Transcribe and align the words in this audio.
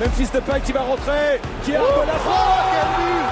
Memphis 0.00 0.30
Depay 0.32 0.62
qui 0.62 0.72
va 0.72 0.80
rentrer, 0.80 1.42
qui 1.62 1.76
a 1.76 1.80
oh, 1.82 2.04
la 2.06 2.14
frappe. 2.14 2.32
Oh, 2.32 2.70
quel 2.72 2.96
but. 3.02 3.26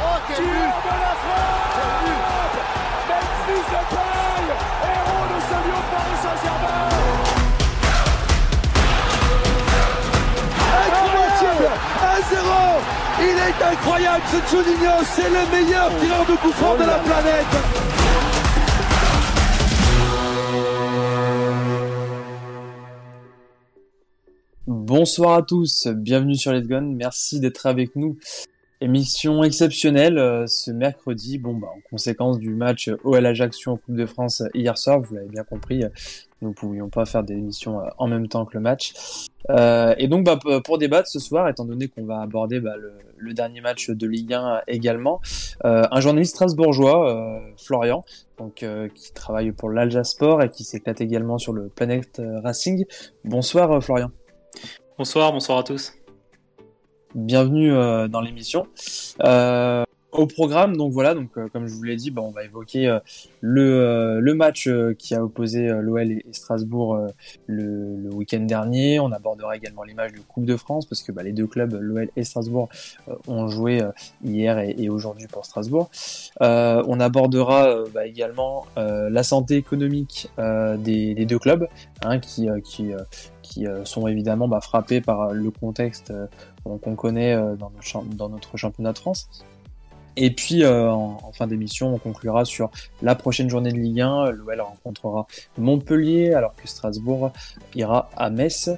Oh 0.00 0.16
quel 0.26 0.36
qui 0.36 0.42
but 0.42 0.48
de 0.48 0.96
la 1.04 1.14
frappe. 1.20 2.56
Memphis 3.10 3.64
Depay, 3.68 4.48
héros 4.88 5.26
de 5.28 5.38
ce 5.44 5.56
lieu 5.68 5.80
Paris 5.92 6.18
Saint-Germain. 6.24 6.88
Incroyable. 10.86 11.68
1-0 12.32 12.48
Il 13.20 13.36
est 13.36 13.60
incroyable 13.72 14.24
ce 14.32 14.38
Juninho, 14.50 14.96
c'est 15.04 15.28
le 15.28 15.44
meilleur 15.52 15.88
tireur 16.00 16.24
de 16.24 16.36
coup 16.36 16.52
franc 16.52 16.74
de 16.76 16.84
la 16.84 16.98
planète 17.00 17.93
Bonsoir 24.96 25.34
à 25.34 25.42
tous, 25.42 25.88
bienvenue 25.88 26.36
sur 26.36 26.52
Let's 26.52 26.68
Gun, 26.68 26.82
merci 26.82 27.40
d'être 27.40 27.66
avec 27.66 27.96
nous. 27.96 28.16
Émission 28.80 29.42
exceptionnelle 29.42 30.18
euh, 30.18 30.46
ce 30.46 30.70
mercredi, 30.70 31.36
bon 31.38 31.54
bah 31.54 31.66
en 31.66 31.80
conséquence 31.90 32.38
du 32.38 32.50
match 32.54 32.88
OL 33.02 33.26
Ajaccio 33.26 33.72
en 33.72 33.76
Coupe 33.76 33.96
de 33.96 34.06
France 34.06 34.44
hier 34.54 34.78
soir, 34.78 35.00
vous 35.00 35.16
l'avez 35.16 35.26
bien 35.26 35.42
compris, 35.42 35.82
nous 36.42 36.50
ne 36.50 36.54
pouvions 36.54 36.90
pas 36.90 37.06
faire 37.06 37.24
des 37.24 37.34
émissions 37.34 37.80
euh, 37.80 37.88
en 37.98 38.06
même 38.06 38.28
temps 38.28 38.44
que 38.44 38.54
le 38.54 38.60
match. 38.60 38.92
Euh, 39.50 39.96
et 39.98 40.06
donc 40.06 40.26
bah, 40.26 40.38
pour 40.62 40.78
débattre 40.78 41.08
ce 41.08 41.18
soir, 41.18 41.48
étant 41.48 41.64
donné 41.64 41.88
qu'on 41.88 42.04
va 42.04 42.20
aborder 42.20 42.60
bah, 42.60 42.76
le, 43.16 43.34
dernier 43.34 43.62
match 43.62 43.90
de 43.90 44.06
Ligue 44.06 44.32
1 44.32 44.60
également, 44.68 45.20
un 45.64 46.00
journaliste 46.00 46.36
strasbourgeois, 46.36 47.42
Florian, 47.56 48.04
donc 48.38 48.64
qui 48.94 49.12
travaille 49.12 49.50
pour 49.50 49.70
l'Alja 49.70 50.04
Sport 50.04 50.40
et 50.42 50.50
qui 50.50 50.62
s'éclate 50.62 51.00
également 51.00 51.38
sur 51.38 51.52
le 51.52 51.68
Planet 51.68 52.22
Racing. 52.44 52.84
Bonsoir 53.24 53.82
Florian. 53.82 54.12
Bonsoir, 54.96 55.32
bonsoir 55.32 55.58
à 55.58 55.64
tous. 55.64 55.92
Bienvenue 57.16 57.72
euh, 57.72 58.06
dans 58.06 58.20
l'émission. 58.20 58.68
Euh, 59.24 59.82
au 60.12 60.28
programme, 60.28 60.76
donc 60.76 60.92
voilà, 60.92 61.14
donc 61.14 61.36
euh, 61.36 61.48
comme 61.48 61.66
je 61.66 61.74
vous 61.74 61.82
l'ai 61.82 61.96
dit, 61.96 62.12
bah, 62.12 62.22
on 62.22 62.30
va 62.30 62.44
évoquer 62.44 62.96
le, 63.40 64.32
match 64.34 64.68
qui 64.96 65.16
a 65.16 65.24
opposé 65.24 65.66
l'OL 65.66 66.12
et, 66.12 66.24
Strasbourg 66.30 67.08
le, 67.48 68.08
week-end 68.14 68.42
dernier. 68.42 69.00
On 69.00 69.10
abordera 69.10 69.56
également 69.56 69.82
les 69.82 69.94
matchs 69.94 70.12
de 70.12 70.20
Coupe 70.20 70.44
de 70.44 70.56
France 70.56 70.86
parce 70.86 71.02
que 71.02 71.10
bah, 71.10 71.24
les 71.24 71.32
deux 71.32 71.48
clubs, 71.48 71.74
l'OL 71.74 72.08
et 72.14 72.22
Strasbourg, 72.22 72.68
ont 73.26 73.48
joué 73.48 73.80
hier 74.22 74.60
et, 74.60 74.88
aujourd'hui 74.88 75.26
pour 75.26 75.44
Strasbourg. 75.44 75.90
on 76.38 77.00
abordera 77.00 77.82
bah, 77.92 78.06
également 78.06 78.66
la 78.76 79.22
santé 79.24 79.56
économique 79.56 80.28
des, 80.38 81.26
deux 81.26 81.40
clubs, 81.40 81.66
hein, 82.04 82.20
qui 82.20 82.48
qui 83.44 83.66
euh, 83.66 83.84
sont 83.84 84.08
évidemment 84.08 84.48
bah, 84.48 84.60
frappés 84.60 85.00
par 85.00 85.20
euh, 85.20 85.32
le 85.32 85.50
contexte 85.50 86.10
euh, 86.10 86.26
qu'on 86.64 86.96
connaît 86.96 87.36
dans 87.58 88.28
notre, 88.28 88.56
championnat 88.56 88.92
de 88.92 88.98
France. 88.98 89.28
Et 90.16 90.30
puis 90.30 90.64
en, 90.66 91.32
fin 91.32 91.46
d'émission, 91.46 91.94
on 91.94 91.98
conclura 91.98 92.44
sur 92.44 92.70
la 93.02 93.14
prochaine 93.14 93.50
journée 93.50 93.72
de 93.72 93.78
Ligue 93.78 94.00
1. 94.00 94.30
L'OL 94.30 94.60
rencontrera 94.60 95.26
Montpellier 95.58 96.34
alors 96.34 96.54
que 96.54 96.68
Strasbourg 96.68 97.32
ira 97.74 98.08
à 98.16 98.30
Metz. 98.30 98.70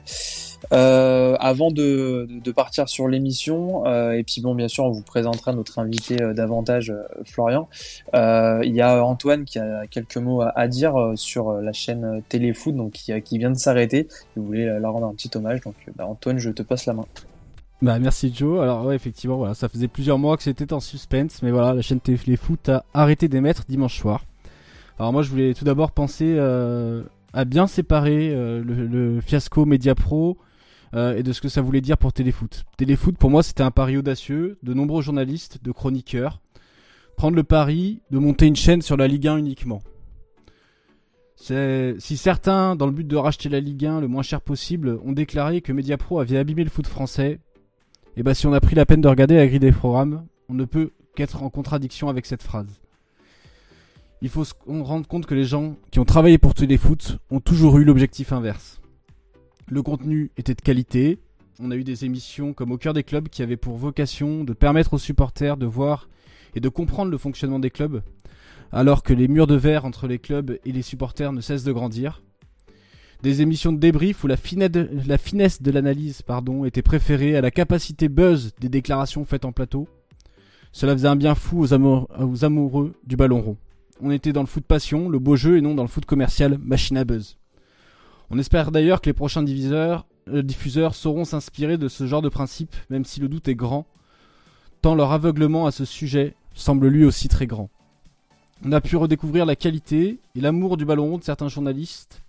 Euh, 0.72 1.36
avant 1.38 1.70
de, 1.70 2.26
de, 2.28 2.52
partir 2.52 2.88
sur 2.88 3.08
l'émission, 3.08 3.86
euh, 3.86 4.12
et 4.12 4.24
puis 4.24 4.40
bon, 4.40 4.54
bien 4.54 4.68
sûr, 4.68 4.84
on 4.84 4.90
vous 4.90 5.02
présentera 5.02 5.52
notre 5.52 5.78
invité 5.78 6.20
euh, 6.20 6.34
davantage, 6.34 6.90
euh, 6.90 7.02
Florian. 7.24 7.68
Il 8.14 8.74
y 8.74 8.80
a 8.80 9.04
Antoine 9.04 9.44
qui 9.44 9.58
a 9.58 9.86
quelques 9.86 10.16
mots 10.16 10.42
à, 10.42 10.68
dire 10.68 11.12
sur 11.14 11.52
la 11.52 11.72
chaîne 11.72 12.22
Téléfoot, 12.28 12.74
donc 12.74 12.92
qui, 12.92 13.20
qui 13.22 13.38
vient 13.38 13.50
de 13.50 13.58
s'arrêter. 13.58 14.08
Vous 14.34 14.44
voulez 14.44 14.66
la 14.80 14.88
rendre 14.88 15.06
un 15.06 15.14
petit 15.14 15.30
hommage, 15.36 15.60
donc 15.60 15.74
bah, 15.94 16.06
Antoine, 16.06 16.38
je 16.38 16.50
te 16.50 16.62
passe 16.62 16.86
la 16.86 16.94
main. 16.94 17.06
Bah 17.82 17.98
merci 17.98 18.32
Joe. 18.34 18.60
Alors 18.60 18.86
ouais 18.86 18.96
effectivement 18.96 19.36
voilà, 19.36 19.54
ça 19.54 19.68
faisait 19.68 19.88
plusieurs 19.88 20.18
mois 20.18 20.36
que 20.36 20.42
c'était 20.42 20.72
en 20.72 20.80
suspense, 20.80 21.42
mais 21.42 21.50
voilà 21.50 21.74
la 21.74 21.82
chaîne 21.82 22.00
Téléfoot 22.00 22.68
a 22.68 22.84
arrêté 22.94 23.28
d'émettre 23.28 23.64
dimanche 23.68 23.98
soir. 23.98 24.24
Alors 24.98 25.12
moi 25.12 25.22
je 25.22 25.30
voulais 25.30 25.52
tout 25.54 25.64
d'abord 25.64 25.92
penser 25.92 26.38
à 26.38 27.44
bien 27.44 27.66
séparer 27.66 28.30
le, 28.30 28.62
le, 28.62 29.20
fiasco 29.20 29.66
Media 29.66 29.94
Pro 29.94 30.38
euh, 30.94 31.16
et 31.16 31.22
de 31.22 31.32
ce 31.32 31.40
que 31.40 31.48
ça 31.48 31.60
voulait 31.60 31.80
dire 31.80 31.98
pour 31.98 32.12
Téléfoot. 32.12 32.64
Téléfoot, 32.76 33.16
pour 33.16 33.30
moi, 33.30 33.42
c'était 33.42 33.62
un 33.62 33.70
pari 33.70 33.96
audacieux 33.96 34.58
de 34.62 34.72
nombreux 34.72 35.02
journalistes, 35.02 35.62
de 35.62 35.72
chroniqueurs. 35.72 36.40
Prendre 37.16 37.36
le 37.36 37.42
pari 37.42 38.00
de 38.10 38.18
monter 38.18 38.46
une 38.46 38.56
chaîne 38.56 38.82
sur 38.82 38.96
la 38.96 39.08
Ligue 39.08 39.28
1 39.28 39.38
uniquement. 39.38 39.82
Si 41.36 42.16
certains, 42.16 42.76
dans 42.76 42.86
le 42.86 42.92
but 42.92 43.06
de 43.06 43.16
racheter 43.16 43.48
la 43.48 43.60
Ligue 43.60 43.84
1 43.84 44.00
le 44.00 44.08
moins 44.08 44.22
cher 44.22 44.40
possible, 44.40 44.98
ont 45.04 45.12
déclaré 45.12 45.60
que 45.60 45.72
Mediapro 45.72 46.18
avait 46.18 46.38
abîmé 46.38 46.64
le 46.64 46.70
foot 46.70 46.86
français, 46.86 47.40
et 48.16 48.20
eh 48.20 48.22
bah 48.22 48.30
ben, 48.30 48.34
si 48.34 48.46
on 48.46 48.54
a 48.54 48.60
pris 48.62 48.74
la 48.74 48.86
peine 48.86 49.02
de 49.02 49.08
regarder 49.08 49.36
la 49.36 49.46
grille 49.46 49.58
des 49.58 49.72
programmes, 49.72 50.24
on 50.48 50.54
ne 50.54 50.64
peut 50.64 50.92
qu'être 51.14 51.42
en 51.42 51.50
contradiction 51.50 52.08
avec 52.08 52.24
cette 52.24 52.42
phrase. 52.42 52.80
Il 54.22 54.30
faut 54.30 54.46
se 54.46 54.54
rendre 54.66 55.06
compte 55.06 55.26
que 55.26 55.34
les 55.34 55.44
gens 55.44 55.76
qui 55.90 56.00
ont 56.00 56.06
travaillé 56.06 56.38
pour 56.38 56.54
Téléfoot 56.54 57.18
ont 57.30 57.40
toujours 57.40 57.76
eu 57.76 57.84
l'objectif 57.84 58.32
inverse. 58.32 58.80
Le 59.68 59.82
contenu 59.82 60.30
était 60.38 60.54
de 60.54 60.62
qualité. 60.62 61.18
On 61.60 61.70
a 61.70 61.76
eu 61.76 61.84
des 61.84 62.06
émissions 62.06 62.54
comme 62.54 62.72
Au 62.72 62.78
cœur 62.78 62.94
des 62.94 63.02
clubs 63.02 63.28
qui 63.28 63.42
avaient 63.42 63.58
pour 63.58 63.76
vocation 63.76 64.44
de 64.44 64.54
permettre 64.54 64.94
aux 64.94 64.98
supporters 64.98 65.58
de 65.58 65.66
voir 65.66 66.08
et 66.54 66.60
de 66.60 66.70
comprendre 66.70 67.10
le 67.10 67.18
fonctionnement 67.18 67.58
des 67.58 67.70
clubs, 67.70 68.00
alors 68.72 69.02
que 69.02 69.12
les 69.12 69.28
murs 69.28 69.46
de 69.46 69.56
verre 69.56 69.84
entre 69.84 70.06
les 70.06 70.18
clubs 70.18 70.58
et 70.64 70.72
les 70.72 70.80
supporters 70.80 71.34
ne 71.34 71.42
cessent 71.42 71.64
de 71.64 71.72
grandir. 71.72 72.22
Des 73.22 73.42
émissions 73.42 73.72
de 73.72 73.78
débrief 73.78 74.24
où 74.24 74.26
la, 74.26 74.36
finesse 74.36 75.62
de 75.62 75.70
l'analyse 75.70 76.22
était 76.64 76.82
préférée 76.82 77.36
à 77.36 77.40
la 77.40 77.50
capacité 77.50 78.08
buzz 78.08 78.54
des 78.60 78.68
déclarations 78.68 79.24
faites 79.24 79.44
en 79.44 79.52
plateau. 79.52 79.88
Cela 80.72 80.92
faisait 80.92 81.08
un 81.08 81.16
bien 81.16 81.34
fou 81.34 81.60
aux, 81.60 81.72
amoureux 82.44 82.94
du 83.06 83.16
ballon 83.16 83.40
rond. 83.40 83.56
On 84.02 84.10
était 84.10 84.32
dans 84.34 84.42
le 84.42 84.46
foot 84.46 84.64
passion, 84.64 85.08
le 85.08 85.18
beau 85.18 85.36
jeu, 85.36 85.56
et 85.56 85.62
non 85.62 85.74
dans 85.74 85.82
le 85.82 85.88
foot 85.88 86.04
commercial, 86.04 86.58
machine 86.58 86.98
à 86.98 87.04
buzz. 87.04 87.38
On 88.28 88.38
espère 88.38 88.70
d'ailleurs 88.70 89.00
que 89.00 89.08
les 89.08 89.14
prochains 89.14 89.42
euh, 89.42 90.42
diffuseurs 90.42 90.94
sauront 90.94 91.24
s'inspirer 91.24 91.78
de 91.78 91.88
ce 91.88 92.06
genre 92.06 92.20
de 92.20 92.28
principe, 92.28 92.76
même 92.90 93.06
si 93.06 93.20
le 93.20 93.28
doute 93.28 93.48
est 93.48 93.54
grand, 93.54 93.86
tant 94.82 94.94
leur 94.94 95.12
aveuglement 95.12 95.66
à 95.66 95.70
ce 95.70 95.86
sujet 95.86 96.34
semble 96.52 96.88
lui 96.88 97.04
aussi 97.04 97.28
très 97.28 97.46
grand. 97.46 97.70
On 98.64 98.72
a 98.72 98.80
pu 98.80 98.96
redécouvrir 98.96 99.46
la 99.46 99.56
qualité 99.56 100.18
et 100.34 100.40
l'amour 100.40 100.76
du 100.76 100.84
ballon 100.84 101.08
rond 101.10 101.18
de 101.18 101.24
certains 101.24 101.48
journalistes, 101.48 102.22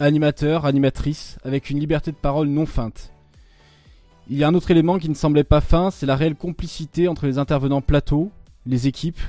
animateurs, 0.00 0.66
animatrices, 0.66 1.38
avec 1.44 1.70
une 1.70 1.78
liberté 1.78 2.10
de 2.10 2.16
parole 2.16 2.48
non 2.48 2.66
feinte. 2.66 3.12
Il 4.28 4.38
y 4.38 4.44
a 4.44 4.48
un 4.48 4.54
autre 4.54 4.70
élément 4.70 4.98
qui 4.98 5.08
ne 5.08 5.14
semblait 5.14 5.44
pas 5.44 5.60
fin, 5.60 5.90
c'est 5.90 6.06
la 6.06 6.16
réelle 6.16 6.34
complicité 6.34 7.08
entre 7.08 7.26
les 7.26 7.38
intervenants 7.38 7.82
plateau, 7.82 8.30
les 8.66 8.88
équipes, 8.88 9.20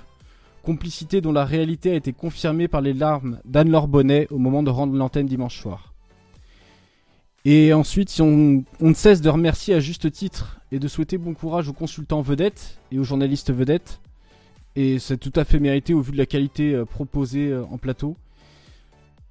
complicité 0.64 1.22
dont 1.22 1.32
la 1.32 1.46
réalité 1.46 1.92
a 1.92 1.96
été 1.96 2.14
confirmée 2.14 2.68
par 2.68 2.82
les 2.82 2.94
larmes 2.94 3.40
d'Anne-Laure 3.46 3.88
Bonnet 3.88 4.28
au 4.32 4.38
moment 4.38 4.64
de 4.64 4.70
rendre 4.70 4.96
l'antenne 4.96 5.28
dimanche 5.28 5.60
soir. 5.60 5.94
Et 7.46 7.74
ensuite, 7.74 8.10
si 8.10 8.24
on, 8.24 8.64
ne 8.80 8.94
cesse 8.96 9.22
de 9.22 9.30
remercier 9.30 9.76
à 9.76 9.80
juste 9.80 10.12
titre 10.12 10.60
et 10.72 10.80
de 10.80 10.88
souhaiter 10.88 11.20
bon 11.20 11.36
courage 11.36 11.70
aux 11.70 11.74
consultants 11.74 12.24
vedettes 12.24 12.80
et 12.92 12.98
aux 12.98 13.04
journalistes 13.04 13.54
vedettes, 13.54 14.02
et 14.76 14.98
c'est 14.98 15.18
tout 15.18 15.32
à 15.36 15.46
fait 15.46 15.60
mérité 15.60 15.94
au 15.94 16.02
vu 16.02 16.12
de 16.12 16.18
la 16.18 16.26
qualité 16.26 16.74
euh, 16.74 16.86
proposée 16.86 17.50
euh, 17.50 17.64
en 17.70 17.78
plateau. 17.78 18.18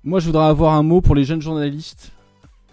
Moi, 0.07 0.21
je 0.21 0.27
voudrais 0.27 0.45
avoir 0.45 0.75
un 0.75 0.83
mot 0.83 1.01
pour 1.01 1.15
les 1.15 1.25
jeunes 1.25 1.41
journalistes, 1.41 2.13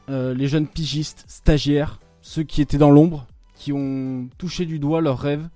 euh, 0.09 0.33
les 0.33 0.49
jeunes 0.49 0.67
pigistes, 0.67 1.23
stagiaires, 1.29 2.01
ceux 2.21 2.43
qui 2.43 2.61
étaient 2.61 2.77
dans 2.77 2.91
l'ombre, 2.91 3.25
qui 3.55 3.71
ont 3.71 4.27
touché 4.37 4.65
du 4.65 4.79
doigt 4.79 4.99
leurs 4.99 5.19
rêves, 5.19 5.47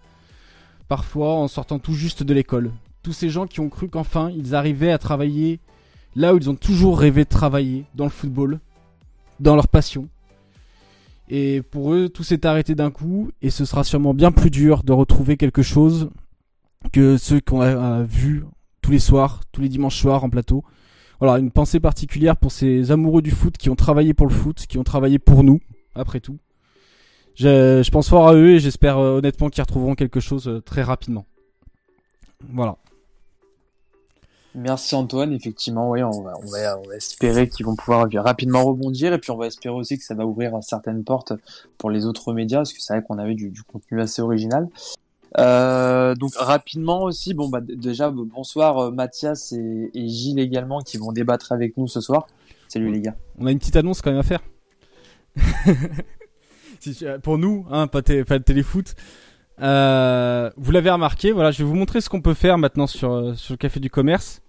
parfois 0.88 1.34
en 1.34 1.50
sortant 1.50 1.78
tout 1.78 1.92
juste 1.92 2.24
de 2.24 2.34
l'école. 2.34 2.72
Tous 3.04 3.12
ces 3.12 3.28
gens 3.28 3.46
qui 3.46 3.60
ont 3.60 3.68
cru 3.68 3.90
qu'enfin 3.90 4.32
ils 4.32 4.56
arrivaient 4.56 4.94
à 4.94 4.98
travailler 4.98 5.60
là 6.16 6.34
où 6.34 6.38
ils 6.38 6.50
ont 6.50 6.56
toujours 6.56 6.98
rêvé 6.98 7.26
de 7.26 7.30
travailler, 7.30 7.84
dans 7.94 8.06
le 8.06 8.10
football, 8.10 8.62
dans 9.42 9.58
leur 9.58 9.68
passion. 9.68 10.08
Et 11.28 11.62
pour 11.62 11.94
eux, 11.94 12.08
tout 12.08 12.24
s'est 12.24 12.46
arrêté 12.46 12.74
d'un 12.74 12.90
coup, 12.90 13.32
et 13.42 13.50
ce 13.50 13.66
sera 13.66 13.84
sûrement 13.84 14.14
bien 14.14 14.32
plus 14.32 14.50
dur 14.50 14.84
de 14.84 14.94
retrouver 14.94 15.36
quelque 15.36 15.62
chose 15.62 16.10
que 16.94 17.18
ceux 17.18 17.42
qu'on 17.42 17.60
a 17.60 18.04
vus 18.04 18.46
tous 18.82 18.92
les 18.92 19.00
soirs, 19.00 19.42
tous 19.52 19.60
les 19.60 19.68
dimanches 19.68 20.00
soirs 20.00 20.24
en 20.24 20.30
plateau. 20.30 20.64
Voilà, 21.26 21.40
une 21.40 21.50
pensée 21.50 21.80
particulière 21.80 22.38
pour 22.38 22.52
ces 22.52 22.92
amoureux 22.92 23.24
du 23.24 23.32
foot 23.32 23.58
qui 23.58 23.72
ont 23.72 23.76
travaillé 23.76 24.14
pour 24.14 24.28
le 24.28 24.32
foot, 24.32 24.68
qui 24.68 24.78
ont 24.78 24.84
travaillé 24.84 25.18
pour 25.18 25.44
nous, 25.44 25.60
après 25.96 26.20
tout. 26.20 26.38
Je, 27.34 27.90
pense 27.90 28.10
fort 28.10 28.28
à 28.28 28.36
eux 28.36 28.52
et 28.52 28.60
j'espère 28.60 29.00
euh, 29.00 29.18
honnêtement 29.18 29.50
qu'ils 29.50 29.64
retrouveront 29.64 29.96
quelque 29.96 30.20
chose 30.20 30.48
euh, 30.48 30.62
très 30.62 30.84
rapidement. 30.84 31.26
Voilà. 32.54 32.78
Merci 34.54 34.94
Antoine, 34.94 35.34
effectivement, 35.34 35.90
oui, 35.90 36.04
on 36.04 36.22
va, 36.22 36.78
espérer 36.96 37.50
qu'ils 37.50 37.66
vont 37.66 37.76
pouvoir 37.76 38.08
rapidement 38.18 38.64
rebondir 38.64 39.12
et 39.12 39.18
puis 39.18 39.32
on 39.32 39.38
va 39.38 39.48
espérer 39.48 39.74
aussi 39.74 39.98
que 39.98 40.04
ça 40.04 40.14
va 40.14 40.28
ouvrir 40.28 40.54
certaines 40.62 41.04
portes 41.04 41.34
pour 41.80 41.90
les 41.90 42.06
autres 42.06 42.34
médias 42.34 42.60
parce 42.60 42.72
que 42.72 42.82
c'est 42.82 42.94
vrai 42.94 43.04
qu'on 43.04 43.18
avait 43.18 43.34
du, 43.34 43.52
contenu 43.64 44.00
assez 44.00 44.22
original. 44.22 44.68
Euh, 45.38 46.16
donc 46.16 46.34
rapidement 46.36 47.04
aussi, 47.04 47.34
bon 47.34 47.50
bah 47.50 47.60
déjà 47.62 48.10
bonsoir 48.10 48.78
euh, 48.78 48.92
Mathias 48.92 49.52
et, 49.52 49.92
Gilles 49.94 50.40
également 50.40 50.80
qui 50.80 50.98
vont 50.98 51.12
débattre 51.12 51.52
avec 51.52 51.76
nous 51.78 51.88
ce 51.88 52.00
soir. 52.00 52.28
Salut 52.68 52.92
les 52.92 53.02
gars. 53.02 53.16
On 53.38 53.46
a 53.46 53.52
une 53.52 53.60
petite 53.60 53.76
annonce 53.76 54.02
quand 54.02 54.12
même 54.12 54.20
à 54.20 54.24
faire. 54.24 54.42
pour 57.24 57.38
nous, 57.38 57.66
hein, 57.70 57.88
pas, 57.88 58.02
téléfoot. 58.02 58.96
Euh, 59.62 60.50
vous 60.58 60.72
l'avez 60.72 60.90
remarqué, 60.90 61.32
voilà, 61.32 61.52
je 61.52 61.60
vais 61.60 61.64
vous 61.64 61.76
montrer 61.76 62.02
ce 62.02 62.10
qu'on 62.10 62.22
peut 62.22 62.34
faire 62.34 62.58
maintenant 62.58 62.88
sur, 62.88 63.12
euh, 63.12 63.34
sur 63.36 63.54
le 63.54 63.58
café 63.58 63.80
du 63.80 63.90
commerce. 63.90 64.42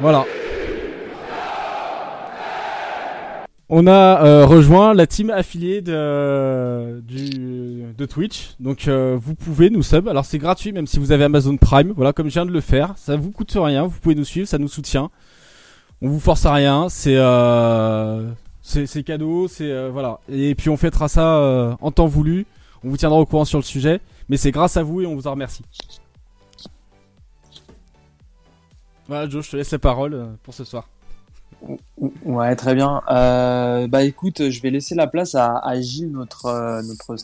Voilà. 0.00 0.24
On 3.68 3.88
a 3.88 4.24
euh, 4.24 4.46
rejoint 4.46 4.94
la 4.94 5.08
team 5.08 5.30
affiliée 5.30 5.80
de, 5.80 7.02
de 7.02 8.06
Twitch. 8.06 8.54
Donc 8.60 8.86
euh, 8.86 9.18
vous 9.20 9.34
pouvez 9.34 9.70
nous 9.70 9.82
sub. 9.82 10.06
Alors 10.06 10.24
c'est 10.24 10.38
gratuit 10.38 10.70
même 10.70 10.86
si 10.86 11.00
vous 11.00 11.10
avez 11.10 11.24
Amazon 11.24 11.56
Prime. 11.56 11.92
Voilà 11.96 12.12
comme 12.12 12.28
je 12.28 12.34
viens 12.34 12.46
de 12.46 12.52
le 12.52 12.60
faire. 12.60 12.94
Ça 12.96 13.16
vous 13.16 13.32
coûte 13.32 13.56
rien. 13.56 13.84
Vous 13.86 13.98
pouvez 13.98 14.14
nous 14.14 14.24
suivre. 14.24 14.46
Ça 14.46 14.58
nous 14.58 14.68
soutient. 14.68 15.10
On 16.00 16.08
vous 16.08 16.20
force 16.20 16.46
à 16.46 16.52
rien. 16.52 16.88
C'est 16.88 17.16
euh, 17.16 18.30
c'est 18.62 19.02
cadeau. 19.02 19.48
C'est 19.48 19.88
voilà. 19.88 20.20
Et 20.28 20.54
puis 20.54 20.70
on 20.70 20.76
fêtera 20.76 21.08
ça 21.08 21.76
en 21.80 21.90
temps 21.90 22.06
voulu. 22.06 22.46
On 22.84 22.90
vous 22.90 22.96
tiendra 22.96 23.18
au 23.18 23.26
courant 23.26 23.44
sur 23.44 23.58
le 23.58 23.64
sujet. 23.64 24.00
Mais 24.28 24.36
c'est 24.36 24.52
grâce 24.52 24.76
à 24.76 24.84
vous 24.84 25.00
et 25.00 25.06
on 25.06 25.16
vous 25.16 25.26
en 25.26 25.32
remercie. 25.32 25.64
Voilà 29.08 29.28
Joe, 29.28 29.44
je 29.44 29.50
te 29.50 29.56
laisse 29.56 29.70
la 29.72 29.78
parole 29.80 30.36
pour 30.44 30.54
ce 30.54 30.62
soir. 30.62 30.88
Ouais, 32.24 32.54
très 32.54 32.74
bien. 32.74 33.02
Euh, 33.10 33.88
bah 33.88 34.04
écoute, 34.04 34.50
je 34.50 34.60
vais 34.60 34.70
laisser 34.70 34.94
la 34.94 35.06
place 35.06 35.34
à, 35.34 35.80
Gilles, 35.80 36.10
notre 36.10 36.46
euh, 36.46 36.82
notre 36.82 37.16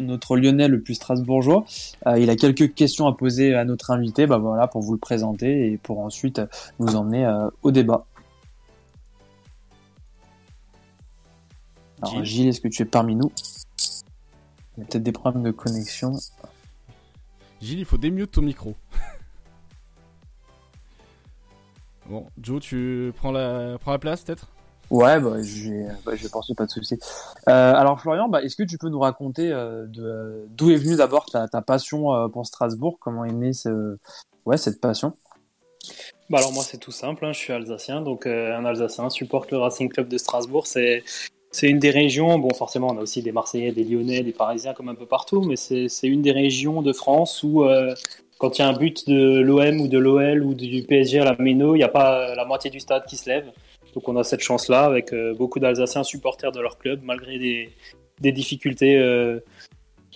notre 0.00 0.36
Lyonnais 0.36 0.68
le 0.68 0.80
plus 0.80 0.94
strasbourgeois. 0.94 1.64
Euh, 2.06 2.18
il 2.18 2.30
a 2.30 2.36
quelques 2.36 2.74
questions 2.74 3.06
à 3.06 3.14
poser 3.14 3.54
à 3.54 3.64
notre 3.64 3.90
invité, 3.90 4.26
bah 4.26 4.38
voilà, 4.38 4.66
pour 4.66 4.80
vous 4.80 4.92
le 4.92 4.98
présenter 4.98 5.72
et 5.72 5.76
pour 5.76 6.00
ensuite 6.00 6.40
nous 6.78 6.96
emmener 6.96 7.30
au 7.62 7.70
débat. 7.70 8.06
Alors 12.02 12.24
Gilles, 12.24 12.48
est-ce 12.48 12.60
que 12.60 12.68
tu 12.68 12.82
es 12.82 12.86
parmi 12.86 13.14
nous? 13.14 13.30
Il 14.76 14.80
y 14.80 14.82
a 14.82 14.86
peut-être 14.86 15.02
des 15.02 15.12
problèmes 15.12 15.44
de 15.44 15.50
connexion. 15.50 16.14
Gilles, 17.60 17.78
il 17.78 17.84
faut 17.84 17.98
démute 17.98 18.32
ton 18.32 18.42
micro. 18.42 18.74
Bon, 22.06 22.26
Joe, 22.40 22.60
tu 22.60 23.12
prends 23.16 23.32
la, 23.32 23.78
prends 23.80 23.92
la 23.92 23.98
place 23.98 24.22
peut-être? 24.22 24.48
Ouais, 24.90 25.18
bah, 25.18 25.42
je 25.42 25.70
vais, 25.70 25.86
bah, 26.04 26.12
je 26.14 26.24
vais 26.24 26.54
pas 26.56 26.66
de 26.66 26.70
souci. 26.70 26.98
Euh, 27.48 27.74
alors 27.74 28.00
Florian, 28.00 28.28
bah, 28.28 28.42
est-ce 28.42 28.56
que 28.56 28.62
tu 28.62 28.76
peux 28.76 28.90
nous 28.90 29.00
raconter 29.00 29.50
euh, 29.50 29.86
d'où 29.88 30.70
est 30.70 30.76
venue 30.76 30.96
d'abord 30.96 31.26
ta, 31.26 31.48
ta, 31.48 31.62
passion 31.62 32.14
euh, 32.14 32.28
pour 32.28 32.46
Strasbourg? 32.46 32.98
Comment 33.00 33.24
est 33.24 33.32
née 33.32 33.52
ce, 33.54 33.96
ouais, 34.44 34.58
cette 34.58 34.80
passion? 34.80 35.14
Bah 36.30 36.38
alors 36.38 36.52
moi 36.52 36.62
c'est 36.62 36.78
tout 36.78 36.90
simple, 36.90 37.24
hein, 37.26 37.32
je 37.32 37.38
suis 37.38 37.52
alsacien, 37.52 38.00
donc 38.00 38.26
euh, 38.26 38.56
un 38.56 38.64
Alsacien 38.64 39.10
supporte 39.10 39.50
le 39.50 39.58
Racing 39.58 39.90
Club 39.90 40.08
de 40.08 40.16
Strasbourg. 40.16 40.66
C'est 40.66 41.04
c'est 41.50 41.68
une 41.68 41.78
des 41.78 41.90
régions, 41.90 42.38
bon 42.38 42.52
forcément 42.54 42.88
on 42.88 42.96
a 42.96 43.00
aussi 43.02 43.22
des 43.22 43.30
Marseillais, 43.30 43.72
des 43.72 43.84
Lyonnais, 43.84 44.22
des 44.22 44.32
Parisiens 44.32 44.72
comme 44.72 44.88
un 44.88 44.94
peu 44.94 45.06
partout, 45.06 45.42
mais 45.42 45.56
c'est 45.56 45.88
une 46.02 46.22
des 46.22 46.32
régions 46.32 46.82
de 46.82 46.92
France 46.92 47.42
où 47.42 47.64
euh, 47.64 47.94
quand 48.44 48.58
il 48.58 48.60
y 48.60 48.64
a 48.64 48.68
un 48.68 48.74
but 48.74 49.08
de 49.08 49.40
l'OM 49.40 49.80
ou 49.80 49.88
de 49.88 49.96
l'OL 49.96 50.42
ou 50.42 50.52
du 50.52 50.82
PSG 50.82 51.18
à 51.18 51.24
la 51.24 51.34
Méno, 51.38 51.74
il 51.74 51.78
n'y 51.78 51.84
a 51.84 51.88
pas 51.88 52.34
la 52.34 52.44
moitié 52.44 52.68
du 52.68 52.78
stade 52.78 53.06
qui 53.06 53.16
se 53.16 53.26
lève. 53.30 53.46
Donc 53.94 54.06
on 54.06 54.18
a 54.18 54.22
cette 54.22 54.40
chance-là 54.40 54.84
avec 54.84 55.14
euh, 55.14 55.34
beaucoup 55.34 55.60
d'Alsaciens 55.60 56.02
supporters 56.02 56.52
de 56.52 56.60
leur 56.60 56.76
club, 56.76 57.00
malgré 57.02 57.38
des, 57.38 58.32
difficultés 58.32 58.98
euh, 58.98 59.40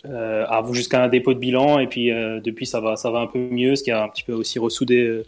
euh, 0.04 0.72
jusqu'à 0.74 1.02
un 1.02 1.08
dépôt 1.08 1.32
de 1.32 1.38
bilan. 1.38 1.78
Et 1.78 1.86
puis 1.86 2.10
depuis 2.10 2.66
ça 2.66 2.80
va, 2.80 2.96
un 3.02 3.26
peu 3.28 3.38
mieux, 3.38 3.76
ce 3.76 3.82
qui 3.82 3.90
a 3.90 4.02
un 4.02 4.08
petit 4.10 4.24
peu 4.24 4.34
aussi 4.34 4.58
ressoudé, 4.58 5.22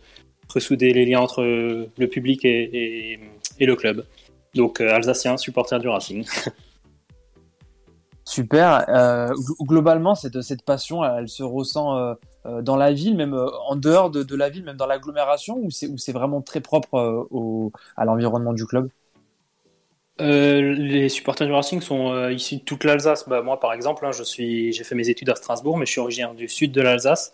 ressoudé 0.53 0.93
les 0.93 1.07
liens 1.07 1.21
entre 1.21 1.43
le 1.43 2.07
public 2.07 2.45
et, 2.45 3.19
le 3.59 3.77
club. 3.77 4.05
Donc 4.55 4.83
Alsaciens, 4.83 5.39
supporters 5.39 5.81
du 5.81 5.89
Racing. 5.89 6.27
Super. 8.31 8.85
Euh, 8.89 9.35
globalement, 9.63 10.15
cette, 10.15 10.63
passion, 10.63 11.05
elle, 11.05 11.29
se 11.29 11.43
ressent 11.43 11.97
euh, 11.97 12.13
euh, 12.13 12.15
dans 12.45 12.77
la 12.77 12.93
ville, 12.93 13.17
même 13.17 13.35
en 13.35 13.77
dehors 13.77 14.11
de, 14.11 14.37
la 14.37 14.49
ville, 14.49 14.65
même 14.65 14.77
dans 14.77 14.87
l'agglomération, 14.87 15.59
ou 15.59 15.71
c'est 15.71 16.13
vraiment 16.13 16.41
très 16.41 16.61
propre 16.61 17.27
au, 17.31 17.73
à 17.97 18.05
l'environnement 18.05 18.53
du 18.53 18.67
club? 18.67 18.89
Les 20.19 21.09
supporters 21.09 21.47
du 21.47 21.53
Racing 21.53 21.81
sont 21.81 22.29
issus 22.29 22.57
de 22.57 22.63
toute 22.63 22.85
l'Alsace. 22.85 23.29
Bah, 23.29 23.43
moi, 23.43 23.59
par 23.59 23.73
exemple, 23.73 24.05
hein, 24.05 24.13
je 24.13 24.23
suis, 24.23 24.73
j'ai 24.73 24.85
fait 24.85 24.95
mes 24.95 25.09
études 25.09 25.31
à 25.31 25.35
Strasbourg, 25.35 25.79
mais 25.79 25.87
je 25.87 25.93
suis 25.93 26.01
originaire 26.01 26.35
du 26.35 26.49
sud 26.49 26.73
de 26.73 26.81
l'Alsace, 26.83 27.33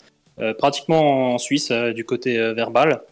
pratiquement 0.58 1.34
en 1.34 1.38
Suisse, 1.38 1.70
du 1.70 2.04
côté 2.04 2.36
verbal. 2.52 3.02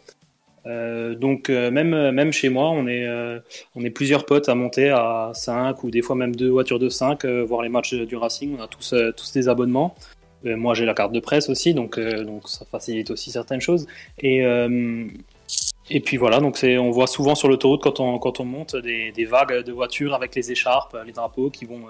Euh, 0.67 1.15
donc 1.15 1.51
euh, 1.51 1.71
même 1.71 2.11
même 2.11 2.33
chez 2.33 2.49
moi, 2.49 2.71
on 2.71 2.87
est 2.87 3.07
euh, 3.07 3.39
on 3.75 3.85
est 3.85 3.91
plusieurs 3.91 4.25
potes 4.25 4.49
à 4.49 4.55
monter 4.55 4.89
à 4.89 5.31
5 5.35 5.85
ou 5.85 5.91
des 5.91 6.01
fois 6.01 6.17
même 6.17 6.35
deux 6.35 6.49
voitures 6.49 6.79
de 6.79 6.89
5 6.89 7.25
voir 7.27 7.63
les 7.63 7.69
matchs 7.69 7.95
du 7.95 8.17
Racing. 8.17 8.57
On 8.59 8.63
a 8.63 8.69
tous 8.69 8.95
tous 9.17 9.33
des 9.33 9.49
abonnements. 9.49 9.95
Moi, 10.45 10.75
j'ai 10.75 10.85
la 10.85 10.95
carte 10.95 11.13
de 11.13 11.21
presse 11.21 11.49
aussi, 11.49 11.75
donc 11.75 11.99
donc 11.99 12.49
ça 12.49 12.65
facilite 12.65 13.11
aussi 13.11 13.31
certaines 13.31 13.61
choses. 13.61 13.87
Et 14.19 14.45
et 15.91 16.01
puis 16.01 16.17
voilà, 16.17 16.41
donc 16.41 16.59
on 16.65 16.91
voit 16.91 17.07
souvent 17.07 17.35
sur 17.35 17.49
l'autoroute 17.49 17.83
quand 17.83 18.01
on 18.01 18.19
quand 18.19 18.41
on 18.41 18.45
monte 18.45 18.77
des, 18.77 19.13
des, 19.13 19.25
vagues 19.27 19.65
de 19.65 19.73
voitures 19.73 20.15
avec 20.15 20.35
les 20.35 20.51
écharpes, 20.51 20.97
les 21.05 21.13
drapeaux 21.13 21.51
qui 21.51 21.67
vont 21.67 21.83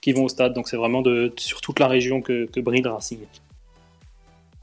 qui 0.00 0.12
vont 0.12 0.24
au 0.24 0.28
stade. 0.28 0.52
Donc 0.54 0.68
c'est 0.68 0.76
vraiment 0.76 1.02
de 1.02 1.32
sur 1.36 1.60
toute 1.60 1.78
la 1.80 1.88
région 1.88 2.20
que 2.20 2.46
que 2.46 2.60
brille 2.60 2.82
le 2.82 2.90
Racing. 2.90 3.20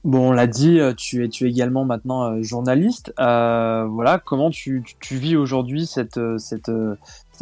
Bon, 0.06 0.30
on 0.30 0.32
l'a 0.32 0.46
dit, 0.46 0.80
euh, 0.80 0.94
tu 0.94 1.26
es, 1.26 1.30
tu 1.30 1.48
es 1.48 1.50
également 1.50 1.84
maintenant 1.84 2.26
euh, 2.26 2.44
journaliste. 2.44 3.12
Euh, 3.20 3.86
voilà, 3.90 4.20
comment 4.20 4.52
tu, 4.52 4.84
tu 5.00 5.16
vis 5.16 5.36
aujourd'hui 5.36 5.88
cette, 5.88 6.20
cette, 6.38 6.70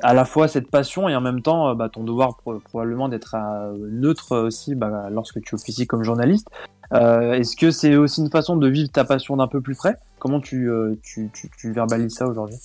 à 0.02 0.14
la 0.14 0.26
fois 0.26 0.48
cette 0.48 0.70
passion 0.70 1.08
et 1.08 1.16
en 1.16 1.22
même 1.22 1.42
temps 1.42 1.76
bah, 1.76 1.90
ton 1.90 2.04
devoir 2.04 2.38
probablement 2.38 3.10
d'être 3.10 3.36
neutre 3.78 4.38
aussi 4.38 4.76
bah, 4.76 5.10
lorsque 5.12 5.42
tu 5.42 5.56
officies 5.56 5.88
comme 5.88 6.04
journaliste. 6.04 6.48
Est-ce 6.92 7.56
que 7.56 7.72
c'est 7.72 7.96
aussi 7.96 8.22
une 8.22 8.30
façon 8.30 8.56
de 8.56 8.68
vivre 8.68 8.92
ta 8.92 9.04
passion 9.04 9.38
d'un 9.38 9.48
peu 9.48 9.62
plus 9.62 9.76
près? 9.76 9.96
Comment 10.20 10.40
tu, 10.40 10.70
verbalises 11.64 12.16
ça 12.16 12.28
aujourd'hui? 12.28 12.58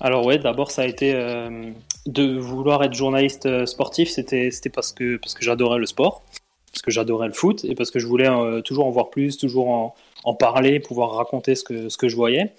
Alors 0.00 0.26
ouais, 0.26 0.38
d'abord 0.38 0.70
ça 0.70 0.82
a 0.82 0.86
été 0.86 1.12
de 2.06 2.38
vouloir 2.38 2.82
être 2.82 2.94
journaliste 2.94 3.66
sportif, 3.66 4.10
c'était 4.10 4.50
parce 4.72 4.92
que 4.92 5.16
parce 5.16 5.34
que 5.34 5.44
j'adorais 5.44 5.78
le 5.78 5.86
sport 5.86 6.22
parce 6.72 6.82
que 6.82 6.90
j'adorais 6.90 7.28
le 7.28 7.34
foot 7.34 7.64
et 7.64 7.74
parce 7.74 7.90
que 7.90 7.98
je 7.98 8.06
voulais 8.06 8.28
euh, 8.28 8.62
toujours 8.62 8.86
en 8.86 8.90
voir 8.90 9.10
plus, 9.10 9.36
toujours 9.36 9.68
en, 9.68 9.94
en, 10.24 10.34
parler, 10.34 10.80
pouvoir 10.80 11.12
raconter 11.12 11.54
ce 11.54 11.64
que, 11.64 11.88
ce 11.88 11.98
que 11.98 12.08
je 12.08 12.16
voyais. 12.16 12.52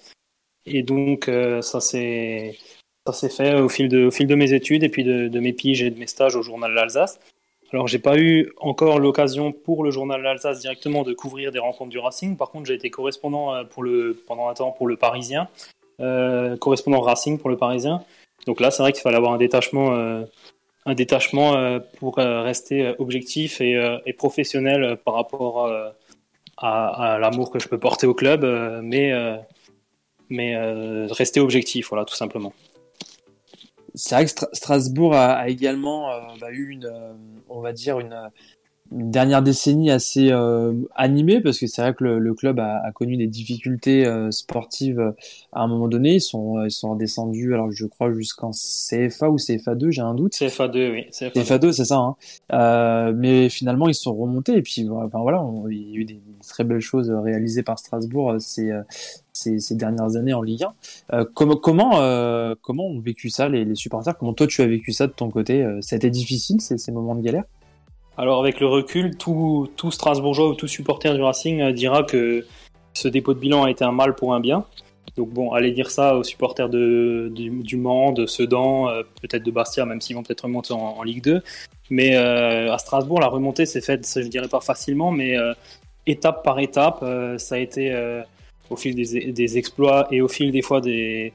Et 0.66 0.82
donc 0.82 1.28
euh, 1.28 1.60
ça 1.60 1.80
s'est 1.80 2.56
ça 3.06 3.12
s'est 3.12 3.28
fait 3.28 3.54
au 3.54 3.68
fil 3.68 3.88
de 3.88 4.34
mes 4.34 4.52
études 4.54 4.82
et 4.82 4.88
puis 4.88 5.04
de, 5.04 5.38
mes 5.38 5.52
piges 5.52 5.82
et 5.82 5.90
de 5.90 5.98
mes 5.98 6.06
stages 6.06 6.36
au 6.36 6.42
journal 6.42 6.72
l'Alsace. 6.72 7.20
Alors 7.72 7.86
j'ai 7.86 7.98
pas 7.98 8.16
eu 8.16 8.50
encore 8.58 8.98
l'occasion 8.98 9.52
pour 9.52 9.84
le 9.84 9.90
journal 9.90 10.22
l'Alsace 10.22 10.60
directement 10.60 11.02
de 11.02 11.12
couvrir 11.12 11.52
des 11.52 11.58
rencontres 11.58 11.90
du 11.90 11.98
Racing. 11.98 12.36
Par 12.36 12.50
contre 12.50 12.66
j'ai 12.66 12.74
été 12.74 12.88
correspondant 12.88 13.54
euh, 13.54 13.64
pendant 14.26 14.48
un 14.48 14.54
temps 14.54 14.70
pour 14.70 14.86
le 14.86 14.96
Parisien, 14.96 15.48
euh, 16.00 16.56
correspondant 16.56 17.00
Racing 17.00 17.38
pour 17.38 17.50
le 17.50 17.58
Parisien. 17.58 18.02
Donc 18.46 18.60
là 18.60 18.70
c'est 18.70 18.82
vrai 18.82 18.92
qu'il 18.92 19.02
fallait 19.02 19.16
avoir 19.16 19.34
un 19.34 19.38
détachement 19.38 19.92
euh, 21.56 21.80
pour 21.98 22.16
rester 22.16 22.94
objectif 22.98 23.60
et, 23.60 24.14
professionnel 24.16 24.96
par 25.04 25.12
rapport 25.12 25.66
à, 26.56 27.14
à 27.14 27.18
l'amour 27.18 27.50
que 27.50 27.58
je 27.58 27.68
peux 27.68 27.78
porter 27.78 28.06
au 28.06 28.14
club, 28.14 28.46
mais, 28.82 29.12
mais 30.30 30.56
rester 31.10 31.40
objectif, 31.40 31.88
voilà, 31.90 32.06
tout 32.06 32.14
simplement. 32.14 32.54
C'est 33.94 34.14
vrai 34.14 34.26
que 34.26 34.30
Strasbourg 34.52 35.14
a, 35.14 35.48
également 35.48 36.08
bah, 36.40 36.50
eu 36.50 36.70
une, 36.70 36.90
on 37.48 37.60
va 37.60 37.72
dire 37.72 38.00
une, 38.00 38.30
une 38.92 39.10
dernière 39.10 39.42
décennie 39.42 39.90
assez 39.90 40.30
euh, 40.30 40.74
animée 40.94 41.40
parce 41.40 41.58
que 41.58 41.66
c'est 41.66 41.80
vrai 41.80 41.94
que 41.94 42.04
le, 42.04 42.34
club 42.34 42.60
a, 42.60 42.82
a, 42.84 42.92
connu 42.92 43.16
des 43.16 43.26
difficultés 43.26 44.06
euh, 44.06 44.30
sportives 44.30 45.00
euh, 45.00 45.12
à 45.52 45.62
un 45.62 45.66
moment 45.66 45.88
donné. 45.88 46.16
Ils 46.16 46.20
sont, 46.20 46.62
ils 46.64 46.70
sont 46.70 46.90
redescendus, 46.90 47.54
alors 47.54 47.70
je 47.70 47.86
crois 47.86 48.12
jusqu'en 48.12 48.50
CFA 48.50 49.30
ou 49.30 49.36
CFA2, 49.36 49.90
j'ai 49.90 50.02
un 50.02 50.14
doute. 50.14 50.34
CFA2, 50.34 50.92
oui. 50.92 51.06
CFA2, 51.10 51.72
c'est 51.72 51.86
ça. 51.86 51.96
Hein. 51.96 52.16
Euh, 52.52 53.12
mais 53.16 53.48
finalement, 53.48 53.88
ils 53.88 53.94
sont 53.94 54.14
remontés 54.14 54.56
et 54.56 54.62
puis 54.62 54.86
enfin, 54.90 55.20
voilà, 55.20 55.44
il 55.70 55.90
y 55.90 55.96
a 55.96 55.96
eu 55.96 56.04
des, 56.04 56.20
très 56.46 56.64
belles 56.64 56.80
choses 56.80 57.10
réalisées 57.10 57.62
par 57.62 57.78
Strasbourg 57.78 58.34
ces, 58.38 58.70
ces, 59.32 59.58
ces 59.60 59.74
dernières 59.74 60.16
années 60.16 60.34
en 60.34 60.42
Ligue 60.42 60.64
1. 61.10 61.24
comment 61.32 61.56
comment 61.56 62.54
comment 62.60 62.86
ont 62.86 62.98
vécu 62.98 63.30
ça 63.30 63.48
les, 63.48 63.64
les 63.64 63.74
supporters? 63.74 64.16
Comment 64.18 64.34
toi 64.34 64.46
tu 64.46 64.60
as 64.60 64.66
vécu 64.66 64.92
ça 64.92 65.06
de 65.06 65.12
ton 65.12 65.30
côté? 65.30 65.66
Ça 65.80 65.94
a 65.94 65.96
été 65.96 66.10
difficile 66.10 66.60
ces, 66.60 66.76
ces 66.76 66.92
moments 66.92 67.14
de 67.14 67.22
galère? 67.22 67.44
Alors 68.16 68.40
avec 68.40 68.60
le 68.60 68.66
recul, 68.66 69.16
tout, 69.16 69.68
Strasbourgeois 69.90 70.48
ou 70.48 70.54
tout 70.54 70.68
supporter 70.68 71.14
du 71.14 71.22
Racing 71.22 71.60
euh, 71.60 71.72
dira 71.72 72.04
que 72.04 72.46
ce 72.94 73.08
dépôt 73.08 73.34
de 73.34 73.40
bilan 73.40 73.64
a 73.64 73.70
été 73.70 73.84
un 73.84 73.92
mal 73.92 74.14
pour 74.14 74.34
un 74.34 74.40
bien. 74.40 74.64
Donc 75.16 75.30
bon, 75.30 75.52
allez 75.52 75.72
dire 75.72 75.90
ça 75.90 76.16
aux 76.16 76.24
supporters 76.24 76.68
de, 76.68 77.30
du, 77.34 77.76
Mans, 77.76 78.12
de 78.12 78.26
Sedan, 78.26 78.88
euh, 78.88 79.02
peut-être 79.20 79.42
de 79.42 79.50
Bastia, 79.50 79.84
même 79.84 80.00
s'ils 80.00 80.16
vont 80.16 80.22
peut-être 80.22 80.42
remonter 80.42 80.72
en, 80.72 81.02
Ligue 81.02 81.22
2. 81.22 81.42
Mais 81.90 82.16
euh, 82.16 82.72
à 82.72 82.78
Strasbourg, 82.78 83.20
la 83.20 83.26
remontée 83.26 83.66
s'est 83.66 83.80
faite, 83.80 84.08
je 84.14 84.28
dirais 84.28 84.48
pas 84.48 84.60
facilement, 84.60 85.10
mais 85.10 85.36
étape 86.06 86.42
par 86.42 86.58
étape. 86.58 87.04
ça 87.38 87.54
a 87.54 87.58
été 87.58 87.94
au 88.70 88.76
fil 88.76 88.94
des, 88.94 89.58
exploits 89.58 90.08
et 90.10 90.20
au 90.20 90.28
fil 90.28 90.50
des 90.50 90.62
fois 90.62 90.80
des, 90.80 91.32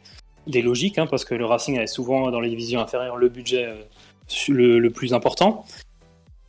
logiques, 0.48 0.98
hein, 0.98 1.08
parce 1.08 1.24
que 1.24 1.36
le 1.36 1.46
Racing 1.46 1.78
avait 1.78 1.88
souvent 1.88 2.32
dans 2.32 2.42
les 2.42 2.50
divisions 2.50 2.82
inférieures 2.82 3.18
le 3.18 3.30
budget 3.30 3.70
le, 4.50 4.90
plus 4.90 5.14
important. 5.14 5.66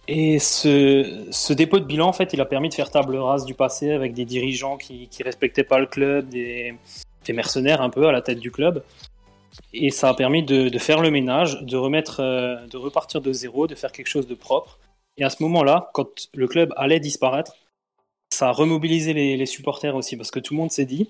Et 0.08 0.38
ce, 0.38 1.52
dépôt 1.52 1.78
de 1.78 1.84
bilan, 1.84 2.08
en 2.08 2.12
fait, 2.12 2.32
il 2.32 2.40
a 2.40 2.44
permis 2.44 2.68
de 2.68 2.74
faire 2.74 2.90
table 2.90 3.16
rase 3.16 3.44
du 3.44 3.54
passé 3.54 3.92
avec 3.92 4.12
des 4.12 4.24
dirigeants 4.24 4.76
qui 4.76 5.08
ne 5.18 5.24
respectaient 5.24 5.64
pas 5.64 5.78
le 5.78 5.86
club, 5.86 6.28
des, 6.28 6.74
mercenaires 7.28 7.80
un 7.80 7.90
peu 7.90 8.08
à 8.08 8.12
la 8.12 8.22
tête 8.22 8.40
du 8.40 8.50
club. 8.50 8.82
Et 9.72 9.90
ça 9.90 10.08
a 10.08 10.14
permis 10.14 10.42
de, 10.42 10.68
de 10.68 10.78
faire 10.78 11.00
le 11.00 11.10
ménage, 11.10 11.60
de 11.62 11.76
remettre, 11.76 12.20
euh, 12.20 12.66
de 12.66 12.76
repartir 12.76 13.20
de 13.20 13.32
zéro, 13.32 13.68
de 13.68 13.76
faire 13.76 13.92
quelque 13.92 14.08
chose 14.08 14.26
de 14.26 14.34
propre. 14.34 14.80
Et 15.16 15.22
à 15.22 15.30
ce 15.30 15.42
moment-là, 15.44 15.90
quand 15.94 16.28
le 16.34 16.48
club 16.48 16.72
allait 16.76 16.98
disparaître, 16.98 17.54
ça 18.32 18.48
a 18.48 18.52
remobilisé 18.52 19.12
les, 19.12 19.36
les 19.36 19.46
supporters 19.46 19.94
aussi, 19.94 20.16
parce 20.16 20.30
que 20.30 20.40
tout 20.40 20.54
le 20.54 20.58
monde 20.58 20.72
s'est 20.72 20.86
dit, 20.86 21.08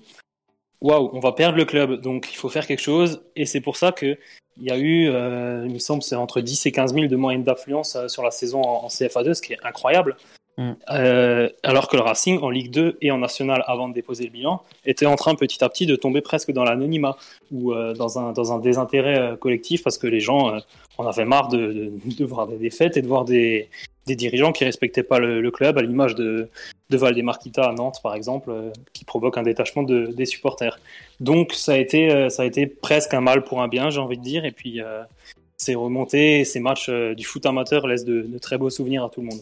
waouh, 0.81 1.09
on 1.13 1.19
va 1.19 1.31
perdre 1.31 1.57
le 1.57 1.65
club, 1.65 2.01
donc 2.01 2.29
il 2.31 2.35
faut 2.35 2.49
faire 2.49 2.67
quelque 2.67 2.81
chose. 2.81 3.23
Et 3.35 3.45
c'est 3.45 3.61
pour 3.61 3.77
ça 3.77 3.91
que 3.91 4.17
il 4.57 4.67
y 4.67 4.71
a 4.71 4.77
eu, 4.77 5.09
euh, 5.09 5.63
il 5.65 5.73
me 5.73 5.79
semble, 5.79 6.03
c'est 6.03 6.15
entre 6.15 6.41
10 6.41 6.65
et 6.65 6.71
15 6.71 6.93
000 6.93 7.07
de 7.07 7.15
moyenne 7.15 7.43
d'affluence 7.43 7.95
euh, 7.95 8.07
sur 8.07 8.23
la 8.23 8.31
saison 8.31 8.61
en, 8.61 8.85
en, 8.85 8.87
CFA2, 8.87 9.33
ce 9.33 9.41
qui 9.41 9.53
est 9.53 9.59
incroyable. 9.63 10.17
Mm. 10.57 10.71
Euh, 10.89 11.49
alors 11.63 11.87
que 11.87 11.95
le 11.95 12.01
Racing, 12.01 12.39
en 12.41 12.49
Ligue 12.49 12.71
2 12.71 12.97
et 13.01 13.11
en 13.11 13.17
National, 13.17 13.63
avant 13.67 13.87
de 13.87 13.93
déposer 13.93 14.25
le 14.25 14.31
bilan, 14.31 14.61
était 14.85 15.05
en 15.05 15.15
train 15.15 15.35
petit 15.35 15.63
à 15.63 15.69
petit 15.69 15.85
de 15.85 15.95
tomber 15.95 16.21
presque 16.21 16.51
dans 16.51 16.63
l'anonymat 16.63 17.17
ou 17.51 17.73
dans, 17.73 18.19
un, 18.19 18.33
dans 18.33 18.51
un 18.53 18.59
désintérêt 18.59 19.37
collectif 19.39 19.83
parce 19.83 19.97
que 19.97 20.07
les 20.07 20.19
gens 20.19 20.59
en 20.97 21.07
avaient 21.07 21.25
marre 21.25 21.47
de, 21.47 21.57
de, 21.57 22.15
de, 22.17 22.25
voir 22.25 22.47
des 22.47 22.57
défaites 22.57 22.97
et 22.97 23.01
de 23.01 23.07
voir 23.07 23.23
des, 23.23 23.69
des 24.05 24.15
dirigeants 24.15 24.51
qui 24.51 24.65
respectaient 24.65 25.03
pas 25.03 25.19
le, 25.19 25.41
le 25.41 25.51
club, 25.51 25.77
à 25.77 25.81
l'image 25.81 26.15
de, 26.15 26.49
de 26.91 26.97
Valdemarquita 26.97 27.63
à 27.63 27.73
Nantes, 27.73 27.99
par 28.03 28.13
exemple, 28.13 28.51
qui 28.93 29.05
provoque 29.05 29.37
un 29.37 29.43
détachement 29.43 29.83
de, 29.83 30.07
des 30.07 30.25
supporters. 30.25 30.79
Donc 31.19 31.53
ça 31.53 31.73
a, 31.73 31.77
été, 31.77 32.29
ça 32.29 32.43
a 32.43 32.45
été 32.45 32.67
presque 32.67 33.13
un 33.13 33.21
mal 33.21 33.43
pour 33.43 33.61
un 33.61 33.67
bien, 33.67 33.89
j'ai 33.89 33.99
envie 33.99 34.17
de 34.17 34.23
dire, 34.23 34.45
et 34.45 34.51
puis 34.51 34.79
ces 35.57 35.75
remontées, 35.75 36.43
ces 36.43 36.59
matchs 36.59 36.89
du 36.89 37.23
foot 37.23 37.45
amateur 37.45 37.87
laissent 37.87 38.05
de, 38.05 38.37
très 38.39 38.57
beaux 38.57 38.69
souvenirs 38.69 39.03
à 39.03 39.09
tout 39.09 39.21
le 39.21 39.27
monde. 39.27 39.39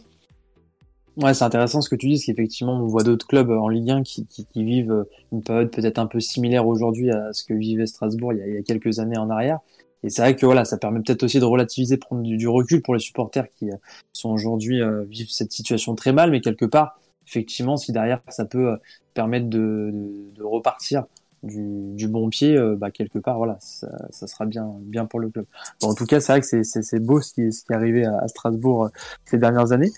Ouais, 1.18 1.34
c'est 1.34 1.44
intéressant 1.44 1.82
ce 1.82 1.89
que 1.89 1.96
tu 1.96 2.08
dis, 2.08 2.13
parce 2.15 2.25
qu'effectivement, 2.25 2.82
on 2.82 2.88
voit 2.88 3.03
d'autres 3.03 3.27
clubs 3.27 3.50
en 3.50 3.68
Ligue 3.68 3.89
1 3.89 4.03
qui, 4.03 4.25
vivent 4.56 5.06
une 5.32 5.41
période 5.41 5.70
peut-être 5.70 6.00
un 6.00 6.06
peu 6.06 6.20
similaire 6.20 6.65
aujourd'hui 6.65 7.12
à 7.12 7.34
ce 7.34 7.44
que 7.44 7.53
vivait 7.53 7.88
Strasbourg 7.88 8.32
il 8.34 8.53
y, 8.53 8.58
a, 8.58 8.62
quelques 8.62 9.00
années 9.00 9.18
en 9.18 9.29
arrière. 9.29 9.60
Et 10.03 10.10
c'est 10.10 10.22
vrai 10.22 10.36
que 10.36 10.46
voilà, 10.46 10.63
ça 10.63 10.77
permet 10.77 11.01
peut-être 11.01 11.24
aussi 11.24 11.39
de 11.39 11.46
relativiser, 11.46 11.98
prendre 11.98 12.22
du, 12.22 12.48
recul 12.48 12.82
pour 12.82 12.94
les 12.94 13.01
supporters 13.01 13.50
qui 13.58 13.70
sont 14.13 14.29
aujourd'hui 14.29 14.82
euh, 14.82 15.03
vivent 15.03 15.29
cette 15.29 15.51
situation 15.51 15.94
très 15.96 16.13
mal, 16.13 16.32
mais 16.32 16.39
quelque 16.39 16.65
part, 16.65 17.00
effectivement, 17.30 17.78
si 17.78 17.92
derrière 17.92 18.22
ça 18.30 18.46
peut 18.46 18.72
euh, 18.72 18.78
permettre 19.14 19.48
de, 19.48 19.94
repartir 20.42 21.06
du, 21.44 22.08
bon 22.08 22.30
pied, 22.30 22.58
euh, 22.58 22.76
bah, 22.76 22.92
quelque 22.92 23.20
part, 23.20 23.38
voilà, 23.38 23.58
ça, 23.62 24.28
sera 24.28 24.46
bien, 24.46 24.72
bien 24.82 25.06
pour 25.06 25.20
le 25.20 25.30
club. 25.30 25.46
Bon, 25.82 25.90
en 25.90 25.94
tout 25.94 26.06
cas, 26.06 26.20
c'est 26.20 26.34
vrai 26.34 26.42
que 26.42 26.64
c'est 26.64 27.00
beau 27.00 27.22
ce 27.22 27.34
qui, 27.34 27.52
ce 27.54 27.64
est 27.70 27.76
arrivé 27.76 28.06
à, 28.06 28.28
Strasbourg 28.28 28.86
euh, 28.86 28.90
ces 29.26 29.38
dernières 29.38 29.72
années. 29.72 29.92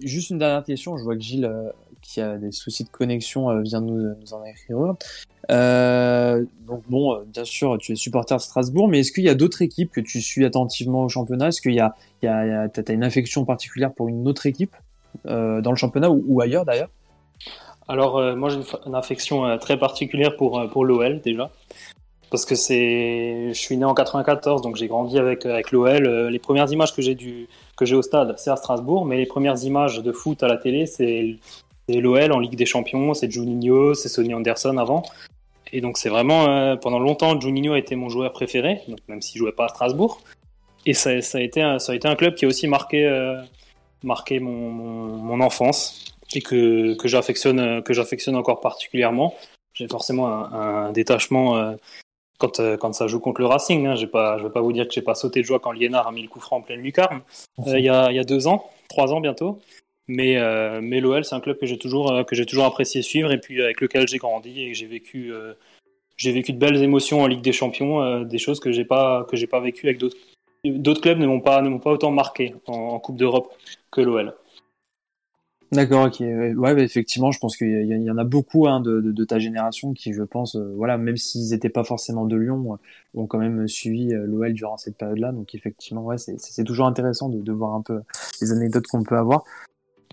Juste 0.00 0.30
une 0.30 0.38
dernière 0.38 0.64
question, 0.64 0.96
je 0.96 1.04
vois 1.04 1.16
que 1.16 1.20
Gilles, 1.20 1.50
qui 2.00 2.20
a 2.20 2.38
des 2.38 2.52
soucis 2.52 2.84
de 2.84 2.90
connexion, 2.90 3.60
vient 3.60 3.80
nous, 3.80 4.14
nous, 4.14 4.34
en 4.34 4.44
écrire. 4.44 4.94
donc 5.48 6.82
bon, 6.88 7.22
bien 7.26 7.44
sûr, 7.44 7.76
tu 7.78 7.92
es 7.92 7.96
supporter 7.96 8.36
de 8.36 8.40
Strasbourg, 8.40 8.88
mais 8.88 9.00
est-ce 9.00 9.10
qu'il 9.12 9.24
y 9.24 9.28
a 9.28 9.34
d'autres 9.34 9.62
équipes 9.62 9.90
que 9.90 10.00
tu 10.00 10.22
suis 10.22 10.44
attentivement 10.44 11.02
au 11.02 11.08
championnat? 11.08 11.48
Est-ce 11.48 11.60
qu'il 11.60 11.74
y 11.74 11.80
a, 11.80 11.96
a, 12.22 12.28
a 12.28 12.66
as 12.66 12.92
une 12.92 13.04
affection 13.04 13.44
particulière 13.44 13.92
pour 13.92 14.08
une 14.08 14.26
autre 14.28 14.46
équipe? 14.46 14.74
Dans 15.24 15.70
le 15.70 15.76
championnat 15.76 16.10
ou, 16.10 16.40
ailleurs 16.40 16.64
d'ailleurs 16.64 16.88
alors, 17.86 18.18
euh, 18.18 18.34
moi, 18.34 18.48
j'ai 18.48 18.60
une, 18.86 18.94
affection 18.94 19.44
euh, 19.44 19.58
très 19.58 19.78
particulière 19.78 20.36
pour, 20.36 20.58
euh, 20.58 20.66
pour 20.66 20.84
l'OL, 20.84 21.20
déjà. 21.20 21.50
Parce 22.30 22.46
que 22.46 22.54
je 22.54 23.52
suis 23.52 23.76
né 23.76 23.84
en 23.84 23.94
94, 23.94 24.62
donc 24.62 24.76
j'ai 24.76 24.88
grandi 24.88 25.18
avec, 25.18 25.46
avec 25.46 25.70
l'OL. 25.70 26.28
Les 26.28 26.38
premières 26.38 26.72
images 26.72 26.94
que 26.94 27.02
j'ai 27.02 27.14
du, 27.14 27.46
au 27.80 28.02
stade, 28.02 28.34
c'est 28.38 28.50
à 28.50 28.56
Strasbourg, 28.56 29.04
mais 29.04 29.18
les 29.18 29.26
premières 29.26 29.62
images 29.62 30.02
de 30.02 30.10
foot 30.10 30.42
à 30.42 30.48
la 30.48 30.56
télé, 30.56 30.86
c'est, 30.86 31.36
l'OL 31.88 32.32
en 32.32 32.40
Ligue 32.40 32.56
des 32.56 32.66
Champions, 32.66 33.14
c'est 33.14 33.30
Juninho, 33.30 33.94
c'est 33.94 34.08
Sonny 34.08 34.34
Anderson 34.34 34.78
avant. 34.78 35.04
Et 35.72 35.80
donc, 35.80 35.96
c'est 35.96 36.08
vraiment, 36.08 36.46
euh, 36.48 36.76
pendant 36.76 36.98
longtemps, 36.98 37.38
Juninho 37.40 37.74
a 37.74 37.78
été 37.78 37.94
mon 37.94 38.08
joueur 38.08 38.32
préféré, 38.32 38.80
donc 38.88 38.98
même 39.06 39.22
s'il 39.22 39.38
jouait 39.38 39.52
pas 39.52 39.66
à 39.66 39.68
Strasbourg. 39.68 40.20
Et 40.86 40.94
ça, 40.94 41.20
ça, 41.20 41.38
a 41.38 41.40
été 41.40 41.60
ça 41.78 41.92
a 41.92 41.94
été 41.94 42.08
un 42.08 42.16
club 42.16 42.34
qui 42.34 42.46
a 42.46 42.48
aussi 42.48 42.66
marqué, 42.66 43.06
euh, 43.06 43.40
marqué 44.04 44.38
mon, 44.38 44.70
mon, 44.70 45.16
mon 45.16 45.40
enfance 45.40 46.04
et 46.34 46.40
que, 46.40 46.94
que 46.94 47.08
j'affectionne 47.08 47.82
que 47.82 47.92
j'affectionne 47.92 48.36
encore 48.36 48.60
particulièrement. 48.60 49.34
J'ai 49.74 49.88
forcément 49.88 50.28
un, 50.28 50.86
un 50.86 50.92
détachement 50.92 51.56
euh, 51.56 51.74
quand, 52.38 52.60
euh, 52.60 52.76
quand 52.76 52.92
ça 52.92 53.06
joue 53.08 53.18
contre 53.18 53.40
le 53.40 53.46
Racing. 53.46 53.86
Hein. 53.86 53.96
J'ai 53.96 54.06
pas, 54.06 54.38
je 54.38 54.44
vais 54.44 54.52
pas 54.52 54.60
vous 54.60 54.72
dire 54.72 54.86
que 54.86 54.94
j'ai 54.94 55.02
pas 55.02 55.14
sauté 55.14 55.40
de 55.40 55.46
joie 55.46 55.58
quand 55.58 55.72
Liénard 55.72 56.06
a 56.06 56.12
mis 56.12 56.22
le 56.22 56.28
coup 56.28 56.40
franc 56.40 56.58
en 56.58 56.62
pleine 56.62 56.80
lucarne 56.80 57.22
euh, 57.66 57.78
il 57.78 57.84
y, 57.84 57.88
a, 57.88 58.12
y 58.12 58.18
a 58.18 58.24
deux 58.24 58.46
ans, 58.46 58.70
trois 58.88 59.12
ans 59.12 59.20
bientôt. 59.20 59.60
Mais, 60.06 60.38
mais 60.82 61.00
l'OL, 61.00 61.24
c'est 61.24 61.34
un 61.34 61.40
club 61.40 61.58
que 61.58 61.64
j'ai 61.64 61.78
toujours, 61.78 62.26
que 62.26 62.36
j'ai 62.36 62.44
toujours 62.44 62.66
apprécié 62.66 63.00
suivre 63.00 63.32
et 63.32 63.40
puis 63.40 63.62
avec 63.62 63.80
lequel 63.80 64.06
j'ai 64.06 64.18
grandi 64.18 64.60
et 64.60 64.74
j'ai 64.74 64.84
vécu, 64.84 65.32
j'ai 66.18 66.30
vécu 66.30 66.52
de 66.52 66.58
belles 66.58 66.82
émotions 66.82 67.22
en 67.22 67.26
Ligue 67.26 67.40
des 67.40 67.52
Champions, 67.52 68.20
des 68.20 68.36
choses 68.36 68.60
que 68.60 68.70
j'ai 68.70 68.84
pas, 68.84 69.24
que 69.30 69.38
j'ai 69.38 69.46
pas 69.46 69.60
vécu 69.60 69.86
avec 69.86 69.96
d'autres, 69.96 70.18
d'autres 70.64 71.00
clubs 71.00 71.18
ne 71.18 71.26
m'ont 71.26 71.40
pas, 71.40 71.62
ne 71.62 71.78
pas 71.78 71.90
autant 71.90 72.10
marqué 72.10 72.54
en, 72.66 72.72
en 72.72 72.98
Coupe 72.98 73.16
d'Europe 73.16 73.52
que 73.90 74.00
l'OL. 74.00 74.34
D'accord, 75.74 76.06
ok. 76.06 76.20
Ouais, 76.20 76.74
bah, 76.74 76.82
effectivement, 76.82 77.32
je 77.32 77.38
pense 77.38 77.56
qu'il 77.56 77.68
y, 77.68 78.04
y, 78.04 78.10
en 78.10 78.18
a 78.18 78.24
beaucoup 78.24 78.68
hein, 78.68 78.80
de, 78.80 79.00
de, 79.00 79.12
de, 79.12 79.24
ta 79.24 79.38
génération 79.38 79.92
qui, 79.92 80.12
je 80.12 80.22
pense, 80.22 80.56
euh, 80.56 80.72
voilà, 80.76 80.98
même 80.98 81.16
s'ils 81.16 81.50
n'étaient 81.50 81.68
pas 81.68 81.84
forcément 81.84 82.26
de 82.26 82.36
Lyon, 82.36 82.74
euh, 82.74 83.20
ont 83.20 83.26
quand 83.26 83.38
même 83.38 83.66
suivi 83.66 84.14
euh, 84.14 84.24
l'OL 84.26 84.52
durant 84.52 84.76
cette 84.76 84.96
période-là. 84.96 85.32
Donc, 85.32 85.54
effectivement, 85.54 86.04
ouais, 86.04 86.16
c'est 86.18 86.64
toujours 86.64 86.86
intéressant 86.86 87.28
de, 87.28 87.40
de, 87.40 87.52
voir 87.52 87.74
un 87.74 87.82
peu 87.82 88.00
les 88.40 88.52
anecdotes 88.52 88.86
qu'on 88.86 89.02
peut 89.02 89.16
avoir. 89.16 89.44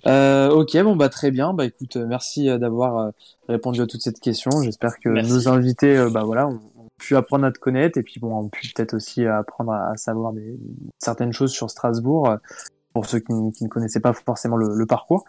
Ok, 0.03 0.75
bon 0.81 0.96
bah 0.96 1.10
très 1.10 1.29
bien. 1.29 1.53
Bah 1.53 1.65
écoute, 1.65 1.96
merci 1.96 2.46
d'avoir 2.58 3.12
répondu 3.48 3.81
à 3.81 3.86
toute 3.86 4.01
cette 4.01 4.20
question. 4.20 4.50
J'espère 4.63 5.00
que 5.00 5.10
merci. 5.10 5.31
nos 5.31 5.48
invités, 5.48 6.08
bah 6.12 6.24
voilà, 6.24 6.48
ont, 6.48 6.60
pu 7.01 7.15
apprendre 7.15 7.46
à 7.46 7.51
te 7.51 7.60
connaître 7.60 7.98
et 7.98 8.03
puis 8.03 8.20
bon, 8.20 8.36
ont 8.36 8.50
pu 8.50 8.72
peut-être 8.74 8.93
aussi 8.93 9.25
apprendre 9.25 9.74
à, 9.74 9.98
savoir 9.98 10.34
certaines 11.00 11.34
choses 11.34 11.51
sur 11.51 11.70
Strasbourg 11.70 12.38
pour 12.93 13.05
ceux 13.05 13.20
qui, 13.20 13.34
ne 13.34 13.67
connaissaient 13.67 14.00
pas 14.00 14.13
forcément 14.13 14.58
le, 14.58 14.86
parcours. 14.86 15.25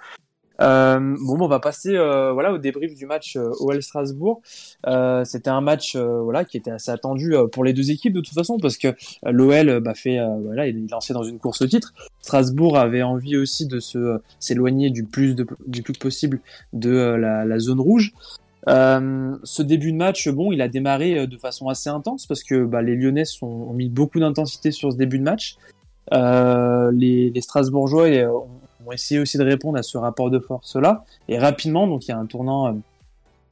Euh, 0.61 1.17
bon, 1.21 1.41
on 1.41 1.49
va 1.49 1.61
passer 1.61 1.97
euh, 1.97 2.33
voilà 2.33 2.53
au 2.53 2.59
débrief 2.59 2.95
du 2.95 3.07
match 3.07 3.37
euh, 3.37 3.51
OL 3.61 3.83
Strasbourg. 3.83 4.43
Euh, 4.87 5.25
C'était 5.25 5.51
un 5.51 5.63
match 5.63 5.97
euh, 5.97 6.21
voilà 6.21 6.45
qui 6.45 6.57
était 6.57 6.71
assez 6.71 6.91
attendu 6.91 7.35
euh, 7.35 7.47
pour 7.47 7.65
les 7.65 7.73
deux 7.73 7.91
équipes 7.91 8.13
de 8.13 8.21
toute 8.21 8.35
façon 8.35 8.59
parce 8.59 8.77
que 8.77 8.89
l'OL 9.25 9.81
bah, 9.81 9.95
fait 9.95 10.19
voilà 10.45 10.69
il 10.69 10.85
est 10.85 10.91
lancé 10.91 11.15
dans 11.15 11.25
une 11.25 11.39
course 11.39 11.63
au 11.63 11.67
titre. 11.67 11.95
Strasbourg 12.21 12.77
avait 12.77 13.03
envie 13.03 13.37
aussi 13.37 13.67
de 13.67 13.81
se 13.81 14.19
s'éloigner 14.39 14.91
du 14.91 15.05
plus 15.05 15.35
du 15.67 15.83
plus 15.83 15.95
possible 15.95 16.41
de 16.73 16.91
la, 16.91 17.59
zone 17.59 17.81
rouge. 17.81 18.13
Ce 18.67 19.63
début 19.63 19.93
de 19.93 19.97
match, 19.97 20.29
bon, 20.29 20.53
il 20.53 20.61
a 20.63 20.69
démarré 20.69 21.27
de 21.27 21.37
façon 21.37 21.69
assez 21.69 21.91
intense 21.91 22.27
parce 22.27 22.45
que 22.45 22.65
bah, 22.65 22.83
les 22.83 22.97
Lyonnais 22.97 23.25
ont 23.43 23.73
mis 23.73 23.89
beaucoup 23.89 24.21
d'intensité 24.21 24.71
sur 24.71 24.93
ce 24.93 24.97
début 24.97 25.19
de 25.19 25.25
match. 25.25 25.57
les, 26.13 27.31
les 27.31 27.41
Strasbourgeois 27.41 28.09
ont 28.87 28.93
essayé 28.93 29.21
aussi 29.21 29.39
de 29.39 29.45
répondre 29.45 29.79
à 29.79 29.83
ce 29.83 29.99
rapport 29.99 30.31
de 30.31 30.39
force-là. 30.39 31.05
Et 31.29 31.39
rapidement, 31.39 31.87
donc 31.87 32.07
il 32.07 32.11
y 32.11 32.13
a 32.13 32.19
un 32.19 32.27
tournant 32.27 32.69
euh, 32.69 32.73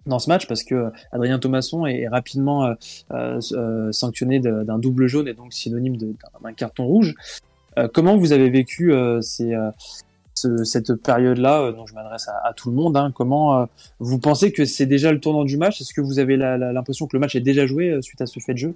dans 0.06 0.18
ce 0.18 0.28
match 0.28 0.46
parce 0.46 0.64
que 0.64 0.74
euh, 0.74 0.90
Adrien 1.12 1.38
Thomasson 1.38 1.86
est, 1.86 2.08
rapidement 2.08 2.64
euh, 2.64 3.40
euh, 3.52 3.92
sanctionné 3.92 4.40
d'un 4.40 4.78
double 4.78 5.06
jaune 5.06 5.28
et 5.28 5.34
donc 5.34 5.52
synonyme 5.52 5.96
d'un 5.96 6.52
carton 6.52 6.86
rouge. 6.86 7.14
Euh, 7.78 7.88
comment 7.92 8.16
vous 8.16 8.32
avez 8.32 8.50
vécu 8.50 8.92
ces, 9.20 9.54
ce, 10.34 10.64
cette 10.64 10.94
période-là 10.94 11.72
dont 11.72 11.86
je 11.86 11.94
m'adresse 11.94 12.28
à, 12.28 12.52
tout 12.54 12.70
le 12.70 12.76
monde 12.76 12.96
hein, 12.96 13.12
Comment 13.14 13.66
vous 13.98 14.18
pensez 14.18 14.52
que 14.52 14.64
c'est 14.64 14.86
déjà 14.86 15.12
le 15.12 15.20
tournant 15.20 15.44
du 15.44 15.56
match? 15.56 15.80
Est-ce 15.80 15.92
que 15.92 16.00
vous 16.00 16.18
avez 16.18 16.36
l'impression 16.36 17.06
que 17.06 17.16
le 17.16 17.20
match 17.20 17.34
est 17.36 17.40
déjà 17.40 17.66
joué 17.66 18.00
suite 18.02 18.20
à 18.20 18.26
ce 18.26 18.40
fait 18.40 18.54
de 18.54 18.58
jeu? 18.58 18.74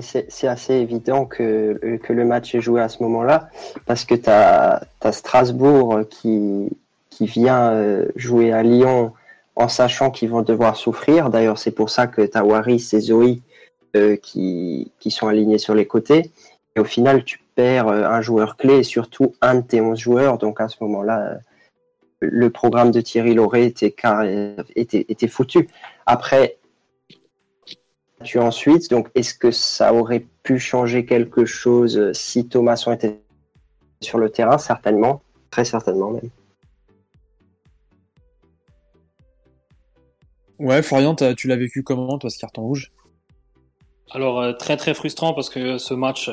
C'est 0.00 0.48
assez 0.48 0.74
évident 0.74 1.24
que, 1.24 1.78
le 2.08 2.24
match 2.24 2.54
est 2.54 2.60
joué 2.60 2.80
à 2.80 2.88
ce 2.88 3.02
moment-là, 3.02 3.48
parce 3.86 4.04
que 4.04 4.14
tu 4.14 4.28
as, 4.28 4.82
as, 5.00 5.12
Strasbourg 5.12 6.00
qui, 6.08 6.68
vient 7.20 7.72
euh, 7.72 8.06
jouer 8.14 8.52
à 8.52 8.62
Lyon 8.62 9.12
en 9.56 9.68
sachant 9.68 10.10
qu'ils 10.10 10.30
vont 10.30 10.42
devoir 10.42 10.76
souffrir. 10.76 11.30
D'ailleurs, 11.30 11.58
c'est 11.58 11.72
pour 11.72 11.90
ça 11.90 12.06
que 12.06 12.22
tu 12.22 12.38
as 12.38 12.44
Waris 12.44 12.90
et 12.92 13.00
Zoé 13.00 13.40
euh, 13.96 14.16
qui, 14.16 14.92
qui 15.00 15.10
sont 15.10 15.26
alignés 15.26 15.58
sur 15.58 15.74
les 15.74 15.86
côtés. 15.86 16.30
Et 16.76 16.80
au 16.80 16.84
final, 16.84 17.24
tu 17.24 17.40
perds 17.58 17.88
euh, 17.88 18.04
un 18.04 18.20
joueur 18.20 18.56
clé 18.56 18.78
et 18.78 18.82
surtout 18.84 19.34
un 19.40 19.56
de 19.56 19.62
tes 19.62 19.80
11 19.80 19.98
joueurs. 19.98 20.38
Donc 20.38 20.60
à 20.60 20.68
ce 20.68 20.76
moment-là, 20.82 21.38
le 22.20 22.50
programme 22.50 22.92
de 22.92 23.00
Thierry 23.00 23.34
Lauré 23.34 23.64
était, 23.64 23.94
était, 24.76 25.06
était 25.08 25.26
foutu. 25.26 25.68
Après, 26.06 26.58
tu 28.22 28.38
ensuite. 28.38 28.90
Donc, 28.90 29.08
est-ce 29.16 29.34
que 29.34 29.50
ça 29.50 29.92
aurait 29.92 30.24
pu 30.42 30.58
changer 30.58 31.04
quelque 31.04 31.44
chose 31.44 32.12
si 32.12 32.48
Thomasson 32.48 32.92
était 32.92 33.20
sur 34.00 34.18
le 34.18 34.30
terrain? 34.30 34.58
Certainement, 34.58 35.22
très 35.50 35.64
certainement 35.64 36.10
même. 36.10 36.30
Ouais, 40.58 40.82
Florian, 40.82 41.14
tu 41.14 41.48
l'as 41.48 41.56
vécu 41.56 41.82
comment, 41.84 42.18
toi, 42.18 42.30
ce 42.30 42.38
carton 42.38 42.62
rouge? 42.62 42.92
Alors 44.10 44.56
très 44.56 44.78
très 44.78 44.94
frustrant 44.94 45.34
parce 45.34 45.50
que 45.50 45.76
ce 45.76 45.92
match, 45.92 46.30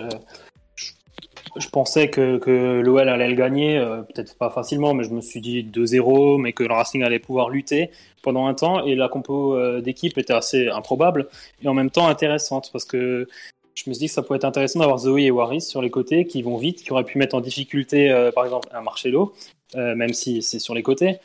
je, 1.57 1.69
pensais 1.69 2.09
que, 2.09 2.37
que 2.37 2.81
l'OL 2.81 3.07
allait 3.07 3.27
le 3.27 3.35
gagner, 3.35 3.79
peut-être 4.13 4.37
pas 4.37 4.49
facilement, 4.49 4.93
mais 4.93 5.03
je 5.03 5.11
me 5.11 5.21
suis 5.21 5.41
dit 5.41 5.63
2-0, 5.63 6.39
mais 6.39 6.53
que 6.53 6.63
le 6.63 6.73
Racing 6.73 7.03
allait 7.03 7.19
pouvoir 7.19 7.49
lutter 7.49 7.91
pendant 8.23 8.47
un 8.47 8.53
temps 8.53 8.85
et 8.85 8.95
la 8.95 9.07
compo 9.07 9.57
d'équipe 9.81 10.17
était 10.17 10.33
assez 10.33 10.67
improbable 10.67 11.27
et 11.61 11.67
en 11.67 11.73
même 11.73 11.91
temps 11.91 12.07
intéressante 12.07 12.69
parce 12.71 12.85
que 12.85 13.27
je 13.75 13.89
me 13.89 13.93
suis 13.93 13.99
dit 13.99 14.07
que 14.07 14.13
ça 14.13 14.23
pourrait 14.23 14.37
être 14.37 14.45
intéressant 14.45 14.79
d'avoir 14.79 14.97
Zoé 14.97 15.23
et 15.23 15.31
Waris 15.31 15.61
sur 15.61 15.81
les 15.81 15.89
côtés 15.89 16.25
qui 16.25 16.41
vont 16.41 16.57
vite, 16.57 16.81
qui 16.81 16.91
auraient 16.91 17.03
pu 17.03 17.17
mettre 17.17 17.35
en 17.35 17.41
difficulté, 17.41 18.09
euh, 18.09 18.31
par 18.31 18.45
exemple, 18.45 18.69
un 18.73 18.81
Marcelo, 18.81 19.33
euh, 19.75 19.95
même 19.95 20.13
si 20.13 20.41
c'est 20.41 20.59
sur 20.59 20.73
les 20.73 20.81
côtés, 20.81 21.17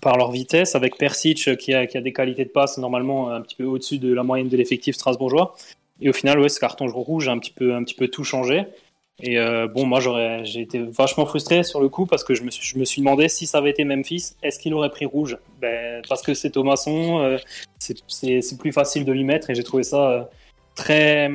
par 0.00 0.16
leur 0.16 0.30
vitesse, 0.30 0.76
avec 0.76 0.96
Persic 0.96 1.56
qui 1.56 1.74
a, 1.74 1.86
des 1.86 2.12
qualités 2.12 2.44
de 2.44 2.50
passe 2.50 2.78
normalement 2.78 3.30
un 3.30 3.40
petit 3.40 3.56
peu 3.56 3.64
au-dessus 3.64 3.98
de 3.98 4.12
la 4.12 4.22
moyenne 4.22 4.48
de 4.48 4.56
l'effectif 4.56 4.94
strasbourgeois. 4.94 5.56
Et 6.00 6.08
au 6.08 6.12
final, 6.12 6.38
ouais, 6.38 6.48
ce 6.48 6.60
carton 6.60 6.86
rouge 6.86 7.28
a 7.28 7.32
un 7.32 7.38
petit 7.38 7.50
peu 7.50 8.08
tout 8.08 8.22
changé. 8.22 8.64
Et 9.20 9.38
euh, 9.38 9.66
bon, 9.66 9.84
moi, 9.84 10.00
j'ai 10.44 10.60
été 10.60 10.78
vachement 10.80 11.26
frustré 11.26 11.64
sur 11.64 11.80
le 11.80 11.88
coup 11.88 12.06
parce 12.06 12.22
que 12.22 12.34
je 12.34 12.44
me 12.44 12.50
suis, 12.50 13.02
demandé 13.02 13.28
si 13.28 13.46
ça 13.46 13.58
avait 13.58 13.70
été 13.70 13.84
Memphis, 13.84 14.34
est-ce 14.42 14.60
qu'il 14.60 14.74
aurait 14.74 14.90
pris 14.90 15.06
rouge? 15.06 15.36
Ben, 15.60 16.02
Parce 16.08 16.22
que 16.22 16.34
c'est 16.34 16.50
Thomasson, 16.50 17.20
euh, 17.20 17.38
c'est 17.78 18.58
plus 18.58 18.72
facile 18.72 19.04
de 19.04 19.12
lui 19.12 19.24
mettre 19.24 19.50
et 19.50 19.54
j'ai 19.54 19.64
trouvé 19.64 19.82
ça 19.82 20.30
très, 20.76 21.30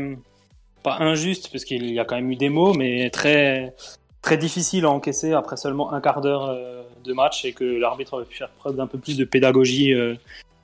pas 0.83 0.97
injuste, 0.99 1.49
parce 1.51 1.65
qu'il 1.65 1.89
y 1.91 1.99
a 1.99 2.05
quand 2.05 2.15
même 2.15 2.29
eu 2.31 2.35
des 2.35 2.49
mots, 2.49 2.73
mais 2.73 3.09
très, 3.09 3.73
très 4.21 4.37
difficile 4.37 4.85
à 4.85 4.89
encaisser 4.89 5.33
après 5.33 5.57
seulement 5.57 5.93
un 5.93 6.01
quart 6.01 6.21
d'heure 6.21 6.49
euh, 6.49 6.83
de 7.03 7.13
match 7.13 7.45
et 7.45 7.53
que 7.53 7.63
l'arbitre 7.63 8.13
aurait 8.13 8.25
pu 8.25 8.37
faire 8.37 8.49
preuve 8.49 8.75
d'un 8.75 8.87
peu 8.87 8.97
plus 8.97 9.17
de 9.17 9.25
pédagogie, 9.25 9.93
euh, 9.93 10.15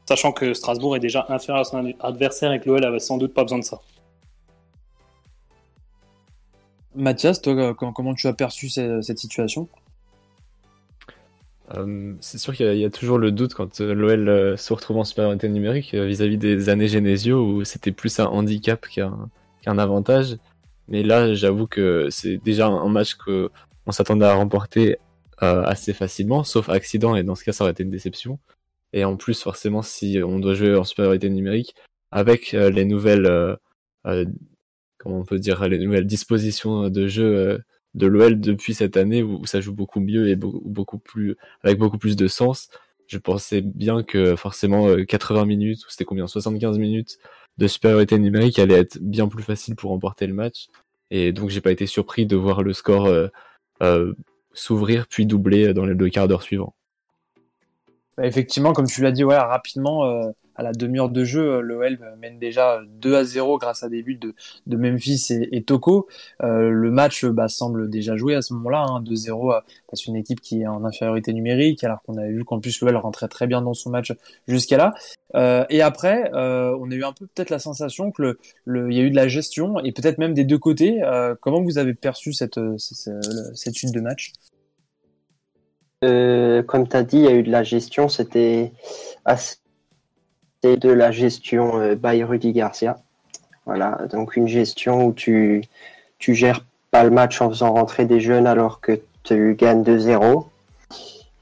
sachant 0.07 0.31
que 0.31 0.53
Strasbourg 0.53 0.95
est 0.95 0.99
déjà 0.99 1.25
inférieur 1.29 1.61
à 1.61 1.63
son 1.63 1.93
adversaire 2.01 2.51
et 2.51 2.59
que 2.59 2.69
l'OL 2.69 2.83
avait 2.83 2.99
sans 2.99 3.17
doute 3.17 3.33
pas 3.33 3.43
besoin 3.43 3.59
de 3.59 3.63
ça. 3.63 3.79
Mathias, 6.99 7.41
toi, 7.41 7.73
comment 7.73 8.13
tu 8.13 8.27
as 8.27 8.33
perçu 8.33 8.69
cette 8.69 9.17
situation? 9.17 9.67
Euh, 11.75 12.15
c'est 12.19 12.39
sûr 12.39 12.55
qu'il 12.55 12.77
y, 12.77 12.85
a 12.85 12.89
toujours 12.89 13.19
le 13.19 13.31
doute 13.31 13.53
quand 13.53 13.79
l'OL 13.79 14.57
se 14.57 14.73
retrouve 14.73 14.97
en 14.97 15.03
supériorité 15.03 15.49
numérique 15.49 15.93
vis-à-vis 15.93 16.37
des 16.37 16.69
années 16.69 16.87
Genesio 16.87 17.43
où 17.43 17.63
c'était 17.63 17.91
plus 17.91 18.19
un 18.19 18.25
handicap 18.25 18.85
qu'un 18.87 19.77
avantage. 19.77 20.37
Mais 20.87 21.03
là, 21.03 21.33
j'avoue 21.35 21.67
que 21.67 22.07
c'est 22.09 22.37
déjà 22.37 22.67
un 22.67 22.89
match 22.89 23.15
que 23.15 23.49
on 23.85 23.91
s'attendait 23.91 24.25
à 24.25 24.35
remporter 24.35 24.97
euh, 25.41 25.63
assez 25.63 25.93
facilement, 25.93 26.43
sauf 26.43 26.69
accident, 26.69 27.15
et 27.15 27.23
dans 27.23 27.35
ce 27.35 27.43
cas, 27.43 27.53
ça 27.53 27.63
aurait 27.63 27.71
été 27.71 27.83
une 27.83 27.89
déception. 27.89 28.39
Et 28.93 29.05
en 29.05 29.15
plus, 29.15 29.41
forcément, 29.41 29.81
si 29.81 30.19
on 30.23 30.39
doit 30.39 30.53
jouer 30.53 30.75
en 30.75 30.83
supériorité 30.83 31.29
numérique, 31.29 31.75
avec 32.11 32.53
euh, 32.53 32.69
les 32.69 32.85
nouvelles, 32.85 33.25
euh, 33.25 34.25
comment 34.99 35.19
on 35.19 35.25
peut 35.25 35.39
dire, 35.39 35.67
les 35.67 35.79
nouvelles 35.79 36.05
dispositions 36.05 36.89
de 36.89 37.07
jeu 37.07 37.59
de 37.95 38.07
l'OL 38.07 38.39
depuis 38.39 38.73
cette 38.73 38.97
année, 38.97 39.23
où, 39.23 39.45
ça 39.45 39.61
joue 39.61 39.73
beaucoup 39.73 39.99
mieux 39.99 40.29
et 40.29 40.35
beaucoup, 40.35 40.99
plus, 40.99 41.35
avec 41.63 41.79
beaucoup 41.79 41.97
plus 41.97 42.15
de 42.15 42.27
sens, 42.27 42.69
je 43.07 43.17
pensais 43.17 43.61
bien 43.61 44.03
que 44.03 44.35
forcément 44.35 44.95
80 45.03 45.45
minutes, 45.45 45.79
ou 45.85 45.89
c'était 45.89 46.05
combien, 46.05 46.27
75 46.27 46.77
minutes 46.77 47.17
de 47.57 47.67
supériorité 47.67 48.17
numérique 48.19 48.59
allait 48.59 48.79
être 48.79 48.99
bien 49.01 49.27
plus 49.27 49.43
facile 49.43 49.75
pour 49.75 49.91
remporter 49.91 50.27
le 50.27 50.33
match. 50.33 50.67
Et 51.11 51.33
donc 51.33 51.49
j'ai 51.49 51.61
pas 51.61 51.71
été 51.71 51.87
surpris 51.87 52.25
de 52.25 52.35
voir 52.35 52.63
le 52.63 52.73
score 52.73 53.07
euh, 53.07 53.27
euh, 53.81 54.13
s'ouvrir 54.53 55.07
puis 55.07 55.25
doubler 55.25 55.73
dans 55.73 55.85
les 55.85 55.95
deux 55.95 56.09
quarts 56.09 56.27
d'heure 56.27 56.43
suivants. 56.43 56.75
Bah, 58.19 58.25
effectivement, 58.27 58.73
comme 58.73 58.87
tu 58.87 59.01
l'as 59.01 59.13
dit, 59.13 59.23
rapidement, 59.23 60.03
euh, 60.03 60.31
à 60.55 60.61
la 60.61 60.73
demi-heure 60.73 61.07
de 61.07 61.23
jeu, 61.23 61.53
euh, 61.53 61.61
l'OL 61.61 61.97
mène 62.19 62.37
déjà 62.37 62.81
2 62.99 63.15
à 63.15 63.23
0 63.23 63.57
grâce 63.57 63.81
à 63.83 63.87
des 63.87 64.03
buts 64.03 64.19
de, 64.19 64.75
Memphis 64.75 65.27
et, 65.29 65.55
et 65.55 65.63
Toko. 65.63 66.09
Euh, 66.43 66.69
le 66.69 66.91
match 66.91 67.23
bah, 67.23 67.47
semble 67.47 67.89
déjà 67.89 68.17
joué 68.17 68.35
à 68.35 68.41
ce 68.41 68.53
moment-là, 68.55 68.83
hein, 68.89 69.01
2-0 69.01 69.53
euh, 69.53 69.61
parce 69.89 70.05
une 70.05 70.17
équipe 70.17 70.41
qui 70.41 70.63
est 70.63 70.67
en 70.67 70.83
infériorité 70.83 71.31
numérique, 71.31 71.81
alors 71.85 72.01
qu'on 72.01 72.17
avait 72.17 72.33
vu 72.33 72.43
qu'en 72.43 72.59
plus 72.59 72.81
l'OL 72.81 72.97
rentrait 72.97 73.29
très 73.29 73.47
bien 73.47 73.61
dans 73.61 73.73
son 73.73 73.89
match 73.89 74.11
jusqu'à 74.49 74.75
là. 74.75 74.93
Euh, 75.35 75.63
et 75.69 75.81
après, 75.81 76.29
euh, 76.33 76.75
on 76.77 76.91
a 76.91 76.95
eu 76.95 77.05
un 77.05 77.13
peu 77.13 77.25
peut-être 77.25 77.51
la 77.51 77.59
sensation 77.59 78.11
que 78.11 78.21
le, 78.21 78.39
le, 78.65 78.91
y 78.91 78.99
a 78.99 79.03
eu 79.03 79.11
de 79.11 79.15
la 79.15 79.29
gestion 79.29 79.79
et 79.79 79.93
peut-être 79.93 80.17
même 80.17 80.33
des 80.33 80.43
deux 80.43 80.59
côtés. 80.59 81.01
comment 81.39 81.61
vous 81.61 81.77
avez 81.77 81.93
perçu 81.93 82.33
cette, 82.33 82.59
cette, 82.77 83.09
cette 83.55 83.75
suite 83.75 83.93
de 83.93 84.01
match? 84.01 84.33
Euh, 86.03 86.63
comme 86.63 86.87
tu 86.87 86.95
as 86.95 87.03
dit, 87.03 87.17
il 87.17 87.23
y 87.23 87.27
a 87.27 87.33
eu 87.33 87.43
de 87.43 87.51
la 87.51 87.63
gestion. 87.63 88.09
C'était 88.09 88.71
assez 89.25 89.57
de 90.63 90.89
la 90.89 91.11
gestion 91.11 91.79
euh, 91.79 91.95
by 91.95 92.23
Rudy 92.23 92.53
Garcia. 92.53 92.99
Voilà, 93.65 93.99
donc 94.11 94.35
une 94.35 94.47
gestion 94.47 95.05
où 95.05 95.13
tu, 95.13 95.63
tu 96.17 96.33
gères 96.33 96.65
pas 96.91 97.03
le 97.03 97.11
match 97.11 97.41
en 97.41 97.49
faisant 97.49 97.73
rentrer 97.73 98.05
des 98.05 98.19
jeunes 98.19 98.47
alors 98.47 98.81
que 98.81 98.99
tu 99.23 99.55
gagnes 99.55 99.83
2-0. 99.83 100.47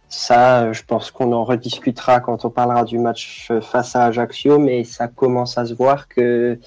Ça, 0.10 0.74
je 0.74 0.84
pense 0.84 1.12
qu'on 1.12 1.32
en 1.32 1.44
rediscutera 1.44 2.20
quand 2.20 2.44
on 2.44 2.50
parlera 2.50 2.84
du 2.84 2.98
match 2.98 3.52
face 3.62 3.96
à 3.96 4.06
Ajaccio, 4.06 4.58
mais 4.58 4.84
ça 4.84 5.08
commence 5.08 5.58
à 5.58 5.66
se 5.66 5.74
voir 5.74 6.08
que 6.08 6.60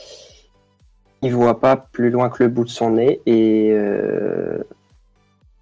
il 1.23 1.35
voit 1.35 1.61
pas 1.61 1.77
plus 1.77 2.11
loin 2.11 2.31
que 2.31 2.43
le 2.43 2.49
bout 2.49 2.65
de 2.65 2.71
son 2.71 2.93
nez 2.93 3.21
et 3.27 3.71
euh, 3.73 4.63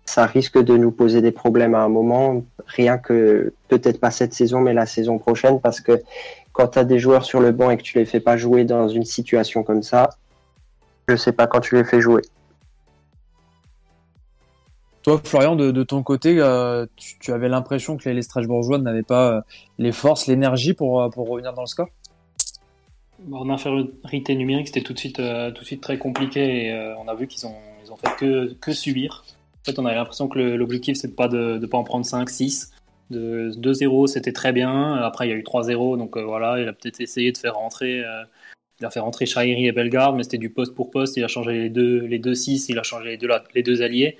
ça 0.08 0.24
risque 0.24 0.58
de 0.58 0.76
nous 0.76 0.90
poser 0.90 1.20
des 1.20 1.32
problèmes 1.32 1.74
à 1.74 1.82
un 1.82 1.88
moment, 1.88 2.42
rien 2.66 2.96
que 2.96 3.52
peut-être 3.68 4.00
pas 4.00 4.10
cette 4.10 4.32
saison, 4.32 4.60
mais 4.60 4.72
la 4.72 4.86
saison 4.86 5.18
prochaine, 5.18 5.60
parce 5.60 5.80
que 5.80 6.02
quand 6.52 6.68
tu 6.68 6.78
as 6.78 6.84
des 6.84 6.98
joueurs 6.98 7.24
sur 7.24 7.40
le 7.40 7.52
banc 7.52 7.70
et 7.70 7.76
que 7.76 7.82
tu 7.82 7.98
les 7.98 8.06
fais 8.06 8.20
pas 8.20 8.36
jouer 8.38 8.64
dans 8.64 8.88
une 8.88 9.04
situation 9.04 9.62
comme 9.62 9.82
ça, 9.82 10.10
je 11.08 11.16
sais 11.16 11.32
pas 11.32 11.46
quand 11.46 11.60
tu 11.60 11.76
les 11.76 11.84
fais 11.84 12.00
jouer. 12.00 12.22
Toi, 15.02 15.20
Florian, 15.22 15.56
de, 15.56 15.82
ton 15.82 16.02
côté, 16.02 16.38
euh, 16.38 16.86
tu, 16.96 17.32
avais 17.32 17.48
l'impression 17.48 17.96
que 17.98 18.08
les, 18.08 18.22
Strasbourgeois 18.22 18.78
n'avaient 18.78 19.02
pas 19.02 19.32
euh, 19.32 19.40
les 19.78 19.92
forces, 19.92 20.26
l'énergie 20.26 20.72
pour, 20.72 21.02
euh, 21.02 21.08
pour 21.10 21.28
revenir 21.28 21.52
dans 21.52 21.62
le 21.62 21.66
score? 21.66 21.88
En 23.30 23.50
infériorité 23.50 24.34
numérique, 24.34 24.68
c'était 24.68 24.82
tout 24.82 24.94
de 24.94 24.98
suite, 24.98 25.16
tout 25.16 25.60
de 25.60 25.66
suite 25.66 25.82
très 25.82 25.98
compliqué 25.98 26.66
et 26.66 26.94
on 26.98 27.08
a 27.08 27.14
vu 27.14 27.26
qu'ils 27.26 27.46
ont, 27.46 27.56
ils 27.84 27.92
ont 27.92 27.96
fait 27.96 28.14
que, 28.16 28.54
que 28.54 28.72
subir. 28.72 29.24
En 29.62 29.64
fait, 29.64 29.78
on 29.78 29.86
avait 29.86 29.96
l'impression 29.96 30.28
que 30.28 30.38
l'objectif, 30.38 30.96
c'est 30.96 31.14
pas 31.14 31.28
de 31.28 31.58
ne 31.58 31.66
pas 31.66 31.78
en 31.78 31.84
prendre 31.84 32.06
5, 32.06 32.28
6. 32.30 32.72
De 33.10 33.50
2-0, 33.56 34.06
c'était 34.06 34.32
très 34.32 34.52
bien. 34.52 34.94
Après, 34.94 35.26
il 35.26 35.30
y 35.30 35.32
a 35.32 35.36
eu 35.36 35.42
3-0, 35.42 35.96
donc 35.96 36.16
euh, 36.16 36.22
voilà, 36.22 36.60
il 36.60 36.68
a 36.68 36.72
peut-être 36.72 37.00
essayé 37.00 37.32
de 37.32 37.38
faire 37.38 37.54
rentrer. 37.54 38.04
Euh, 38.04 38.24
il 38.80 38.86
a 38.86 38.90
fait 38.90 39.00
rentrer 39.00 39.26
Shairi 39.26 39.66
et 39.66 39.72
Bellegarde, 39.72 40.14
mais 40.16 40.22
c'était 40.22 40.38
du 40.38 40.50
poste 40.50 40.74
pour 40.74 40.90
poste. 40.90 41.16
Il 41.16 41.24
a 41.24 41.28
changé 41.28 41.52
les 41.52 41.70
deux, 41.70 42.00
les 42.00 42.18
deux 42.18 42.34
6, 42.34 42.68
il 42.68 42.78
a 42.78 42.82
changé 42.82 43.08
les 43.08 43.16
deux, 43.16 43.28
les 43.54 43.62
deux 43.62 43.82
alliés. 43.82 44.18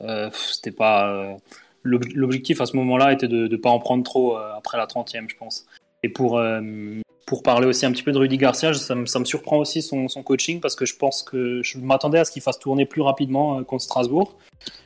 Euh, 0.00 0.30
c'était 0.32 0.72
pas. 0.72 1.36
L'objectif 1.84 2.60
à 2.60 2.66
ce 2.66 2.76
moment-là 2.76 3.12
était 3.12 3.28
de 3.28 3.48
ne 3.48 3.56
pas 3.56 3.70
en 3.70 3.78
prendre 3.78 4.02
trop 4.02 4.36
après 4.36 4.78
la 4.78 4.86
30e, 4.86 5.28
je 5.28 5.36
pense. 5.36 5.66
Et 6.02 6.08
pour, 6.08 6.40
pour 7.26 7.42
parler 7.42 7.66
aussi 7.66 7.86
un 7.86 7.92
petit 7.92 8.02
peu 8.02 8.12
de 8.12 8.18
Rudy 8.18 8.36
Garcia, 8.36 8.74
ça 8.74 8.94
me, 8.94 9.06
ça 9.06 9.18
me 9.18 9.24
surprend 9.24 9.58
aussi 9.58 9.82
son, 9.82 10.08
son, 10.08 10.22
coaching 10.22 10.60
parce 10.60 10.74
que 10.74 10.84
je 10.84 10.96
pense 10.96 11.22
que 11.22 11.62
je 11.62 11.78
m'attendais 11.78 12.18
à 12.18 12.24
ce 12.24 12.30
qu'il 12.30 12.42
fasse 12.42 12.58
tourner 12.58 12.84
plus 12.84 13.02
rapidement 13.02 13.58
euh, 13.58 13.62
contre 13.62 13.84
Strasbourg. 13.84 14.36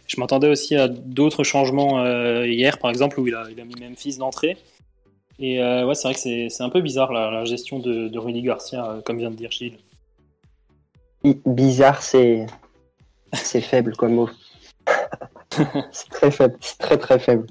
Je 0.06 0.20
m'attendais 0.20 0.48
aussi 0.48 0.76
à 0.76 0.88
d'autres 0.88 1.44
changements 1.44 2.00
euh, 2.00 2.46
hier, 2.46 2.78
par 2.78 2.90
exemple, 2.90 3.18
où 3.20 3.26
il 3.26 3.34
a, 3.34 3.44
il 3.50 3.60
a 3.60 3.64
mis 3.64 3.74
Memphis 3.80 4.18
d'entrée. 4.18 4.56
Et 5.38 5.62
euh, 5.62 5.86
ouais, 5.86 5.94
c'est 5.94 6.08
vrai 6.08 6.14
que 6.14 6.48
c'est 6.48 6.62
un 6.62 6.70
peu 6.70 6.80
bizarre 6.80 7.12
la, 7.12 7.44
gestion 7.44 7.78
de, 7.78 8.08
de, 8.08 8.18
Rudy 8.18 8.42
Garcia, 8.42 9.00
comme 9.04 9.18
vient 9.18 9.30
de 9.30 9.36
dire 9.36 9.50
Gilles. 9.50 9.78
Bizarre, 11.44 12.02
c'est 12.02 12.46
c'est 13.32 13.60
faible 13.60 13.96
comme 13.96 14.14
mot. 14.14 14.30
c'est 15.90 16.08
très 16.10 16.30
faible, 16.30 16.56
c'est 16.60 16.78
très 16.78 16.98
très 16.98 17.18
faible. 17.18 17.46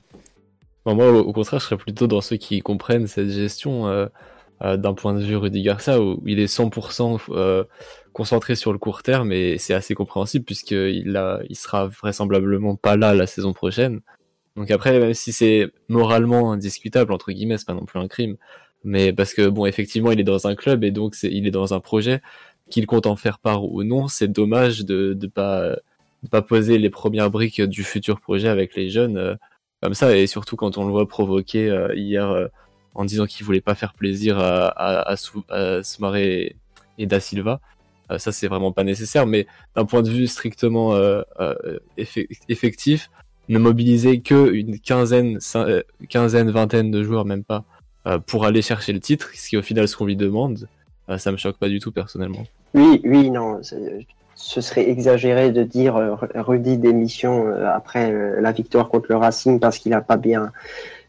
moi, 0.86 1.12
au 1.12 1.34
contraire, 1.34 1.60
je 1.60 1.66
serais 1.66 1.78
plutôt 1.78 2.08
dans 2.08 2.22
ceux 2.22 2.38
qui 2.38 2.62
comprennent 2.62 3.08
cette 3.08 3.30
gestion. 3.30 3.88
Euh, 3.88 4.08
d'un 4.62 4.94
point 4.94 5.14
de 5.14 5.22
vue 5.22 5.36
Rudy 5.36 5.62
Garcia 5.62 6.02
où 6.02 6.22
il 6.26 6.40
est 6.40 6.46
100% 6.46 7.20
euh, 7.30 7.64
concentré 8.14 8.56
sur 8.56 8.72
le 8.72 8.80
court 8.80 9.04
terme 9.04 9.32
et 9.32 9.58
c'est 9.58 9.74
assez 9.74 9.96
compréhensible 9.96 10.46
puisqu'il 10.46 11.22
il 11.50 11.56
sera 11.56 11.88
vraisemblablement 11.88 12.76
pas 12.76 12.96
là 12.96 13.14
la 13.14 13.28
saison 13.28 13.54
prochaine. 13.54 14.00
Donc 14.56 14.72
après, 14.72 14.98
même 15.00 15.14
si 15.14 15.34
c'est 15.34 15.70
moralement 15.90 16.54
indiscutable 16.54 17.12
entre 17.12 17.32
guillemets, 17.32 17.58
c'est 17.58 17.68
pas 17.68 17.74
non 17.74 17.86
plus 17.86 18.00
un 18.00 18.08
crime, 18.08 18.38
mais 18.86 19.12
parce 19.12 19.34
que 19.34 19.50
bon, 19.50 19.66
effectivement, 19.66 20.12
il 20.12 20.20
est 20.22 20.24
dans 20.24 20.48
un 20.48 20.56
club 20.56 20.86
et 20.86 20.92
donc 20.92 21.16
il 21.24 21.46
est 21.48 21.52
dans 21.52 21.74
un 21.74 21.82
projet 21.82 22.22
qu'il 22.70 22.86
compte 22.88 23.08
en 23.08 23.18
faire 23.18 23.40
part 23.40 23.66
ou 23.66 23.84
non. 23.84 24.08
C'est 24.08 24.30
dommage 24.30 24.86
de 24.86 25.14
de 25.14 25.28
pas 25.28 26.42
poser 26.48 26.78
les 26.78 26.90
premières 26.90 27.30
briques 27.30 27.62
du 27.62 27.84
futur 27.84 28.22
projet 28.22 28.48
avec 28.48 28.76
les 28.76 28.90
jeunes 28.90 29.18
euh, 29.18 29.36
comme 29.82 29.94
ça 29.94 30.18
et 30.18 30.26
surtout 30.28 30.56
quand 30.56 30.78
on 30.78 30.86
le 30.86 30.92
voit 30.92 31.08
provoquer 31.08 31.88
hier 31.96 32.50
en 32.96 33.06
disant 33.06 33.26
qu'il 33.26 33.46
voulait 33.46 33.62
pas 33.62 33.76
faire 33.76 33.94
plaisir 33.94 34.40
à, 34.40 34.68
à, 34.70 35.16
et, 36.18 36.56
Da 37.00 37.20
Silva. 37.20 37.60
Euh, 38.12 38.18
ça, 38.18 38.32
c'est 38.32 38.48
vraiment 38.48 38.72
pas 38.72 38.84
nécessaire, 38.84 39.26
mais 39.26 39.48
d'un 39.76 39.86
point 39.86 40.02
de 40.02 40.10
vue 40.10 40.28
strictement 40.28 40.94
euh, 40.96 41.22
euh, 41.40 41.80
effectif, 41.98 43.10
ne 43.50 43.60
mobiliser 43.60 44.22
que 44.22 44.52
une 44.54 44.80
quinzaine, 44.80 45.40
quinzaine, 46.10 46.50
vingtaine 46.50 46.92
de 46.92 47.04
joueurs, 47.04 47.26
même 47.26 47.44
pas, 47.44 47.64
pour 48.28 48.46
aller 48.46 48.62
chercher 48.62 48.94
le 48.94 49.00
titre, 49.00 49.30
ce 49.34 49.50
qui 49.50 49.58
au 49.58 49.62
final 49.62 49.88
ce 49.88 49.96
qu'on 49.96 50.06
lui 50.06 50.16
demande, 50.16 50.68
ça 51.18 51.32
me 51.32 51.38
choque 51.38 51.58
pas 51.58 51.70
du 51.70 51.80
tout 51.80 51.92
personnellement. 51.92 52.44
Oui, 52.74 53.02
oui, 53.04 53.30
non. 53.30 53.62
Ce 54.36 54.60
serait 54.60 54.90
exagéré 54.90 55.52
de 55.52 55.64
dire 55.64 55.96
euh, 55.96 56.16
Rudy 56.36 56.78
démission 56.78 57.48
euh, 57.48 57.74
après 57.74 58.12
euh, 58.12 58.42
la 58.42 58.52
victoire 58.52 58.90
contre 58.90 59.08
le 59.10 59.16
Racing 59.16 59.62
parce 59.62 59.78
qu'il 59.78 59.92
n'a 59.92 60.02
pas 60.02 60.18
bien 60.18 60.52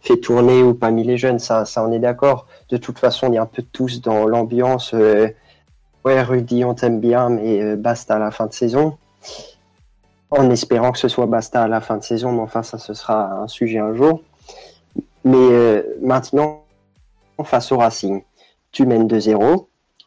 fait 0.00 0.18
tourner 0.18 0.62
ou 0.62 0.74
pas 0.74 0.90
mis 0.90 1.04
les 1.04 1.16
jeunes. 1.16 1.38
Ça, 1.38 1.64
ça 1.64 1.84
on 1.84 1.92
est 1.92 1.98
d'accord. 1.98 2.46
De 2.70 2.76
toute 2.76 2.98
façon, 2.98 3.32
y 3.32 3.38
a 3.38 3.42
un 3.42 3.46
peu 3.46 3.62
tous 3.62 4.00
dans 4.00 4.26
l'ambiance. 4.26 4.92
ouais, 4.92 6.22
Rudy, 6.22 6.64
on 6.64 6.74
t'aime 6.74 7.00
bien, 7.00 7.28
mais 7.30 7.76
basta 7.76 8.16
à 8.16 8.18
la 8.18 8.30
fin 8.30 8.46
de 8.46 8.52
saison. 8.52 8.98
En 10.30 10.50
espérant 10.50 10.92
que 10.92 10.98
ce 10.98 11.08
soit 11.08 11.26
basta 11.26 11.62
à 11.62 11.68
la 11.68 11.80
fin 11.80 11.96
de 11.96 12.02
saison, 12.02 12.32
mais 12.32 12.40
enfin, 12.40 12.62
ça, 12.62 12.78
ce 12.78 12.94
sera 12.94 13.42
un 13.42 13.48
sujet 13.48 13.78
un 13.78 13.94
jour. 13.94 14.22
Mais 15.24 15.84
maintenant, 16.00 16.64
face 17.44 17.72
au 17.72 17.78
Racing, 17.78 18.22
tu 18.72 18.86
mènes 18.86 19.06
2-0 19.06 19.66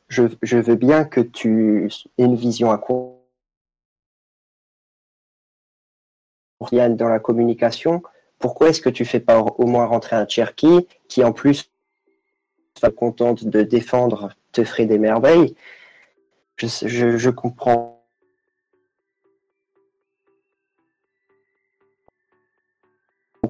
je, 0.10 0.58
veux 0.58 0.76
bien 0.76 1.06
que 1.06 1.22
tu 1.22 1.90
aies 2.18 2.26
une 2.26 2.36
vision 2.36 2.72
à 2.72 2.78
court 2.78 3.16
dans 6.72 7.08
la 7.08 7.20
communication. 7.20 8.04
Pourquoi 8.40 8.70
est-ce 8.70 8.82
que 8.82 8.90
tu 8.90 9.06
fais 9.06 9.20
pas 9.20 9.40
au 9.40 9.68
moins 9.68 9.86
rentrer 9.86 10.16
un 10.16 10.28
Cherky 10.28 10.88
qui 11.10 11.24
en 11.24 11.34
plus 11.34 11.70
soit 12.78 12.92
contente 12.92 13.46
de 13.46 13.62
défendre 13.64 14.30
te 14.54 14.64
ferait 14.64 14.86
des 14.86 14.98
merveilles? 14.98 15.56
Je 16.58 17.30
comprends. 17.30 18.02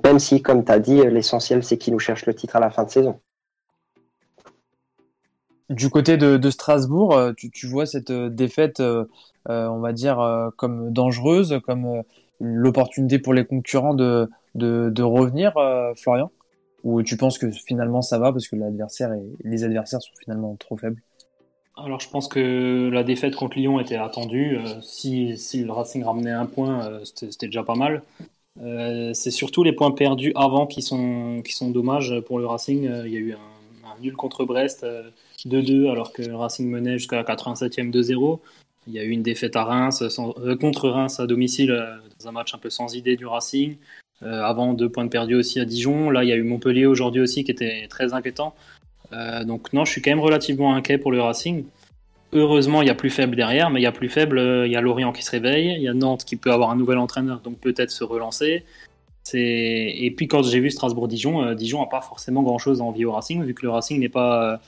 Même 0.03 0.19
si, 0.19 0.41
comme 0.41 0.65
tu 0.65 0.71
as 0.71 0.79
dit, 0.79 1.01
l'essentiel 1.03 1.63
c'est 1.63 1.77
qu'il 1.77 1.93
nous 1.93 1.99
cherche 1.99 2.25
le 2.25 2.33
titre 2.33 2.55
à 2.55 2.59
la 2.59 2.71
fin 2.71 2.83
de 2.83 2.89
saison. 2.89 3.19
Du 5.69 5.91
côté 5.91 6.17
de, 6.17 6.49
Strasbourg, 6.49 7.15
euh, 7.15 7.31
tu, 7.33 7.67
vois 7.67 7.85
cette 7.85 8.09
euh, 8.09 8.29
défaite, 8.29 8.79
euh, 8.79 9.05
on 9.45 9.79
va 9.79 9.93
dire, 9.93 10.51
comme 10.57 10.91
dangereuse, 10.91 11.59
comme 11.63 12.01
l'opportunité 12.39 13.19
pour 13.19 13.33
les 13.35 13.45
concurrents 13.45 13.93
de, 13.93 14.27
de, 14.55 15.01
revenir, 15.01 15.53
Florian? 15.97 16.31
Ou 16.83 17.03
tu 17.03 17.17
penses 17.17 17.37
que 17.37 17.51
finalement 17.51 18.01
ça 18.01 18.19
va 18.19 18.31
parce 18.31 18.47
que 18.47 18.55
l'adversaire 18.55 19.11
et 19.13 19.21
les 19.43 19.63
adversaires 19.65 20.01
sont 20.01 20.13
finalement 20.23 20.55
trop 20.57 20.77
faibles? 20.77 21.01
Alors 21.75 21.99
je 21.99 22.09
pense 22.09 22.27
que 22.27 22.89
la 22.91 23.03
défaite 23.03 23.35
contre 23.35 23.57
Lyon 23.57 23.79
était 23.79 23.95
attendue. 23.95 24.57
si, 24.81 25.37
si, 25.37 25.63
le 25.63 25.71
Racing 25.71 26.03
ramenait 26.03 26.31
un 26.31 26.45
point, 26.45 27.01
c'était 27.03 27.47
déjà 27.47 27.63
pas 27.63 27.75
mal. 27.75 28.01
c'est 29.13 29.31
surtout 29.31 29.63
les 29.63 29.73
points 29.73 29.91
perdus 29.91 30.31
avant 30.35 30.67
qui 30.67 30.81
sont, 30.81 31.41
qui 31.43 31.53
sont 31.53 31.69
dommages 31.69 32.19
pour 32.27 32.39
le 32.39 32.45
Racing. 32.45 32.89
Il 33.05 33.11
y 33.11 33.17
a 33.17 33.19
eu 33.19 33.33
un, 33.33 34.01
nul 34.01 34.15
contre 34.15 34.45
Brest 34.45 34.85
2-2 35.45 35.89
alors 35.89 36.13
que 36.13 36.21
le 36.21 36.35
Racing 36.35 36.69
menait 36.69 36.97
jusqu'à 36.97 37.17
la 37.17 37.23
87e 37.23 37.91
2-0. 37.91 38.39
Il 38.87 38.93
y 38.93 38.99
a 38.99 39.03
eu 39.03 39.09
une 39.09 39.23
défaite 39.23 39.55
à 39.55 39.63
Reims, 39.63 40.01
euh, 40.01 40.55
contre 40.55 40.89
Reims 40.89 41.19
à 41.19 41.27
domicile, 41.27 41.71
euh, 41.71 41.97
dans 42.19 42.29
un 42.29 42.31
match 42.31 42.53
un 42.53 42.57
peu 42.57 42.69
sans 42.69 42.95
idée 42.95 43.15
du 43.15 43.25
Racing. 43.25 43.77
Euh, 44.23 44.43
avant, 44.43 44.73
deux 44.73 44.89
points 44.89 45.05
de 45.05 45.09
perdu 45.09 45.35
aussi 45.35 45.59
à 45.59 45.65
Dijon. 45.65 46.09
Là, 46.09 46.23
il 46.23 46.29
y 46.29 46.33
a 46.33 46.35
eu 46.35 46.43
Montpellier 46.43 46.85
aujourd'hui 46.85 47.21
aussi 47.21 47.43
qui 47.43 47.51
était 47.51 47.87
très 47.89 48.13
inquiétant. 48.13 48.53
donc 49.45 49.73
non, 49.73 49.85
je 49.85 49.91
suis 49.91 50.01
quand 50.01 50.11
même 50.11 50.19
relativement 50.19 50.75
inquiet 50.75 50.97
pour 50.97 51.11
le 51.11 51.21
Racing. 51.21 51.65
Heureusement, 52.31 52.83
il 52.83 52.87
y 52.87 52.91
a 52.91 52.95
plus 52.95 53.09
faible 53.09 53.35
derrière, 53.35 53.71
mais 53.71 53.79
il 53.79 53.83
y 53.83 53.87
a 53.87 53.91
plus 53.91 54.09
faible, 54.09 54.39
il 54.65 54.71
y 54.71 54.75
a 54.75 54.81
Lorient 54.81 55.11
qui 55.11 55.23
se 55.23 55.31
réveille, 55.31 55.73
il 55.75 55.81
y 55.81 55.87
a 55.87 55.93
Nantes 55.93 56.25
qui 56.25 56.35
peut 56.35 56.51
avoir 56.51 56.69
un 56.69 56.75
nouvel 56.75 56.99
entraîneur, 56.99 57.39
donc 57.39 57.57
peut-être 57.59 57.89
se 57.89 58.03
relancer. 58.03 58.65
Et 59.33 60.13
puis 60.15 60.27
quand 60.27 60.43
j'ai 60.43 60.59
vu 60.59 60.69
Strasbourg-Dijon, 60.69 61.53
Dijon 61.53 61.79
n'a 61.79 61.87
pas 61.87 62.01
forcément 62.01 62.43
grand-chose 62.43 62.81
à 62.81 62.83
envier 62.83 63.05
au 63.05 63.13
Racing, 63.13 63.43
vu 63.43 63.55
que 63.55 63.63
le 63.63 63.71
Racing 63.71 63.99
n'est 63.99 64.09
pas 64.09 64.59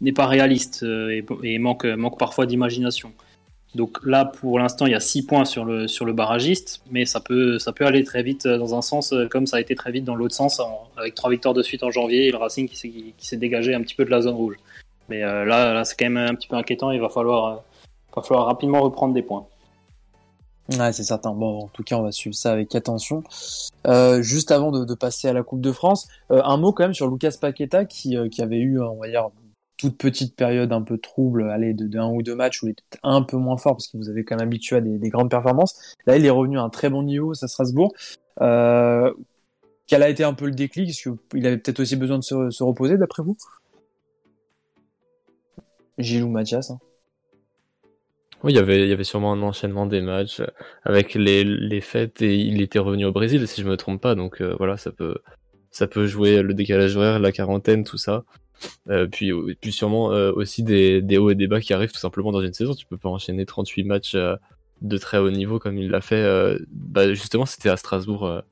n'est 0.00 0.12
pas 0.12 0.26
réaliste 0.26 0.82
euh, 0.82 1.22
et, 1.42 1.58
manque, 1.58 1.84
manque 1.84 2.18
parfois 2.18 2.46
d'imagination. 2.46 3.12
Donc 3.74 3.98
là, 4.04 4.24
pour 4.24 4.58
l'instant, 4.58 4.86
il 4.86 4.92
y 4.92 4.94
a 4.94 5.00
6 5.00 5.26
points 5.26 5.44
sur 5.44 5.64
le, 5.64 5.88
sur 5.88 6.04
le 6.04 6.12
barragiste, 6.12 6.80
mais 6.90 7.04
ça 7.04 7.20
peut, 7.20 7.58
ça 7.58 7.72
peut 7.72 7.84
aller 7.84 8.04
très 8.04 8.22
vite 8.22 8.46
dans 8.46 8.76
un 8.76 8.82
sens, 8.82 9.12
euh, 9.12 9.26
comme 9.26 9.46
ça 9.46 9.56
a 9.56 9.60
été 9.60 9.74
très 9.74 9.90
vite 9.90 10.04
dans 10.04 10.14
l'autre 10.14 10.34
sens, 10.34 10.60
avec 10.96 11.14
trois 11.14 11.30
victoires 11.30 11.54
de 11.54 11.62
suite 11.62 11.82
en 11.82 11.90
janvier 11.90 12.28
et 12.28 12.30
le 12.30 12.36
Racing 12.38 12.68
qui 12.68 13.14
s'est 13.18 13.36
dégagé 13.36 13.74
un 13.74 13.82
petit 13.82 13.96
peu 13.96 14.04
de 14.04 14.10
la 14.10 14.22
zone 14.22 14.34
rouge. 14.34 14.56
Mais 15.08 15.24
euh, 15.24 15.44
là, 15.44 15.74
là 15.74 15.84
c'est 15.84 15.96
quand 15.98 16.08
même 16.08 16.28
un 16.28 16.34
petit 16.34 16.46
peu 16.46 16.56
inquiétant, 16.56 16.92
il 16.92 17.00
va 17.00 17.08
falloir, 17.08 17.64
va 18.14 18.22
falloir 18.22 18.46
rapidement 18.46 18.80
reprendre 18.80 19.12
des 19.12 19.22
points. 19.22 19.46
Ouais, 20.78 20.92
c'est 20.92 21.02
certain. 21.02 21.32
Bon, 21.32 21.64
en 21.64 21.68
tout 21.68 21.82
cas, 21.82 21.96
on 21.96 22.02
va 22.02 22.12
suivre 22.12 22.34
ça 22.34 22.52
avec 22.52 22.74
attention. 22.74 23.22
juste 24.20 24.50
avant 24.50 24.70
de, 24.70 24.94
passer 24.94 25.28
à 25.28 25.32
la 25.32 25.42
Coupe 25.42 25.60
de 25.60 25.72
France, 25.72 26.08
un 26.30 26.56
mot 26.56 26.72
quand 26.72 26.84
même 26.84 26.94
sur 26.94 27.10
Lucas 27.10 27.34
Paqueta 27.38 27.84
qui, 27.84 28.16
qui 28.30 28.40
avait 28.40 28.60
eu, 28.60 28.80
on 28.80 28.98
va 28.98 29.08
dire, 29.08 29.28
toute 29.76 29.98
petite 29.98 30.36
période 30.36 30.72
un 30.72 30.82
peu 30.82 30.98
trouble, 30.98 31.50
allez, 31.50 31.74
de, 31.74 31.98
un 31.98 32.08
ou 32.08 32.22
deux 32.22 32.34
matchs 32.34 32.62
où 32.62 32.68
il 32.68 32.70
était 32.70 32.84
un 33.02 33.22
peu 33.22 33.36
moins 33.36 33.56
fort 33.56 33.72
parce 33.72 33.88
que 33.88 33.96
vous 33.96 34.08
avez 34.08 34.24
quand 34.24 34.36
même 34.36 34.46
habitué 34.46 34.76
à 34.76 34.80
des, 34.80 35.08
grandes 35.08 35.30
performances. 35.30 35.94
Là, 36.06 36.16
il 36.16 36.24
est 36.24 36.30
revenu 36.30 36.58
à 36.58 36.62
un 36.62 36.70
très 36.70 36.90
bon 36.90 37.02
niveau 37.02 37.32
à 37.32 37.48
Strasbourg. 37.48 37.92
Euh, 38.40 39.12
quel 39.86 40.02
a 40.02 40.08
été 40.08 40.24
un 40.24 40.34
peu 40.34 40.46
le 40.46 40.52
déclic? 40.52 40.88
Est-ce 40.88 41.08
qu'il 41.30 41.46
avait 41.46 41.58
peut-être 41.58 41.80
aussi 41.80 41.96
besoin 41.96 42.18
de 42.18 42.22
se, 42.22 42.62
reposer, 42.62 42.96
d'après 42.96 43.22
vous? 43.22 43.36
Gilles 45.98 46.24
ou 46.24 46.28
Mathias 46.28 46.70
hein. 46.70 46.78
Oui, 48.42 48.52
il 48.52 48.56
y, 48.56 48.58
avait, 48.92 49.04
sûrement 49.04 49.32
un 49.32 49.40
enchaînement 49.40 49.86
des 49.86 50.02
matchs 50.02 50.42
avec 50.82 51.14
les, 51.14 51.80
fêtes 51.80 52.20
et 52.20 52.36
il 52.36 52.60
était 52.60 52.78
revenu 52.78 53.06
au 53.06 53.12
Brésil, 53.12 53.48
si 53.48 53.62
je 53.62 53.66
me 53.66 53.78
trompe 53.78 54.02
pas. 54.02 54.14
Donc 54.14 54.42
euh, 54.42 54.54
voilà, 54.58 54.76
ça 54.76 54.92
peut, 54.92 55.14
ça 55.70 55.86
peut 55.86 56.06
jouer 56.06 56.42
le 56.42 56.52
décalage 56.52 56.94
horaire, 56.94 57.18
la 57.20 57.32
quarantaine, 57.32 57.84
tout 57.84 57.96
ça. 57.96 58.24
Euh, 58.90 59.06
puis, 59.06 59.32
puis 59.60 59.72
sûrement 59.72 60.12
euh, 60.12 60.32
aussi 60.32 60.62
des, 60.62 61.02
des, 61.02 61.18
hauts 61.18 61.30
et 61.30 61.34
des 61.34 61.46
bas 61.46 61.60
qui 61.60 61.72
arrivent 61.72 61.92
tout 61.92 61.98
simplement 61.98 62.32
dans 62.32 62.42
une 62.42 62.52
saison. 62.52 62.74
Tu 62.74 62.86
peux 62.86 62.96
pas 62.96 63.08
enchaîner 63.08 63.46
38 63.46 63.84
matchs 63.84 64.14
euh, 64.14 64.36
de 64.82 64.98
très 64.98 65.18
haut 65.18 65.30
niveau 65.30 65.58
comme 65.58 65.78
il 65.78 65.90
l'a 65.90 66.00
fait. 66.00 66.58
Bah, 66.70 67.12
justement, 67.14 67.46
c'était 67.46 67.70
à 67.70 67.76
Strasbourg 67.76 68.42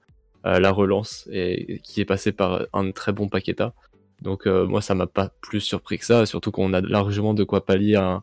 la 0.45 0.71
relance 0.71 1.29
et 1.31 1.81
qui 1.85 2.01
est 2.01 2.05
passé 2.05 2.33
par 2.33 2.67
un 2.73 2.91
très 2.91 3.13
bon 3.13 3.29
Paqueta. 3.29 3.75
Donc 4.23 4.47
moi, 4.47 4.81
ça 4.81 4.95
m'a 4.95 5.07
pas 5.07 5.31
plus 5.41 5.61
surpris 5.61 5.99
que 5.99 6.05
ça, 6.05 6.25
surtout 6.25 6.51
qu'on 6.51 6.73
a 6.73 6.81
largement 6.81 7.35
de 7.35 7.45
quoi 7.45 7.67
pallier 7.67 7.97
à, 7.97 8.23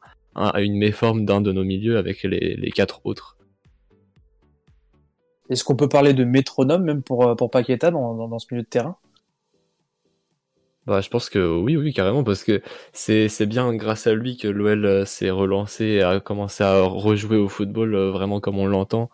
une 0.62 0.78
méforme 0.78 1.26
d'un 1.26 1.42
de 1.42 1.52
nos 1.52 1.64
milieux 1.64 1.98
avec 1.98 2.24
les, 2.24 2.72
quatre 2.74 3.02
autres. 3.06 3.38
Est-ce 5.50 5.64
qu'on 5.64 5.76
peut 5.76 5.90
parler 5.90 6.14
de 6.14 6.24
métronome 6.24 6.84
même 6.84 7.04
pour, 7.04 7.36
pour 7.36 7.52
Paqueta 7.52 7.92
dans, 7.92 8.28
dans 8.28 8.40
ce 8.40 8.48
milieu 8.52 8.64
de 8.64 8.70
terrain? 8.70 8.96
Bah, 10.90 11.02
je 11.02 11.10
pense 11.10 11.30
que 11.30 11.38
oui, 11.38 11.78
oui, 11.78 11.94
carrément, 11.94 12.24
parce 12.24 12.44
que 12.44 12.64
c'est 12.94 13.46
bien 13.46 13.76
grâce 13.76 14.08
à 14.08 14.16
lui 14.16 14.38
que 14.38 14.48
l'OL 14.48 14.86
euh, 14.86 15.06
s'est 15.06 15.30
relancé 15.30 15.86
et 15.86 16.02
a 16.02 16.20
commencé 16.20 16.64
à 16.64 16.82
rejouer 16.82 17.38
au 17.38 17.48
football 17.48 17.94
euh, 17.94 18.10
vraiment 18.12 18.40
comme 18.40 18.58
on 18.58 18.66
l'entend. 18.66 19.12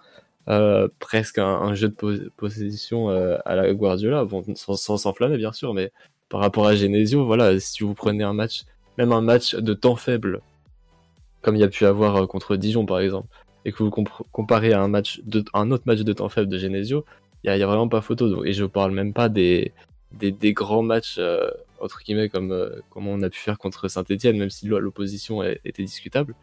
Euh, 0.48 0.88
presque 1.00 1.38
un, 1.38 1.74
jeu 1.74 1.90
de 1.90 2.32
possession 2.38 3.10
à 3.10 3.56
la 3.56 3.74
Guardiola, 3.74 4.26
sans 4.56 4.98
s'enflammer 4.98 5.36
bien 5.38 5.52
sûr, 5.52 5.74
mais 5.74 5.92
par 6.30 6.40
rapport 6.40 6.66
à 6.66 6.76
Genesio, 6.76 7.26
voilà, 7.26 7.60
si 7.60 7.84
vous 7.84 7.94
prenez 7.94 8.24
un 8.24 8.34
match, 8.34 8.64
même 8.98 9.12
un 9.12 9.22
match 9.22 9.56
de 9.56 9.74
temps 9.74 9.98
faible, 9.98 10.40
comme 11.42 11.56
il 11.56 11.60
y 11.60 11.64
a 11.66 11.68
pu 11.68 11.86
avoir 11.86 12.26
contre 12.28 12.56
Dijon 12.56 12.86
par 12.86 13.02
exemple, 13.02 13.28
et 13.66 13.74
que 13.74 13.84
vous 13.84 13.92
comparez 14.32 14.72
à 14.72 14.82
un 14.82 14.88
match 14.88 15.22
un 15.54 15.72
autre 15.72 15.84
match 15.88 16.02
de 16.02 16.14
temps 16.14 16.30
faible 16.30 16.48
de 16.48 16.58
Genesio, 16.58 17.04
il 17.44 17.54
y, 17.54 17.64
a 17.64 17.68
vraiment 17.68 17.90
pas 17.90 18.02
photo. 18.02 18.46
Et 18.46 18.54
je 18.54 18.66
parle 18.66 18.92
même 18.92 19.14
pas 19.14 19.30
des, 19.30 19.74
des, 20.14 20.54
grands 20.54 20.82
matchs 20.82 21.20
entre 21.80 22.00
guillemets 22.04 22.30
comme, 22.30 22.52
euh, 22.52 22.82
on 22.96 23.22
a 23.22 23.30
pu 23.30 23.40
faire 23.40 23.58
contre 23.58 23.88
Saint-Etienne, 23.88 24.38
même 24.38 24.50
si 24.50 24.68
l'opposition 24.68 25.44
était 25.44 25.84
discutable. 25.84 26.36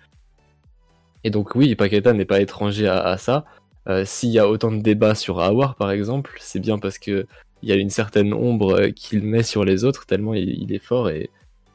Et 1.25 1.31
donc 1.31 1.55
oui, 1.55 1.75
Paqueta 1.75 2.13
n'est 2.13 2.25
pas 2.25 2.41
étranger 2.41 2.89
à, 2.89 3.17
ça. 3.17 3.45
Euh, 3.89 4.05
s'il 4.05 4.31
y 4.31 4.39
a 4.39 4.49
autant 4.49 4.71
de 4.71 4.81
débats 4.81 5.15
sur 5.15 5.41
Awar 5.41 5.75
par 5.75 5.91
exemple, 5.91 6.37
c'est 6.41 6.61
bien 6.61 6.79
parce 6.79 6.99
que 6.99 7.27
il 7.63 7.69
y 7.69 7.73
a 7.73 7.77
une 7.77 7.91
certaine 7.91 8.33
ombre 8.33 8.89
qu'il 8.89 9.23
met 9.23 9.45
sur 9.45 9.65
les 9.65 9.85
autres, 9.85 10.05
tellement 10.05 10.35
il, 10.35 10.73
est 10.73 10.83
fort 10.83 11.11
et, 11.11 11.31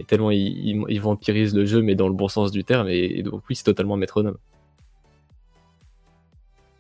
tellement 0.05 0.31
il, 0.31 0.83
il, 0.89 0.99
vampirise 0.99 1.55
le 1.55 1.65
jeu, 1.65 1.81
mais 1.81 1.95
dans 1.95 2.09
le 2.09 2.13
bon 2.13 2.27
sens 2.27 2.51
du 2.51 2.65
terme. 2.65 2.89
Et, 2.89 3.23
donc 3.23 3.43
oui, 3.49 3.55
c'est 3.55 3.63
totalement 3.63 3.95
métronome. 3.95 4.37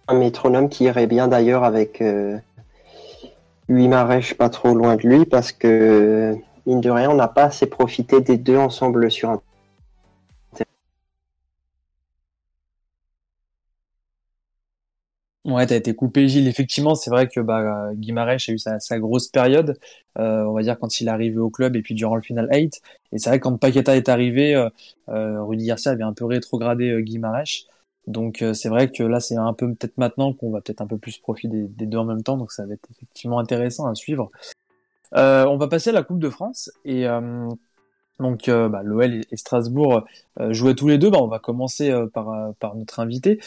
Un 0.09 0.19
métronome 0.19 0.67
qui 0.67 0.83
irait 0.83 1.07
bien 1.07 1.29
d'ailleurs 1.29 1.63
avec 1.63 2.01
lui 3.69 3.87
m'arrêche 3.87 4.33
pas 4.33 4.49
trop 4.49 4.73
loin 4.73 4.95
de 4.95 5.07
lui 5.07 5.25
parce 5.25 5.51
que, 5.51 6.35
mine 6.67 6.81
de 6.81 6.89
rien, 6.91 7.09
on 7.09 7.15
n'a 7.15 7.27
pas 7.27 7.45
assez 7.45 7.65
profité 7.65 8.21
des 8.21 8.37
deux 8.37 8.57
ensemble 8.57 9.09
sur 9.09 9.29
un 9.31 9.41
Ouais, 15.45 15.65
t'as 15.65 15.77
été 15.77 15.95
coupé, 15.95 16.27
Gilles. 16.27 16.47
Effectivement, 16.49 16.93
c'est 16.93 17.09
vrai 17.09 17.29
que 17.29 17.39
bah, 17.39 17.91
a 18.51 18.53
eu 18.53 18.57
sa, 18.57 18.99
grosse 18.99 19.29
période, 19.29 19.79
euh, 20.19 20.43
on 20.43 20.51
va 20.51 20.61
dire 20.61 20.77
quand 20.77 20.99
il 20.99 21.07
est 21.07 21.11
arrivé 21.11 21.37
au 21.37 21.49
club 21.49 21.77
et 21.77 21.81
puis 21.81 21.95
durant 21.95 22.17
le 22.17 22.21
final 22.21 22.49
8. 22.51 22.81
Et 23.13 23.17
c'est 23.17 23.29
vrai 23.29 23.39
que 23.39 23.43
quand 23.43 23.57
Paqueta 23.57 23.95
est 23.95 24.09
arrivé, 24.09 24.55
euh, 24.55 24.69
euh, 25.07 25.41
Rudy 25.43 25.65
Garcia 25.65 25.93
avait 25.93 26.03
un 26.03 26.11
peu 26.11 26.25
rétrogradé 26.25 26.91
euh. 27.01 27.65
Donc 28.07 28.43
c'est 28.53 28.69
vrai 28.69 28.89
que 28.91 29.03
là 29.03 29.19
c'est 29.19 29.35
un 29.35 29.53
peu 29.53 29.73
peut-être 29.73 29.97
maintenant 29.97 30.33
qu'on 30.33 30.49
va 30.51 30.61
peut-être 30.61 30.81
un 30.81 30.87
peu 30.87 30.97
plus 30.97 31.17
profiter 31.17 31.67
des, 31.67 31.85
deux 31.85 31.97
en 31.97 32.05
même 32.05 32.23
temps, 32.23 32.37
donc 32.37 32.53
ça 32.53 32.65
va 32.65 32.73
être 32.73 32.87
effectivement 32.91 33.39
intéressant 33.39 33.87
à 33.87 33.95
suivre. 33.95 34.31
Euh, 35.15 35.45
on 35.45 35.57
va 35.57 35.67
passer 35.67 35.89
à 35.89 35.93
la 35.93 36.03
Coupe 36.03 36.19
de 36.19 36.29
France 36.29 36.71
et 36.85 37.07
euh, 37.07 37.47
Donc 38.19 38.49
bah, 38.49 38.81
l'OL 38.83 39.21
et, 39.31 39.37
Strasbourg 39.37 40.03
jouaient 40.49 40.75
tous 40.75 40.87
les 40.87 40.97
deux. 40.97 41.09
Bah, 41.09 41.19
on 41.21 41.27
va 41.27 41.39
commencer 41.39 41.93
par, 42.13 42.53
par 42.59 42.75
notre 42.75 42.99
invité. 42.99 43.39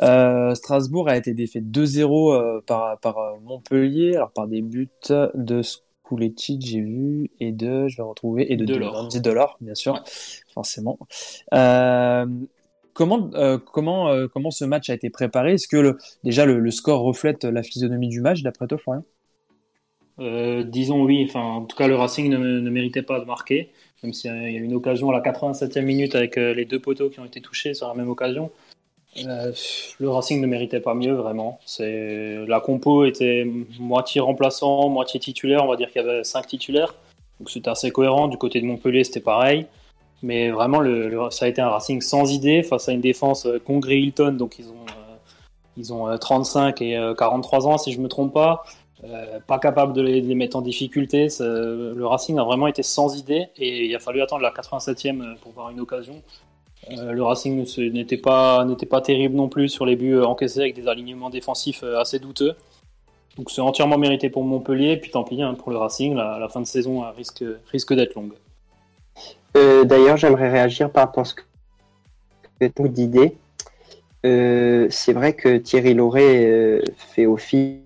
Strasbourg 0.00 1.08
a 1.08 1.16
été 1.16 1.34
défait 1.34 1.60
2-0 1.60 2.62
par, 2.62 2.98
par 2.98 3.16
Montpellier, 3.42 4.16
alors 4.16 4.32
par 4.32 4.48
des 4.48 4.62
buts 4.62 4.88
de 5.08 5.62
Kouletic, 6.04 6.64
j'ai 6.64 6.80
vu, 6.80 7.30
et 7.40 7.50
de, 7.50 7.88
je 7.88 7.96
vais 7.96 8.02
retrouver, 8.02 8.52
et 8.52 8.56
de 8.56 8.64
Delors, 8.64 9.08
de 9.08 9.18
Delors 9.18 9.56
bien 9.60 9.74
sûr, 9.74 10.04
forcément. 10.52 10.98
Euh, 11.54 12.26
comment, 12.92 13.30
euh, 13.34 13.58
comment, 13.58 14.08
euh, 14.10 14.28
comment 14.28 14.50
ce 14.50 14.66
match 14.66 14.90
a 14.90 14.94
été 14.94 15.08
préparé? 15.08 15.54
Est-ce 15.54 15.66
que 15.66 15.78
le, 15.78 15.98
déjà 16.22 16.44
le, 16.44 16.70
score 16.70 17.00
reflète 17.00 17.44
la 17.44 17.62
physionomie 17.62 18.08
du 18.08 18.20
match, 18.20 18.42
d'après 18.42 18.66
toi, 18.66 18.78
Florian? 18.78 19.02
Disons 20.18 21.02
oui, 21.02 21.24
enfin, 21.28 21.42
en 21.42 21.62
tout 21.62 21.76
cas, 21.76 21.88
le 21.88 21.96
Racing 21.96 22.30
ne, 22.30 22.38
ne 22.38 22.70
méritait 22.70 23.02
pas 23.02 23.18
de 23.18 23.24
marquer, 23.24 23.70
même 24.02 24.12
s'il 24.12 24.30
y 24.30 24.34
a 24.34 24.48
eu 24.48 24.62
une 24.62 24.74
occasion 24.74 25.10
à 25.10 25.12
la 25.12 25.20
87e 25.20 25.82
minute 25.82 26.14
avec 26.14 26.36
les 26.36 26.64
deux 26.64 26.78
poteaux 26.78 27.10
qui 27.10 27.20
ont 27.20 27.24
été 27.24 27.40
touchés 27.40 27.74
sur 27.74 27.88
la 27.88 27.94
même 27.94 28.08
occasion. 28.08 28.50
Euh, 29.26 29.52
le 30.00 30.08
Racing 30.08 30.40
ne 30.40 30.46
méritait 30.46 30.80
pas 30.80 30.94
mieux, 30.94 31.12
vraiment. 31.12 31.60
C'est 31.64 32.44
la 32.46 32.60
compo 32.60 33.04
était 33.04 33.46
moitié 33.78 34.20
remplaçant, 34.20 34.88
moitié 34.88 35.20
titulaire. 35.20 35.64
On 35.64 35.68
va 35.68 35.76
dire 35.76 35.90
qu'il 35.90 36.02
y 36.02 36.04
avait 36.04 36.24
cinq 36.24 36.46
titulaires, 36.46 36.94
donc 37.38 37.50
c'était 37.50 37.70
assez 37.70 37.90
cohérent. 37.90 38.28
Du 38.28 38.38
côté 38.38 38.60
de 38.60 38.66
Montpellier, 38.66 39.04
c'était 39.04 39.20
pareil. 39.20 39.66
Mais 40.22 40.50
vraiment, 40.50 40.80
ça 41.30 41.44
a 41.44 41.48
été 41.48 41.60
un 41.60 41.68
Racing 41.68 42.00
sans 42.00 42.32
idée 42.32 42.62
face 42.62 42.88
à 42.88 42.92
une 42.92 43.00
défense 43.00 43.46
euh, 43.46 43.60
Congrès 43.64 44.00
Hilton, 44.00 44.32
donc 44.32 44.58
ils 44.58 44.68
ont 44.68 44.86
euh, 44.88 45.16
ils 45.76 45.92
ont 45.92 46.16
35 46.16 46.80
et 46.82 47.12
43 47.18 47.66
ans, 47.66 47.78
si 47.78 47.92
je 47.92 48.00
me 48.00 48.08
trompe 48.08 48.32
pas. 48.32 48.64
Pas 49.46 49.58
capable 49.58 49.92
de 49.92 50.00
les, 50.00 50.34
mettre 50.34 50.56
en 50.56 50.62
difficulté. 50.62 51.28
Le 51.40 52.04
Racing 52.04 52.38
a 52.38 52.44
vraiment 52.44 52.66
été 52.66 52.82
sans 52.82 53.16
idée 53.18 53.48
et 53.56 53.86
il 53.86 53.94
a 53.94 53.98
fallu 53.98 54.22
attendre 54.22 54.42
la 54.42 54.50
87e 54.50 55.36
pour 55.38 55.52
voir 55.52 55.70
une 55.70 55.80
occasion. 55.80 56.22
Euh, 56.90 57.12
le 57.12 57.22
Racing 57.22 57.64
n'était 57.92 58.16
pas, 58.16 58.66
pas 58.90 59.00
terrible 59.00 59.36
non 59.36 59.48
plus 59.48 59.68
sur 59.68 59.86
les 59.86 59.96
buts 59.96 60.14
euh, 60.14 60.26
encaissés 60.26 60.60
avec 60.60 60.74
des 60.74 60.88
alignements 60.88 61.30
défensifs 61.30 61.82
euh, 61.82 61.98
assez 61.98 62.18
douteux. 62.18 62.54
Donc 63.36 63.50
c'est 63.50 63.60
entièrement 63.60 63.98
mérité 63.98 64.30
pour 64.30 64.44
Montpellier, 64.44 64.96
puis 64.96 65.10
tant 65.10 65.24
pis 65.24 65.42
hein, 65.42 65.54
pour 65.54 65.70
le 65.70 65.78
Racing, 65.78 66.14
la, 66.14 66.48
fin 66.48 66.60
de 66.60 66.66
saison 66.66 67.00
risque, 67.16 67.44
risque 67.72 67.94
d'être 67.94 68.14
longue. 68.14 68.34
D'ailleurs, 69.54 70.16
j'aimerais 70.16 70.50
réagir 70.50 70.90
par 70.90 71.06
rapport 71.06 71.22
à 71.22 71.24
ce 71.24 71.34
que 71.34 72.88
d'idées. 72.88 73.36
c'est 74.22 75.12
vrai 75.12 75.32
que 75.32 75.56
Thierry 75.58 75.94
Lauré 75.94 76.80
fait 76.96 77.26
office 77.26 77.83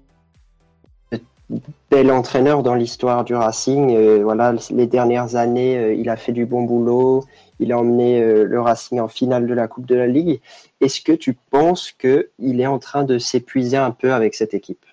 bel 1.91 2.11
entraîneur 2.11 2.63
dans 2.63 2.75
l'histoire 2.75 3.25
du 3.25 3.35
Racing. 3.35 4.23
voilà, 4.23 4.55
les 4.71 4.87
dernières 4.87 5.37
années, 5.37 5.95
il 5.99 6.09
a 6.11 6.17
fait 6.17 6.33
du 6.33 6.47
bon 6.47 6.63
boulot. 6.63 7.25
Il 7.61 7.73
a 7.73 7.79
emmené 7.79 8.21
euh, 8.21 8.45
le 8.45 8.61
Racing 8.61 9.01
en 9.01 9.09
finale 9.09 9.47
de 9.47 9.55
la 9.55 9.69
Coupe 9.69 9.87
de 9.87 9.95
la 9.95 10.07
Ligue. 10.07 10.41
Est-ce 10.81 11.01
que 11.01 11.13
tu 11.13 11.35
penses 11.35 11.93
qu'il 11.93 12.61
est 12.61 12.67
en 12.67 12.79
train 12.79 13.05
de 13.05 13.19
s'épuiser 13.19 13.77
un 13.77 13.91
peu 13.91 14.13
avec 14.13 14.35
cette 14.35 14.55
équipe? 14.55 14.85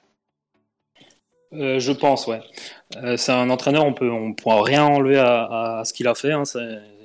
Euh, 1.54 1.80
je 1.80 1.92
pense, 1.92 2.28
ouais. 2.28 2.42
Euh, 2.98 3.18
c'est 3.18 3.32
un 3.32 3.50
entraîneur, 3.50 3.86
on 3.86 3.94
peut, 3.94 4.10
on 4.10 4.34
pourra 4.34 4.64
rien 4.64 4.84
enlever 4.84 5.18
à, 5.20 5.84
ce 5.86 5.94
qu'il 5.94 6.08
a 6.08 6.16
fait. 6.16 6.32
Hein. 6.32 6.44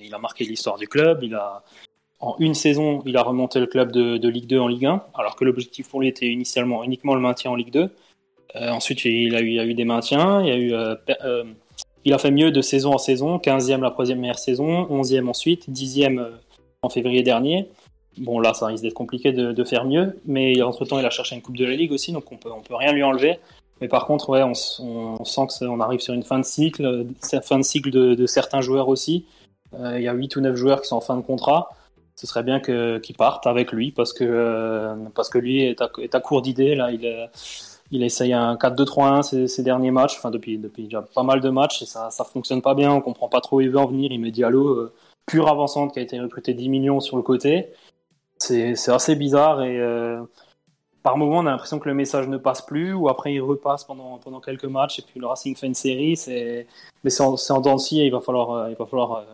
Il 0.01 0.15
a 0.15 0.19
marqué 0.19 0.45
l'histoire 0.45 0.79
du 0.79 0.89
club. 0.89 1.23
Il 1.23 1.35
a, 1.35 1.63
en 2.21 2.37
une 2.39 2.55
saison, 2.55 3.03
il 3.05 3.17
a 3.17 3.23
remonté 3.23 3.61
le 3.61 3.67
club 3.67 3.93
de, 3.93 4.29
Ligue 4.29 4.47
2 4.47 4.59
en 4.59 4.67
Ligue 4.67 4.87
1, 4.87 5.05
alors 5.15 5.37
que 5.37 5.45
l'objectif 5.45 5.89
pour 5.89 6.01
lui 6.01 6.09
était 6.09 6.27
initialement 6.27 6.83
uniquement 6.83 7.15
le 7.15 7.21
maintien 7.21 7.51
en 7.51 7.55
Ligue 7.55 7.71
2. 7.71 7.91
Ensuite, 8.55 9.05
il 9.05 9.35
a, 9.35 9.41
eu, 9.41 9.59
a 9.59 9.65
eu 9.65 9.75
des 9.75 9.85
maintiens. 9.85 10.43
Il 10.43 10.49
y 10.49 10.53
a 10.53 10.57
eu 10.57 10.75
il 12.05 12.13
a 12.13 12.19
fait 12.19 12.31
mieux 12.31 12.51
de 12.51 12.61
saison 12.61 12.93
en 12.93 12.99
saison, 12.99 13.37
15e 13.39 13.81
la 13.81 13.91
troisième 13.91 14.21
meilleure 14.21 14.39
saison, 14.39 14.85
11e 14.85 15.29
ensuite, 15.29 15.69
10e 15.69 16.19
euh, 16.19 16.31
en 16.83 16.89
février 16.89 17.23
dernier. 17.23 17.69
Bon, 18.19 18.41
là, 18.41 18.55
ça 18.55 18.67
risque 18.67 18.83
d'être 18.83 18.95
compliqué 18.95 19.33
de, 19.33 19.65
faire 19.65 19.85
mieux, 19.85 20.19
mais 20.27 20.61
entre-temps, 20.63 20.99
il 20.99 21.07
a 21.07 21.11
cherché 21.11 21.37
une 21.37 21.43
Coupe 21.43 21.57
de 21.57 21.65
la 21.65 21.77
Ligue 21.77 21.93
aussi, 21.93 22.13
donc 22.13 22.31
on 22.33 22.37
peut, 22.37 22.51
on 22.51 22.61
peut 22.61 22.75
rien 22.75 22.93
lui 22.93 23.03
enlever. 23.03 23.39
Mais 23.81 23.89
par 23.89 24.07
contre, 24.07 24.29
ouais, 24.31 24.43
on, 24.43 24.55
sent 25.25 25.47
qu'on 25.59 25.81
arrive 25.81 26.01
sur 26.01 26.13
une 26.13 26.25
fin 26.25 26.39
de 26.39 26.45
cycle, 26.45 27.07
fin 27.43 27.59
de 27.59 27.63
cycle 27.63 27.91
de, 27.91 28.27
certains 28.27 28.61
joueurs 28.61 28.89
aussi. 28.89 29.27
Euh, 29.79 29.99
il 29.99 30.03
y 30.03 30.09
a 30.09 30.13
8 30.13 30.37
ou 30.37 30.41
9 30.41 30.57
joueurs 30.57 30.83
qui 30.83 30.89
sont 30.89 30.97
en 30.97 31.01
fin 31.01 31.17
de 31.17 31.23
contrat. 31.23 31.71
Ce 32.17 32.27
serait 32.27 32.43
bien 32.43 32.61
qu'ils 32.61 33.17
partent 33.17 33.47
avec 33.47 33.73
lui, 33.73 33.93
parce 33.93 34.13
que, 34.13 34.25
euh, 34.25 34.97
parce 35.15 35.31
que 35.31 35.39
lui 35.39 35.63
est 35.63 35.81
à, 35.81 36.21
court 36.21 36.43
d'idées. 36.43 36.75
Là, 36.75 36.91
il 36.91 37.07
il 37.90 38.03
a 38.03 38.07
essayé 38.07 38.35
un 38.35 38.55
4-2-3-1 38.55 39.46
ces, 39.46 39.62
derniers 39.62 39.90
matchs, 39.90 40.16
enfin 40.16 40.31
depuis, 40.31 40.59
depuis 40.59 40.85
déjà 40.85 41.03
pas 41.03 41.22
mal 41.22 41.40
de 41.40 41.50
matchs, 41.50 41.83
et 41.83 41.87
ça, 41.87 42.11
ça 42.11 42.24
fonctionne 42.24 42.62
pas 42.62 42.74
bien, 42.74 42.92
on 42.92 43.00
comprend 43.00 43.29
pas 43.29 43.40
trop 43.40 43.57
où 43.57 43.61
il 43.61 43.70
veut 43.70 43.79
en 43.79 43.87
venir. 43.87 44.12
Il 44.12 44.20
met 44.20 44.31
Diallo, 44.31 44.68
euh, 44.68 44.92
pure 45.26 45.48
avançante, 45.48 45.92
qui 45.92 45.98
a 45.98 46.03
été 46.03 46.18
recruté 46.20 46.55
10 46.55 46.68
millions 46.68 47.00
sur 47.00 47.16
le 47.16 47.22
côté. 47.22 47.68
C'est 48.38 48.88
assez 48.88 49.16
bizarre, 49.16 49.62
et 49.62 49.79
euh, 49.79 50.22
par 51.03 51.18
moment 51.18 51.38
on 51.38 51.46
a 51.46 51.50
l'impression 51.50 51.79
que 51.79 51.88
le 51.88 51.94
message 51.94 52.29
ne 52.29 52.38
passe 52.38 52.62
plus, 52.62 52.94
ou 52.94 53.09
après 53.09 53.35
il 53.35 53.40
repasse 53.40 53.85
pendant, 53.85 54.18
pendant 54.18 54.40
quelques 54.40 54.64
matchs, 54.64 55.00
et 55.00 55.03
puis 55.03 55.20
le 55.20 55.26
Racing 55.26 55.57
fait 55.57 55.66
une 55.66 55.74
série. 55.74 56.18
Mais 57.05 57.11
c'est 57.11 57.22
en, 57.22 57.35
en 57.35 57.61
dents 57.61 57.76
et 57.76 58.07
il 58.07 58.12
va 58.12 58.20
falloir, 58.20 58.50
euh, 58.53 58.70
il 58.70 58.76
va 58.76 58.87
falloir 58.87 59.24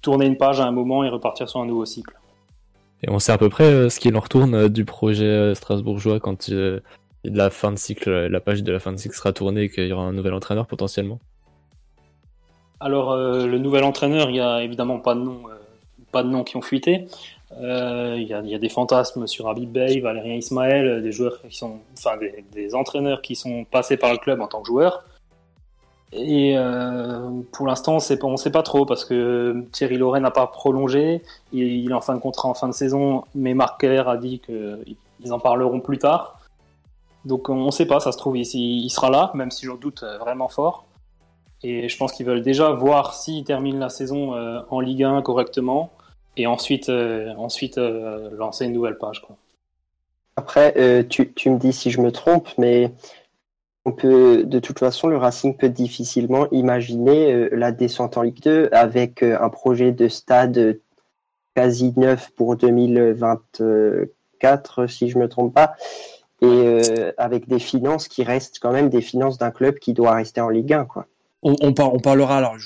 tourner 0.00 0.26
une 0.26 0.36
page 0.36 0.60
à 0.60 0.64
un 0.64 0.72
moment 0.72 1.04
et 1.04 1.08
repartir 1.08 1.48
sur 1.48 1.60
un 1.60 1.66
nouveau 1.66 1.84
cycle. 1.84 2.16
Et 3.04 3.10
on 3.10 3.18
sait 3.18 3.32
à 3.32 3.38
peu 3.38 3.48
près 3.48 3.90
ce 3.90 4.00
qu'il 4.00 4.16
en 4.16 4.20
retourne 4.20 4.68
du 4.68 4.84
projet 4.84 5.54
strasbourgeois 5.54 6.20
quand 6.20 6.48
de 7.24 7.36
la 7.36 7.50
fin 7.50 7.72
de 7.72 7.78
cycle, 7.78 8.10
la 8.10 8.40
page 8.40 8.62
de 8.62 8.72
la 8.72 8.80
fin 8.80 8.92
de 8.92 8.96
cycle 8.96 9.14
sera 9.14 9.32
tournée 9.32 9.62
et 9.62 9.68
qu'il 9.68 9.86
y 9.86 9.92
aura 9.92 10.02
un 10.02 10.12
nouvel 10.12 10.34
entraîneur 10.34 10.66
potentiellement 10.66 11.20
Alors, 12.80 13.12
euh, 13.12 13.46
le 13.46 13.58
nouvel 13.58 13.84
entraîneur, 13.84 14.28
il 14.28 14.34
n'y 14.34 14.40
a 14.40 14.62
évidemment 14.62 14.98
pas 14.98 15.14
de 15.14 15.20
nom, 15.20 15.42
euh, 15.48 15.54
pas 16.10 16.22
de 16.22 16.28
noms 16.28 16.42
qui 16.42 16.56
ont 16.56 16.62
fuité. 16.62 17.06
Euh, 17.60 18.16
il 18.18 18.26
y, 18.26 18.34
a, 18.34 18.58
des 18.58 18.68
fantasmes 18.70 19.26
sur 19.26 19.48
Habib 19.48 19.70
Bey, 19.70 20.00
Valérien 20.00 20.34
Ismaël, 20.34 21.02
des 21.02 21.12
joueurs 21.12 21.38
qui 21.42 21.54
sont, 21.54 21.80
enfin, 21.98 22.16
des, 22.52 22.74
entraîneurs 22.74 23.20
qui 23.20 23.36
sont 23.36 23.64
passés 23.64 23.98
par 23.98 24.10
le 24.10 24.18
club 24.18 24.40
en 24.40 24.48
tant 24.48 24.62
que 24.62 24.66
joueurs. 24.66 25.04
Et 26.14 26.56
pour 27.52 27.66
l'instant, 27.66 27.92
on 27.92 28.30
ne 28.30 28.36
sait 28.36 28.50
pas 28.50 28.62
trop 28.62 28.84
parce 28.84 29.04
que 29.04 29.64
Thierry 29.72 29.96
Loret 29.96 30.20
n'a 30.20 30.30
pas 30.30 30.46
prolongé. 30.46 31.22
Il, 31.52 31.62
il, 31.62 31.90
est 31.90 31.94
en 31.94 32.02
fin 32.02 32.14
de 32.14 32.20
contrat 32.20 32.48
en 32.48 32.54
fin 32.54 32.68
de 32.68 32.74
saison, 32.74 33.24
mais 33.34 33.54
Marc 33.54 33.80
Keller 33.80 34.04
a 34.06 34.16
dit 34.16 34.40
qu'ils 34.40 35.32
en 35.32 35.38
parleront 35.38 35.80
plus 35.80 35.98
tard. 35.98 36.41
Donc 37.24 37.48
on 37.48 37.64
ne 37.66 37.70
sait 37.70 37.86
pas, 37.86 38.00
ça 38.00 38.10
se 38.12 38.18
trouve, 38.18 38.36
il, 38.36 38.90
sera 38.90 39.08
là, 39.10 39.30
même 39.34 39.52
si 39.52 39.66
j'en 39.66 39.76
doute 39.76 40.02
euh, 40.02 40.18
vraiment 40.18 40.48
fort. 40.48 40.86
Et 41.62 41.88
je 41.88 41.96
pense 41.96 42.12
qu'ils 42.12 42.26
veulent 42.26 42.42
déjà 42.42 42.72
voir 42.72 43.14
s'il 43.14 43.44
termine 43.44 43.78
la 43.78 43.88
saison 43.88 44.34
euh, 44.34 44.60
en 44.68 44.80
Ligue 44.80 45.04
1 45.04 45.22
correctement 45.22 45.92
et 46.36 46.48
ensuite, 46.48 46.88
euh, 46.88 47.32
ensuite 47.36 47.76
lancer 47.76 48.64
une 48.64 48.72
nouvelle 48.72 48.98
page. 48.98 49.22
Après, 50.34 51.06
tu, 51.08 51.32
tu, 51.34 51.50
me 51.50 51.58
dis 51.58 51.74
si 51.74 51.90
je 51.90 52.00
me 52.00 52.10
trompe, 52.10 52.48
mais 52.56 52.90
on 53.84 53.92
peut, 53.92 54.44
de 54.44 54.58
toute 54.58 54.78
façon, 54.78 55.08
le 55.08 55.18
Racing 55.18 55.54
peut 55.56 55.68
difficilement 55.68 56.48
imaginer 56.50 57.50
la 57.50 57.70
descente 57.70 58.16
en 58.16 58.22
Ligue 58.22 58.42
2 58.42 58.70
avec 58.72 59.22
un 59.22 59.50
projet 59.50 59.92
de 59.92 60.08
stade 60.08 60.80
quasi 61.54 61.92
neuf 61.96 62.30
pour 62.30 62.56
2024, 62.56 64.86
si 64.88 65.10
je 65.10 65.18
me 65.18 65.28
trompe 65.28 65.54
pas 65.54 65.74
et 66.42 66.46
euh, 66.46 67.12
avec 67.18 67.48
des 67.48 67.60
finances 67.60 68.08
qui 68.08 68.24
restent 68.24 68.58
quand 68.60 68.72
même 68.72 68.88
des 68.88 69.00
finances 69.00 69.38
d'un 69.38 69.52
club 69.52 69.78
qui 69.78 69.92
doit 69.94 70.14
rester 70.14 70.40
en 70.40 70.48
Ligue 70.48 70.72
1 70.72 70.84
quoi. 70.84 71.06
On, 71.44 71.56
on, 71.60 71.72
parlera 71.72 72.36
alors 72.36 72.56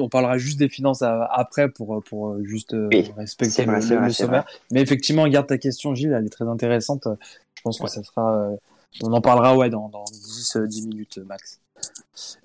on 0.00 0.08
parlera 0.08 0.38
juste 0.38 0.58
des 0.58 0.68
finances 0.68 1.02
après 1.02 1.68
pour 1.68 2.02
pour 2.02 2.30
euh, 2.30 2.42
juste 2.42 2.74
euh, 2.74 2.88
respecter 3.16 3.64
le, 3.64 4.10
sommaire. 4.10 4.44
Mais 4.72 4.80
effectivement, 4.80 5.28
garde 5.28 5.46
ta 5.46 5.56
question 5.56 5.94
Gilles, 5.94 6.12
elle 6.12 6.26
est 6.26 6.30
très 6.30 6.48
intéressante. 6.48 7.06
Je 7.54 7.62
pense 7.62 7.78
que 7.78 7.86
ça 7.86 8.02
sera 8.02 8.50
on 9.02 9.12
en 9.12 9.20
parlera 9.20 9.56
ouais 9.56 9.70
dans 9.70 9.88
dans 9.88 10.04
10 10.04 10.58
10 10.68 10.88
minutes 10.88 11.18
max. 11.18 11.60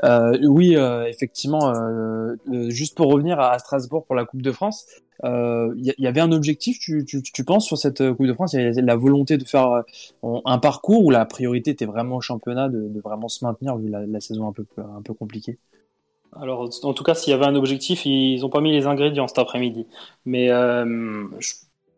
Euh, 0.04 0.38
oui, 0.44 0.76
effectivement, 1.08 1.74
euh, 1.74 2.36
juste 2.70 2.96
pour 2.96 3.12
revenir 3.12 3.40
à 3.40 3.58
Strasbourg 3.60 4.06
pour 4.06 4.16
la 4.16 4.26
Coupe 4.26 4.42
de 4.42 4.52
France, 4.52 4.86
il 5.24 5.30
euh, 5.30 5.74
y, 5.76 6.08
avait 6.08 6.22
un 6.22 6.32
objectif, 6.32 6.80
tu, 6.80 7.44
penses, 7.44 7.66
sur 7.66 7.78
cette 7.78 7.98
Coupe 8.14 8.26
de 8.26 8.34
France? 8.34 8.54
Il 8.54 8.62
y 8.62 8.66
avait 8.66 8.82
la 8.82 8.96
volonté 8.96 9.38
de 9.38 9.44
faire 9.44 9.84
euh, 10.24 10.40
un 10.46 10.60
parcours 10.60 11.06
où 11.06 11.10
la 11.10 11.26
priorité 11.26 11.72
était 11.72 11.86
vraiment 11.86 12.18
au 12.18 12.22
championnat, 12.22 12.70
de, 12.70 13.02
vraiment 13.04 13.28
se 13.28 13.44
maintenir 13.44 13.76
vu 13.78 13.90
la, 13.90 14.22
saison 14.22 14.48
un 14.48 14.54
peu, 14.54 14.66
un 14.78 15.02
peu 15.02 15.14
compliquée? 15.14 15.58
Alors, 16.40 16.70
en 16.84 16.94
tout 16.94 17.04
cas, 17.04 17.16
s'il 17.16 17.32
y 17.32 17.34
avait 17.34 17.46
un 17.46 17.56
objectif, 17.56 18.06
ils 18.06 18.40
n'ont 18.42 18.50
pas 18.50 18.62
mis 18.62 18.72
les 18.72 18.86
ingrédients 18.86 19.28
cet 19.28 19.40
après-midi. 19.40 19.88
Mais 20.26 20.50
euh, 20.52 21.26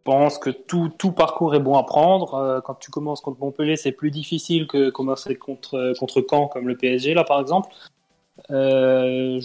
pense 0.04 0.38
que 0.38 0.50
tout, 0.50 0.90
tout, 0.98 1.12
parcours 1.12 1.56
est 1.56 1.60
bon 1.60 1.76
à 1.76 1.84
prendre. 1.84 2.36
Euh, 2.36 2.62
quand 2.62 2.76
tu 2.76 2.92
commences 2.92 3.22
contre 3.22 3.40
Montpellier, 3.40 3.76
c'est 3.76 3.92
plus 3.92 4.12
difficile 4.12 4.68
que 4.68 4.90
commencer 4.90 5.36
contre, 5.36 5.94
contre 6.00 6.26
Caen, 6.30 6.48
comme 6.48 6.68
le 6.68 6.76
PSG, 6.76 7.14
là, 7.14 7.24
par 7.24 7.40
exemple. 7.40 7.70
Euh, 8.50 9.40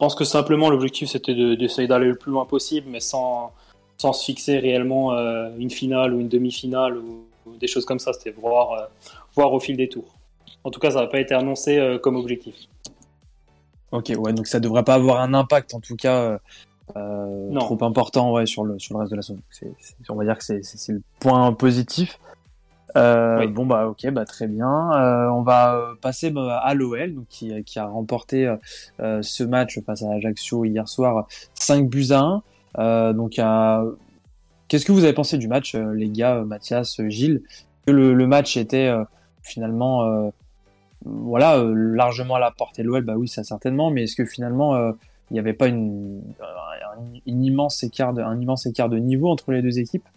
je 0.00 0.04
pense 0.06 0.14
que 0.14 0.24
simplement 0.24 0.70
l'objectif 0.70 1.10
c'était 1.10 1.34
d'essayer 1.56 1.86
d'aller 1.86 2.06
le 2.06 2.14
plus 2.14 2.32
loin 2.32 2.46
possible, 2.46 2.86
mais 2.88 3.00
sans, 3.00 3.52
sans 3.98 4.14
se 4.14 4.24
fixer 4.24 4.58
réellement 4.58 5.12
euh, 5.12 5.50
une 5.58 5.68
finale 5.68 6.14
ou 6.14 6.20
une 6.20 6.28
demi-finale 6.28 6.96
ou, 6.96 7.26
des 7.58 7.66
choses 7.66 7.84
comme 7.84 7.98
ça. 7.98 8.14
C'était 8.14 8.30
voir, 8.30 8.72
euh, 8.72 8.86
voir 9.34 9.52
au 9.52 9.60
fil 9.60 9.76
des 9.76 9.90
tours. 9.90 10.14
En 10.64 10.70
tout 10.70 10.80
cas, 10.80 10.92
ça 10.92 11.00
n'a 11.00 11.06
pas 11.06 11.20
été 11.20 11.34
annoncé 11.34 11.78
euh, 11.78 11.98
comme 11.98 12.16
objectif. 12.16 12.54
Ok, 13.92 14.10
ouais, 14.16 14.32
donc 14.32 14.46
ça 14.46 14.58
devrait 14.58 14.84
pas 14.84 14.94
avoir 14.94 15.20
un 15.20 15.34
impact 15.34 15.74
en 15.74 15.80
tout 15.80 15.96
cas 15.96 16.38
trop 16.92 17.84
important 17.84 18.32
ouais, 18.32 18.46
sur, 18.46 18.64
le, 18.64 18.78
sur 18.78 18.94
le 18.94 19.00
reste 19.00 19.10
de 19.12 19.16
la 19.16 19.22
saison. 19.22 19.40
on 20.08 20.14
va 20.14 20.24
dire 20.24 20.38
que 20.38 20.44
c'est 20.44 20.92
le 20.92 21.02
point 21.18 21.52
positif. 21.52 22.18
Bon 22.94 23.66
bah 23.66 23.86
ok 23.86 24.10
bah 24.10 24.24
très 24.24 24.48
bien. 24.48 24.68
on 25.32 25.42
va 25.42 25.94
passer 26.00 26.30
bah, 26.30 26.58
à 26.58 26.74
l'OL 26.74 27.24
qui, 27.28 27.62
qui, 27.64 27.78
a 27.78 27.86
remporté 27.86 28.52
ce 28.98 29.44
match 29.44 29.80
face 29.80 30.02
à 30.02 30.12
Ajaccio 30.12 30.64
hier 30.64 30.88
soir 30.88 31.26
5 31.54 31.88
buts 31.88 32.08
à 32.10 32.42
1. 32.78 33.12
donc 33.14 33.40
qu'est-ce 34.68 34.84
que 34.84 34.92
vous 34.92 35.04
avez 35.04 35.12
pensé 35.12 35.38
du 35.38 35.48
match 35.48 35.74
les 35.74 36.10
gars 36.10 36.42
Mathias, 36.44 37.00
Gilles? 37.08 37.42
Que 37.86 37.92
le, 37.92 38.12
le 38.12 38.26
match 38.26 38.56
était 38.56 38.92
finalement 39.42 40.32
voilà, 41.04 41.58
euh, 41.58 41.72
largement 41.74 42.34
à 42.34 42.40
la 42.40 42.50
portée 42.50 42.82
de 42.82 42.88
l'OL, 42.88 43.02
bah 43.02 43.14
oui, 43.16 43.28
ça 43.28 43.44
certainement, 43.44 43.90
mais 43.90 44.04
est-ce 44.04 44.16
que 44.16 44.24
finalement 44.24 44.74
euh, 44.74 44.92
il 45.30 45.34
n'y 45.34 45.38
avait 45.38 45.54
pas 45.54 45.68
une, 45.68 46.22
un, 46.40 47.14
immense 47.26 47.82
écart 47.84 48.12
de, 48.12 48.96
niveau 48.96 49.28
entre 49.28 49.52
les 49.52 49.62
deux 49.62 49.78
équipes 49.78 50.08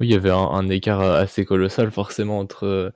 Oui, 0.00 0.08
il 0.08 0.12
y 0.12 0.14
avait 0.14 0.30
un, 0.30 0.68
écart 0.68 1.00
assez 1.00 1.44
colossal 1.44 1.90
forcément 1.90 2.38
entre, 2.38 2.92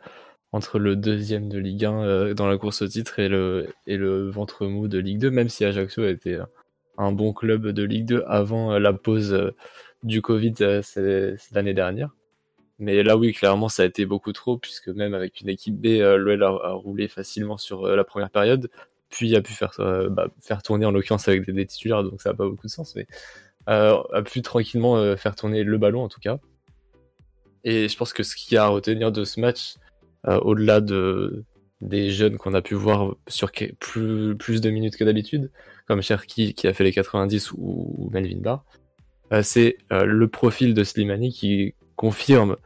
le 0.78 0.96
deuxième 0.96 1.48
de 1.48 1.58
Ligue 1.58 1.84
1 1.84 2.02
euh, 2.02 2.34
dans 2.34 2.46
la 2.46 2.58
course 2.58 2.82
au 2.82 2.88
titre 2.88 3.18
et 3.18 3.28
le, 3.28 4.30
ventre 4.30 4.66
mou 4.66 4.88
de 4.88 4.98
Ligue 4.98 5.18
2, 5.18 5.30
même 5.30 5.48
si 5.48 5.64
Ajaccio 5.64 6.06
était 6.06 6.38
un 6.98 7.12
bon 7.12 7.32
club 7.32 7.68
de 7.68 7.82
Ligue 7.82 8.06
2 8.06 8.24
avant 8.26 8.78
la 8.78 8.92
pause 8.92 9.52
du 10.02 10.22
Covid 10.22 10.54
l'année 11.52 11.74
dernière. 11.74 12.10
Mais 12.78 13.02
là, 13.02 13.16
oui, 13.16 13.32
clairement, 13.32 13.68
ça 13.68 13.82
a 13.82 13.86
été 13.86 14.04
beaucoup 14.04 14.32
trop, 14.32 14.58
puisque 14.58 14.88
même 14.88 15.14
avec 15.14 15.40
une 15.40 15.48
équipe 15.48 15.76
B, 15.80 15.86
euh, 15.86 16.16
l'OL 16.18 16.42
a, 16.42 16.72
roulé 16.72 17.08
facilement 17.08 17.56
sur 17.56 17.86
euh, 17.86 17.96
la 17.96 18.04
première 18.04 18.30
période, 18.30 18.70
puis 19.08 19.34
a 19.36 19.42
pu 19.42 19.52
faire, 19.52 19.72
euh, 19.78 20.08
bah, 20.08 20.28
faire 20.40 20.62
tourner, 20.62 20.86
en 20.86 20.90
l'occurrence, 20.90 21.28
avec 21.28 21.48
des, 21.50 21.66
titulaires, 21.66 22.02
donc 22.02 22.20
ça 22.20 22.30
n'a 22.30 22.36
pas 22.36 22.46
beaucoup 22.46 22.66
de 22.66 22.72
sens, 22.72 22.94
mais 22.96 23.06
a 23.66 24.22
pu 24.24 24.42
tranquillement 24.42 25.16
faire 25.16 25.34
tourner 25.34 25.64
le 25.64 25.76
ballon, 25.76 26.04
en 26.04 26.08
tout 26.08 26.20
cas. 26.20 26.38
Et 27.64 27.88
je 27.88 27.96
pense 27.96 28.12
que 28.12 28.22
ce 28.22 28.36
qu'il 28.36 28.54
y 28.54 28.58
a 28.58 28.64
à 28.64 28.68
retenir 28.68 29.10
de 29.10 29.24
ce 29.24 29.40
match, 29.40 29.74
au-delà 30.24 30.80
de, 30.80 31.42
des 31.80 32.10
jeunes 32.10 32.36
qu'on 32.36 32.54
a 32.54 32.62
pu 32.62 32.74
voir 32.74 33.16
sur 33.26 33.50
plus, 33.80 34.36
plus 34.36 34.60
de 34.60 34.70
minutes 34.70 34.96
que 34.96 35.02
d'habitude, 35.02 35.50
comme 35.88 36.00
Cherki 36.00 36.54
qui 36.54 36.68
a 36.68 36.74
fait 36.74 36.84
les 36.84 36.92
90 36.92 37.50
ou, 37.54 38.08
Melvin 38.12 38.38
Barr, 38.38 38.64
c'est 39.42 39.78
le 39.90 40.28
profil 40.28 40.72
de 40.72 40.84
Slimani 40.84 41.32
qui 41.32 41.74
confirme 41.96 42.56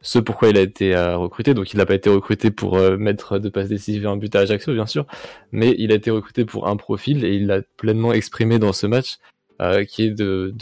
ce 0.00 0.18
pourquoi 0.18 0.48
il 0.48 0.56
a 0.56 0.60
été 0.60 0.94
euh, 0.94 1.16
recruté. 1.16 1.54
Donc 1.54 1.72
il 1.72 1.76
n'a 1.76 1.86
pas 1.86 1.94
été 1.94 2.10
recruté 2.10 2.50
pour 2.50 2.76
euh, 2.76 2.96
mettre 2.96 3.38
de 3.38 3.48
passes 3.48 3.68
décisives 3.68 4.04
et 4.04 4.06
un 4.06 4.16
but 4.16 4.34
à 4.34 4.40
Ajaccio, 4.40 4.72
bien 4.72 4.86
sûr, 4.86 5.06
mais 5.52 5.74
il 5.78 5.92
a 5.92 5.96
été 5.96 6.10
recruté 6.10 6.44
pour 6.44 6.68
un 6.68 6.76
profil 6.76 7.24
et 7.24 7.34
il 7.34 7.46
l'a 7.46 7.62
pleinement 7.76 8.12
exprimé 8.12 8.58
dans 8.58 8.72
ce 8.72 8.86
match, 8.86 9.16
euh, 9.60 9.84
qui 9.84 10.04
est 10.04 10.10
de, 10.10 10.54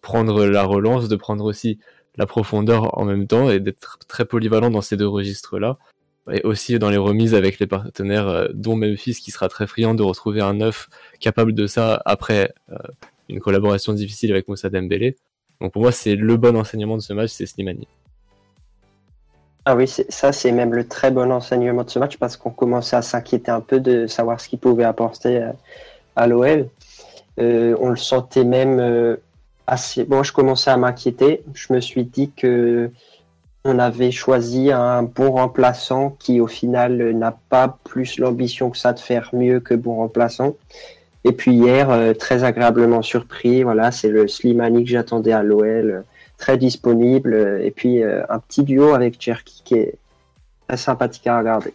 prendre 0.00 0.46
la 0.46 0.64
relance, 0.64 1.08
de 1.08 1.16
prendre 1.16 1.44
aussi 1.44 1.78
la 2.16 2.26
profondeur 2.26 2.98
en 2.98 3.04
même 3.04 3.26
temps 3.26 3.50
et 3.50 3.60
d'être 3.60 3.98
très 4.08 4.24
polyvalent 4.24 4.70
dans 4.70 4.80
ces 4.80 4.96
deux 4.96 5.08
registres-là. 5.08 5.78
Et 6.32 6.42
aussi 6.42 6.78
dans 6.78 6.90
les 6.90 6.96
remises 6.96 7.34
avec 7.34 7.58
les 7.58 7.66
partenaires, 7.66 8.48
dont 8.54 8.76
Memphis, 8.76 9.14
qui 9.14 9.30
sera 9.30 9.48
très 9.48 9.66
friand 9.66 9.94
de 9.94 10.02
retrouver 10.02 10.40
un 10.40 10.54
neuf 10.54 10.88
capable 11.18 11.54
de 11.54 11.66
ça 11.66 12.00
après 12.04 12.52
une 13.28 13.40
collaboration 13.40 13.94
difficile 13.94 14.30
avec 14.30 14.46
Moussa 14.46 14.68
Dembélé. 14.68 15.16
Donc 15.60 15.72
pour 15.72 15.82
moi, 15.82 15.92
c'est 15.92 16.16
le 16.16 16.36
bon 16.36 16.56
enseignement 16.56 16.96
de 16.96 17.02
ce 17.02 17.14
match, 17.14 17.30
c'est 17.30 17.46
Slimani. 17.46 17.88
Ah 19.66 19.76
oui, 19.76 19.86
ça 19.86 20.32
c'est 20.32 20.52
même 20.52 20.72
le 20.74 20.88
très 20.88 21.10
bon 21.10 21.30
enseignement 21.30 21.84
de 21.84 21.90
ce 21.90 21.98
match 21.98 22.16
parce 22.16 22.36
qu'on 22.36 22.50
commençait 22.50 22.96
à 22.96 23.02
s'inquiéter 23.02 23.50
un 23.50 23.60
peu 23.60 23.78
de 23.78 24.06
savoir 24.06 24.40
ce 24.40 24.48
qu'il 24.48 24.58
pouvait 24.58 24.84
apporter 24.84 25.38
euh, 25.38 25.52
à 26.16 26.26
l'OL. 26.26 26.68
Euh, 27.38 27.76
on 27.80 27.90
le 27.90 27.96
sentait 27.96 28.44
même 28.44 28.78
euh, 28.80 29.16
assez. 29.66 30.04
Bon, 30.04 30.22
je 30.22 30.32
commençais 30.32 30.70
à 30.70 30.76
m'inquiéter. 30.76 31.42
Je 31.54 31.72
me 31.72 31.80
suis 31.80 32.04
dit 32.04 32.30
que 32.32 32.90
on 33.64 33.78
avait 33.78 34.10
choisi 34.10 34.72
un 34.72 35.02
bon 35.02 35.32
remplaçant 35.32 36.16
qui 36.18 36.40
au 36.40 36.46
final 36.46 37.12
n'a 37.12 37.36
pas 37.50 37.78
plus 37.84 38.18
l'ambition 38.18 38.70
que 38.70 38.78
ça 38.78 38.94
de 38.94 38.98
faire 38.98 39.30
mieux 39.34 39.60
que 39.60 39.74
bon 39.74 39.96
remplaçant. 39.96 40.56
Et 41.24 41.32
puis 41.32 41.52
hier, 41.52 41.90
euh, 41.90 42.14
très 42.14 42.44
agréablement 42.44 43.02
surpris. 43.02 43.62
Voilà, 43.62 43.90
c'est 43.90 44.08
le 44.08 44.26
Slimani 44.28 44.84
que 44.84 44.90
j'attendais 44.90 45.32
à 45.32 45.42
l'OL, 45.42 46.04
très 46.40 46.58
disponible. 46.58 47.34
Euh, 47.34 47.64
et 47.64 47.70
puis 47.70 48.02
un 48.02 48.38
petit 48.40 48.64
duo 48.64 48.94
avec 48.94 49.20
Cherki 49.20 49.62
qui 49.64 49.74
est 49.74 49.94
très 50.66 50.76
sympathique 50.76 51.26
à 51.26 51.38
regarder. 51.38 51.72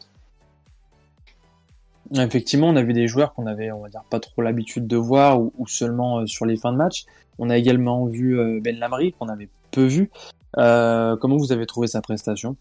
Effectivement, 2.13 2.67
on 2.67 2.75
a 2.75 2.83
vu 2.83 2.93
des 2.93 3.07
joueurs 3.07 3.33
qu'on 3.33 3.47
avait, 3.47 3.71
on 3.71 3.81
va 3.81 3.89
dire, 3.89 4.03
pas 4.09 4.19
trop 4.19 4.41
l'habitude 4.41 4.85
de 4.85 4.97
voir 4.97 5.39
ou, 5.39 5.67
seulement 5.67 6.27
sur 6.27 6.45
les 6.45 6.55
fins 6.55 6.71
de 6.71 6.77
match. 6.77 7.05
On 7.39 7.49
a 7.49 7.57
également 7.57 8.05
vu 8.05 8.61
Ben 8.61 8.77
Lamry 8.77 9.13
qu'on 9.13 9.27
avait 9.27 9.49
peu 9.71 9.85
vu. 9.85 10.11
comment 10.53 11.37
vous 11.37 11.51
avez 11.51 11.65
trouvé 11.65 11.87
sa 11.87 12.01
prestation? 12.01 12.55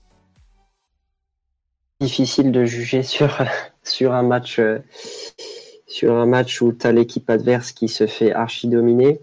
Difficile 2.00 2.52
de 2.52 2.64
juger 2.64 3.02
sur 3.02 3.38
sur 3.82 4.14
un 4.14 4.22
match 4.22 4.58
sur 5.86 6.16
un 6.16 6.26
match 6.26 6.60
où 6.60 6.72
tu 6.72 6.86
as 6.86 6.92
l'équipe 6.92 7.28
adverse 7.30 7.70
qui 7.70 7.88
se 7.88 8.06
fait 8.06 8.32
archi 8.32 8.66
dominer. 8.66 9.20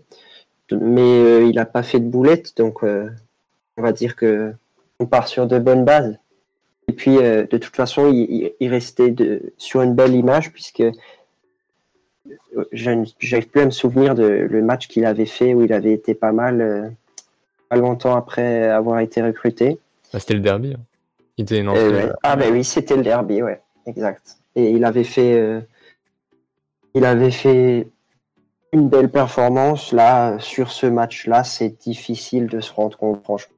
Mais 0.79 1.01
euh, 1.01 1.43
il 1.43 1.55
n'a 1.55 1.65
pas 1.65 1.83
fait 1.83 1.99
de 1.99 2.09
boulette, 2.09 2.55
donc 2.57 2.83
euh, 2.83 3.09
on 3.77 3.81
va 3.81 3.91
dire 3.91 4.15
que 4.15 4.53
on 4.99 5.05
part 5.05 5.27
sur 5.27 5.47
de 5.47 5.59
bonnes 5.59 5.85
bases. 5.85 6.17
Et 6.87 6.93
puis, 6.93 7.17
euh, 7.17 7.45
de 7.49 7.57
toute 7.57 7.75
façon, 7.75 8.11
il, 8.11 8.53
restait 8.61 9.11
de, 9.11 9.53
sur 9.57 9.81
une 9.81 9.95
belle 9.95 10.13
image, 10.13 10.51
puisque 10.51 10.83
j'arrive 12.71 13.47
plus 13.47 13.61
à 13.61 13.65
me 13.65 13.71
souvenir 13.71 14.13
de 14.13 14.23
le 14.23 14.61
match 14.61 14.87
qu'il 14.87 15.05
avait 15.05 15.25
fait 15.25 15.53
où 15.53 15.63
il 15.63 15.73
avait 15.73 15.93
été 15.93 16.13
pas 16.13 16.31
mal, 16.31 16.93
pas 17.69 17.77
longtemps 17.77 18.15
après 18.15 18.67
avoir 18.67 18.99
été 18.99 19.21
recruté. 19.21 19.79
Ah, 20.13 20.19
c'était 20.19 20.33
le 20.33 20.41
derby. 20.41 20.73
Hein. 20.73 20.81
Il 21.37 21.43
était 21.43 21.63
Ah, 22.23 22.35
ben 22.35 22.51
oui, 22.51 22.63
c'était 22.63 22.97
le 22.97 23.03
derby, 23.03 23.41
ouais, 23.41 23.61
exact. 23.85 24.37
Et 24.55 24.71
il 24.71 24.83
avait 24.83 25.05
fait 25.05 25.63
il 26.93 27.05
avait 27.05 27.31
fait 27.31 27.87
une 28.73 28.89
belle 28.89 29.09
performance. 29.09 29.91
Là, 29.91 30.39
sur 30.39 30.71
ce 30.71 30.85
match-là, 30.85 31.43
c'est 31.43 31.81
difficile 31.81 32.47
de 32.47 32.59
se 32.61 32.73
rendre 32.73 32.97
compte, 32.97 33.23
franchement. 33.23 33.55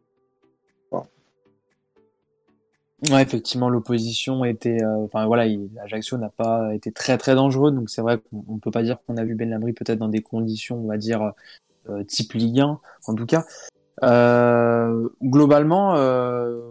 Ouais, 3.12 3.22
effectivement, 3.22 3.70
l'opposition 3.70 4.46
était. 4.46 4.82
Euh, 4.82 5.06
enfin 5.06 5.26
voilà, 5.26 5.46
Ajaccio 5.84 6.18
n'a 6.18 6.30
pas 6.30 6.74
été 6.74 6.92
très 6.92 7.18
très 7.18 7.36
dangereux, 7.36 7.72
donc 7.72 7.90
c'est 7.90 8.02
vrai 8.02 8.18
qu'on 8.18 8.60
peut 8.60 8.72
pas 8.72 8.82
dire 8.82 8.98
qu'on 9.06 9.18
a 9.18 9.26
vu 9.26 9.36
Ben 9.36 9.50
Lamry 9.50 9.74
peut-être 9.74 10.00
dans 10.00 10.08
des 10.08 10.22
conditions, 10.22 10.78
on 10.78 10.88
va 10.88 10.98
dire, 10.98 11.34
euh, 11.90 12.04
type 12.06 12.32
Ligue 12.32 12.62
1, 12.62 12.80
en 13.08 13.16
tout 13.16 13.26
cas. 13.26 13.44
Euh, 14.04 15.10
globalement, 15.22 15.96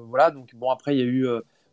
voilà, 0.06 0.30
donc 0.30 0.54
bon, 0.54 0.70
après, 0.70 0.96
il 0.96 1.00
y 1.00 1.02
a 1.02 1.06
eu 1.06 1.26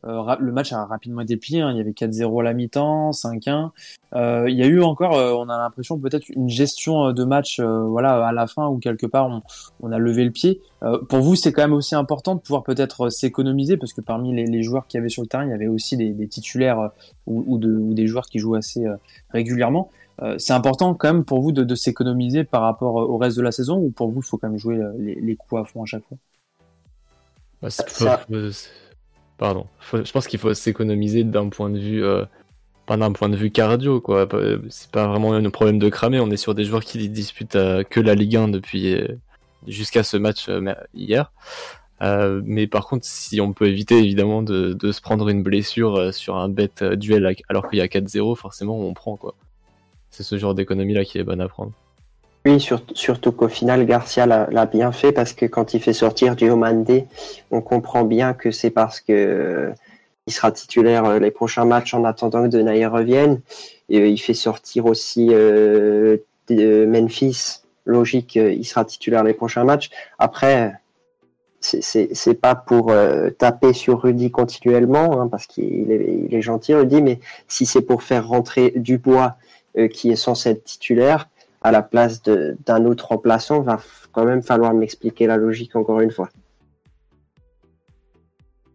euh, 0.06 0.36
le 0.40 0.52
match 0.52 0.72
a 0.72 0.86
rapidement 0.86 1.22
été 1.22 1.38
plié. 1.38 1.62
Hein. 1.62 1.72
Il 1.72 1.78
y 1.78 1.82
avait 1.82 1.92
4-0 1.92 2.40
à 2.40 2.44
la 2.44 2.54
mi-temps, 2.54 3.12
5-1. 3.12 3.72
Euh, 4.16 4.50
il 4.50 4.56
y 4.56 4.64
a 4.64 4.66
eu 4.66 4.82
encore, 4.82 5.18
euh, 5.18 5.34
on 5.34 5.50
a 5.50 5.58
l'impression 5.58 6.00
peut-être 6.00 6.30
une 6.30 6.50
gestion 6.50 7.12
de 7.12 7.24
match, 7.24 7.60
voilà, 7.60 8.26
à 8.26 8.32
la 8.32 8.48
fin 8.48 8.68
où 8.68 8.78
quelque 8.78 9.06
part 9.06 9.28
on, 9.28 9.42
on 9.82 9.92
a 9.92 9.98
levé 9.98 10.24
le 10.24 10.32
pied. 10.32 10.62
pour 11.10 11.20
vous, 11.20 11.36
c'est 11.36 11.52
quand 11.52 11.62
même 11.62 11.74
aussi 11.74 11.96
important 11.96 12.36
de 12.36 12.40
pouvoir 12.40 12.64
peut-être 12.64 13.10
s'économiser 13.10 13.78
parce 13.78 13.94
que 13.94 14.02
parmi 14.02 14.34
les, 14.34 14.46
les 14.46 14.64
joueurs 14.64 14.88
qui 14.88 14.98
avaient 14.98 15.10
sur 15.10 15.22
le 15.22 15.28
terrain, 15.28 15.46
il 15.46 15.52
y 15.52 15.54
avait 15.54 15.68
aussi 15.68 15.98
des, 15.98 16.12
des 16.12 16.28
titulaires 16.28 16.92
ou, 17.28 17.44
ou, 17.48 17.58
de, 17.58 17.72
ou, 17.72 17.94
des 17.94 18.08
joueurs 18.08 18.26
qui 18.26 18.40
jouent 18.40 18.56
assez 18.56 18.86
régulièrement. 19.32 19.92
c'est 20.38 20.54
important 20.54 20.94
quand 20.94 21.14
même 21.14 21.26
pour 21.26 21.42
vous 21.42 21.52
de, 21.52 21.64
de 21.64 21.76
s'économiser 21.76 22.44
par 22.44 22.62
rapport 22.62 22.96
au 22.96 23.18
reste 23.18 23.38
de 23.38 23.44
la 23.44 23.52
saison 23.52 23.78
ou 23.78 23.90
pour 23.90 24.10
vous, 24.10 24.22
il 24.22 24.26
faut 24.26 24.38
quand 24.38 24.50
même 24.50 24.60
jouer 24.60 24.80
les, 24.98 25.16
les 25.16 25.36
coups 25.36 25.62
à 25.62 25.66
fond 25.66 25.84
à 25.84 25.86
chaque 25.86 26.04
fois? 26.04 26.18
Bah, 27.62 27.70
Pardon. 29.40 29.68
je 29.94 30.12
pense 30.12 30.28
qu'il 30.28 30.38
faut 30.38 30.54
s'économiser 30.54 31.24
d'un 31.24 31.48
point 31.48 31.70
de 31.70 31.80
vue, 31.80 32.04
euh, 32.04 32.26
pas 32.86 32.98
d'un 32.98 33.14
point 33.14 33.30
de 33.30 33.38
vue 33.38 33.52
cardio, 33.52 34.02
quoi. 34.02 34.28
C'est 34.68 34.92
pas 34.92 35.08
vraiment 35.08 35.34
un 35.34 35.50
problème 35.50 35.80
de 35.80 35.88
cramer. 35.88 36.20
On 36.20 36.30
est 36.30 36.38
sur 36.38 36.54
des 36.54 36.66
joueurs 36.66 36.84
qui 36.84 37.08
disputent 37.08 37.56
euh, 37.56 37.84
que 37.84 38.02
la 38.02 38.16
Ligue 38.16 38.36
1 38.36 38.50
depuis 38.50 38.94
euh, 38.94 39.08
jusqu'à 39.66 40.04
ce 40.04 40.18
match 40.18 40.50
hier. 40.94 41.32
mais 42.02 42.68
par 42.68 42.86
contre, 42.88 43.06
si 43.06 43.40
on 43.40 43.54
peut 43.54 43.68
éviter 43.68 43.98
évidemment 43.98 44.44
de, 44.44 44.74
de 44.74 44.92
se 44.92 45.00
prendre 45.00 45.30
une 45.30 45.42
blessure 45.42 46.14
sur 46.14 46.36
un 46.36 46.50
bête 46.50 46.84
duel 46.84 47.34
alors 47.48 47.70
qu'il 47.70 47.80
y 47.80 47.82
a 47.82 47.88
4-0, 47.88 48.36
forcément 48.36 48.78
on 48.78 48.94
prend 48.94 49.16
quoi. 49.16 49.36
C'est 50.10 50.24
ce 50.24 50.38
genre 50.38 50.54
d'économie 50.54 50.94
là 50.94 51.06
qui 51.06 51.18
est 51.18 51.24
bonne 51.24 51.42
à 51.42 51.48
prendre. 51.48 51.72
Oui, 52.46 52.66
surtout 52.94 53.34
qu'au 53.34 53.50
final, 53.50 53.86
Garcia 53.86 54.26
l'a 54.26 54.66
bien 54.66 54.94
fait 54.94 55.12
parce 55.12 55.34
que 55.34 55.46
quand 55.46 55.74
il 55.74 55.82
fait 55.82 55.92
sortir 55.92 56.38
Diomande, 56.38 57.04
on 57.52 57.60
comprend 57.62 58.06
bien 58.06 58.34
que 58.34 58.50
c'est 58.52 58.70
parce 58.70 59.02
que 59.02 59.12
euh, 59.12 59.72
sera 60.28 60.52
titulaire 60.52 61.06
euh, 61.06 61.20
les 61.20 61.32
prochains 61.32 61.66
matchs 61.66 61.94
en 61.94 62.06
attendant 62.06 62.44
que 62.44 62.48
Denayer 62.48 62.86
revienne. 62.86 63.42
Et 63.90 64.00
euh, 64.00 64.08
il 64.08 64.18
fait 64.18 64.34
sortir 64.34 64.86
aussi 64.86 65.32
Memphis. 66.50 67.62
Logique, 67.86 68.36
il 68.36 68.66
sera 68.66 68.86
titulaire 68.86 69.24
les 69.24 69.34
prochains 69.34 69.64
matchs. 69.64 69.90
Après, 70.20 70.74
c'est 71.60 72.40
pas 72.40 72.56
pour 72.56 72.94
taper 73.38 73.74
sur 73.74 74.04
Rudy 74.04 74.30
continuellement, 74.32 75.20
hein, 75.20 75.28
parce 75.28 75.48
qu'il 75.48 75.92
est, 75.92 76.32
est, 76.32 76.42
gentil, 76.42 76.76
Rudy, 76.76 77.02
mais 77.02 77.20
si 77.48 77.66
c'est 77.66 77.82
pour 77.82 78.04
faire 78.04 78.28
rentrer 78.28 78.74
Dubois, 78.76 79.38
qui 79.92 80.12
est 80.12 80.16
censé 80.16 80.52
être 80.52 80.64
titulaire, 80.64 81.30
à 81.62 81.72
la 81.72 81.82
place 81.82 82.22
d'un 82.24 82.86
autre 82.86 83.08
remplaçant, 83.08 83.62
va 83.62 83.80
quand 84.12 84.26
même 84.26 84.42
falloir 84.42 84.74
m'expliquer 84.74 85.28
la 85.28 85.38
logique 85.38 85.76
encore 85.76 86.02
une 86.02 86.12
fois. 86.12 86.30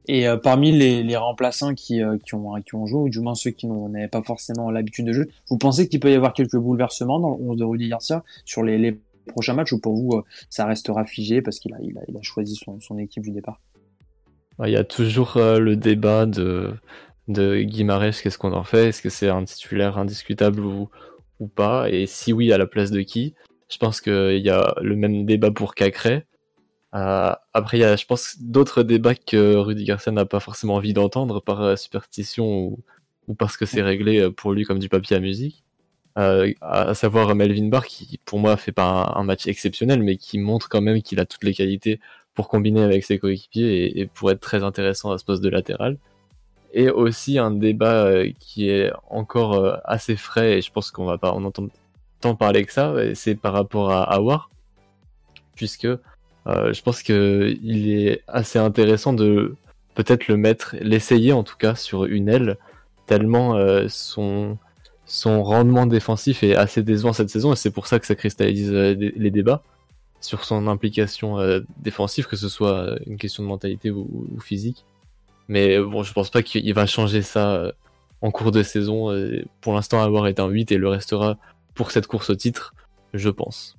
Et 0.06 0.28
euh, 0.28 0.36
parmi 0.36 0.70
les, 0.70 1.02
les 1.02 1.16
remplaçants 1.16 1.74
qui, 1.74 2.02
euh, 2.02 2.18
qui, 2.18 2.34
ont, 2.34 2.60
qui 2.60 2.74
ont 2.74 2.86
joué, 2.86 3.00
ou 3.00 3.08
du 3.08 3.20
moins 3.20 3.34
ceux 3.34 3.50
qui 3.50 3.66
n'avaient 3.66 4.08
pas 4.08 4.22
forcément 4.22 4.70
l'habitude 4.70 5.06
de 5.06 5.12
jouer, 5.12 5.28
vous 5.48 5.56
pensez 5.56 5.88
qu'il 5.88 6.00
peut 6.00 6.10
y 6.10 6.14
avoir 6.14 6.34
quelques 6.34 6.58
bouleversements 6.58 7.18
dans 7.20 7.30
le 7.30 7.42
11 7.42 7.56
de 7.56 7.64
Rudy 7.64 7.88
Garcia 7.88 8.22
sur 8.44 8.62
les, 8.62 8.76
les 8.76 9.00
prochains 9.28 9.54
matchs 9.54 9.72
ou 9.72 9.80
pour 9.80 9.94
vous, 9.94 10.18
euh, 10.18 10.22
ça 10.50 10.66
restera 10.66 11.06
figé 11.06 11.40
parce 11.40 11.58
qu'il 11.58 11.72
a, 11.72 11.78
il 11.82 11.96
a, 11.96 12.02
il 12.08 12.16
a, 12.16 12.22
choisi 12.22 12.54
son, 12.54 12.80
son, 12.80 12.98
équipe 12.98 13.22
du 13.22 13.30
départ? 13.30 13.60
Il 14.62 14.70
y 14.70 14.76
a 14.76 14.84
toujours 14.84 15.32
le 15.36 15.74
débat 15.74 16.26
de, 16.26 16.74
de 17.26 17.62
Guimarães, 17.62 18.20
qu'est-ce 18.22 18.38
qu'on 18.38 18.52
en 18.52 18.62
fait? 18.62 18.90
Est-ce 18.90 19.02
que 19.02 19.08
c'est 19.08 19.28
un 19.28 19.42
titulaire 19.42 19.98
indiscutable 19.98 20.60
ou, 20.60 20.90
ou 21.40 21.48
pas 21.48 21.90
Et 21.90 22.06
si 22.06 22.32
oui, 22.32 22.52
à 22.52 22.58
la 22.58 22.66
place 22.66 22.90
de 22.90 23.00
qui? 23.02 23.34
Je 23.68 23.78
pense 23.78 24.00
qu'il 24.00 24.38
y 24.38 24.50
a 24.50 24.74
le 24.80 24.96
même 24.96 25.26
débat 25.26 25.50
pour 25.50 25.74
Cacré. 25.74 26.26
Euh, 26.94 27.32
après, 27.52 27.78
il 27.78 27.80
y 27.80 27.84
a, 27.84 27.96
je 27.96 28.06
pense, 28.06 28.36
d'autres 28.40 28.82
débats 28.82 29.14
que 29.14 29.56
Rudy 29.56 29.84
Garcia 29.84 30.12
n'a 30.12 30.26
pas 30.26 30.40
forcément 30.40 30.74
envie 30.74 30.92
d'entendre 30.92 31.40
par 31.40 31.62
euh, 31.62 31.76
superstition 31.76 32.46
ou, 32.46 32.84
ou, 33.26 33.34
parce 33.34 33.56
que 33.56 33.66
c'est 33.66 33.82
réglé 33.82 34.20
euh, 34.20 34.30
pour 34.30 34.52
lui 34.52 34.64
comme 34.64 34.78
du 34.78 34.88
papier 34.88 35.16
à 35.16 35.20
musique. 35.20 35.64
Euh, 36.16 36.52
à 36.60 36.94
savoir 36.94 37.34
Melvin 37.34 37.68
Barr 37.68 37.86
qui, 37.86 38.20
pour 38.24 38.38
moi, 38.38 38.56
fait 38.56 38.70
pas 38.72 39.12
un, 39.16 39.24
match 39.24 39.48
exceptionnel, 39.48 40.02
mais 40.02 40.16
qui 40.16 40.38
montre 40.38 40.68
quand 40.68 40.80
même 40.80 41.02
qu'il 41.02 41.18
a 41.18 41.26
toutes 41.26 41.42
les 41.42 41.54
qualités 41.54 41.98
pour 42.34 42.48
combiner 42.48 42.82
avec 42.82 43.04
ses 43.04 43.18
coéquipiers 43.18 43.86
et, 43.86 44.00
et, 44.00 44.06
pour 44.06 44.30
être 44.30 44.40
très 44.40 44.62
intéressant 44.62 45.10
à 45.10 45.18
ce 45.18 45.24
poste 45.24 45.42
de 45.42 45.48
latéral. 45.48 45.98
Et 46.76 46.90
aussi 46.90 47.38
un 47.38 47.52
débat 47.52 48.24
qui 48.40 48.68
est 48.68 48.92
encore 49.08 49.78
assez 49.84 50.16
frais 50.16 50.58
et 50.58 50.60
je 50.60 50.72
pense 50.72 50.90
qu'on 50.90 51.04
va 51.04 51.18
pas 51.18 51.30
en 51.30 51.44
entendre 51.44 51.70
tant 52.20 52.34
parler 52.34 52.64
que 52.64 52.72
ça, 52.72 52.92
c'est 53.14 53.36
par 53.36 53.52
rapport 53.52 53.92
à 53.92 54.02
Awar, 54.12 54.50
puisque 55.54 55.86
euh, 56.46 56.72
je 56.72 56.82
pense 56.82 57.02
que 57.02 57.56
il 57.62 57.90
est 57.90 58.22
assez 58.28 58.58
intéressant 58.58 59.12
de 59.12 59.56
peut-être 59.94 60.28
le 60.28 60.36
mettre, 60.36 60.76
l'essayer 60.80 61.32
en 61.32 61.42
tout 61.42 61.56
cas 61.56 61.74
sur 61.74 62.04
une 62.04 62.28
aile, 62.28 62.56
tellement 63.06 63.56
euh, 63.56 63.86
son 63.88 64.58
rendement 65.42 65.86
défensif 65.86 66.42
est 66.42 66.56
assez 66.56 66.82
décevant 66.82 67.12
cette 67.12 67.30
saison 67.30 67.52
et 67.52 67.56
c'est 67.56 67.70
pour 67.70 67.86
ça 67.86 67.98
que 67.98 68.06
ça 68.06 68.14
cristallise 68.14 68.72
euh, 68.72 68.94
les 68.94 69.30
débats 69.30 69.62
sur 70.20 70.44
son 70.44 70.68
implication 70.68 71.36
défensive, 71.76 72.26
que 72.26 72.36
ce 72.36 72.48
soit 72.48 72.96
une 73.06 73.18
question 73.18 73.42
de 73.42 73.48
mentalité 73.48 73.90
ou 73.90 74.26
physique. 74.40 74.86
Mais 75.48 75.78
bon, 75.78 76.02
je 76.02 76.12
pense 76.12 76.30
pas 76.30 76.42
qu'il 76.42 76.72
va 76.74 76.86
changer 76.86 77.22
ça 77.22 77.72
en 78.22 78.30
cours 78.30 78.50
de 78.50 78.62
saison. 78.62 79.10
Pour 79.60 79.74
l'instant, 79.74 80.02
avoir 80.02 80.26
est 80.26 80.40
un 80.40 80.48
8 80.48 80.72
et 80.72 80.78
le 80.78 80.88
restera 80.88 81.36
pour 81.74 81.90
cette 81.90 82.06
course 82.06 82.30
au 82.30 82.34
titre, 82.34 82.74
je 83.12 83.30
pense. 83.30 83.76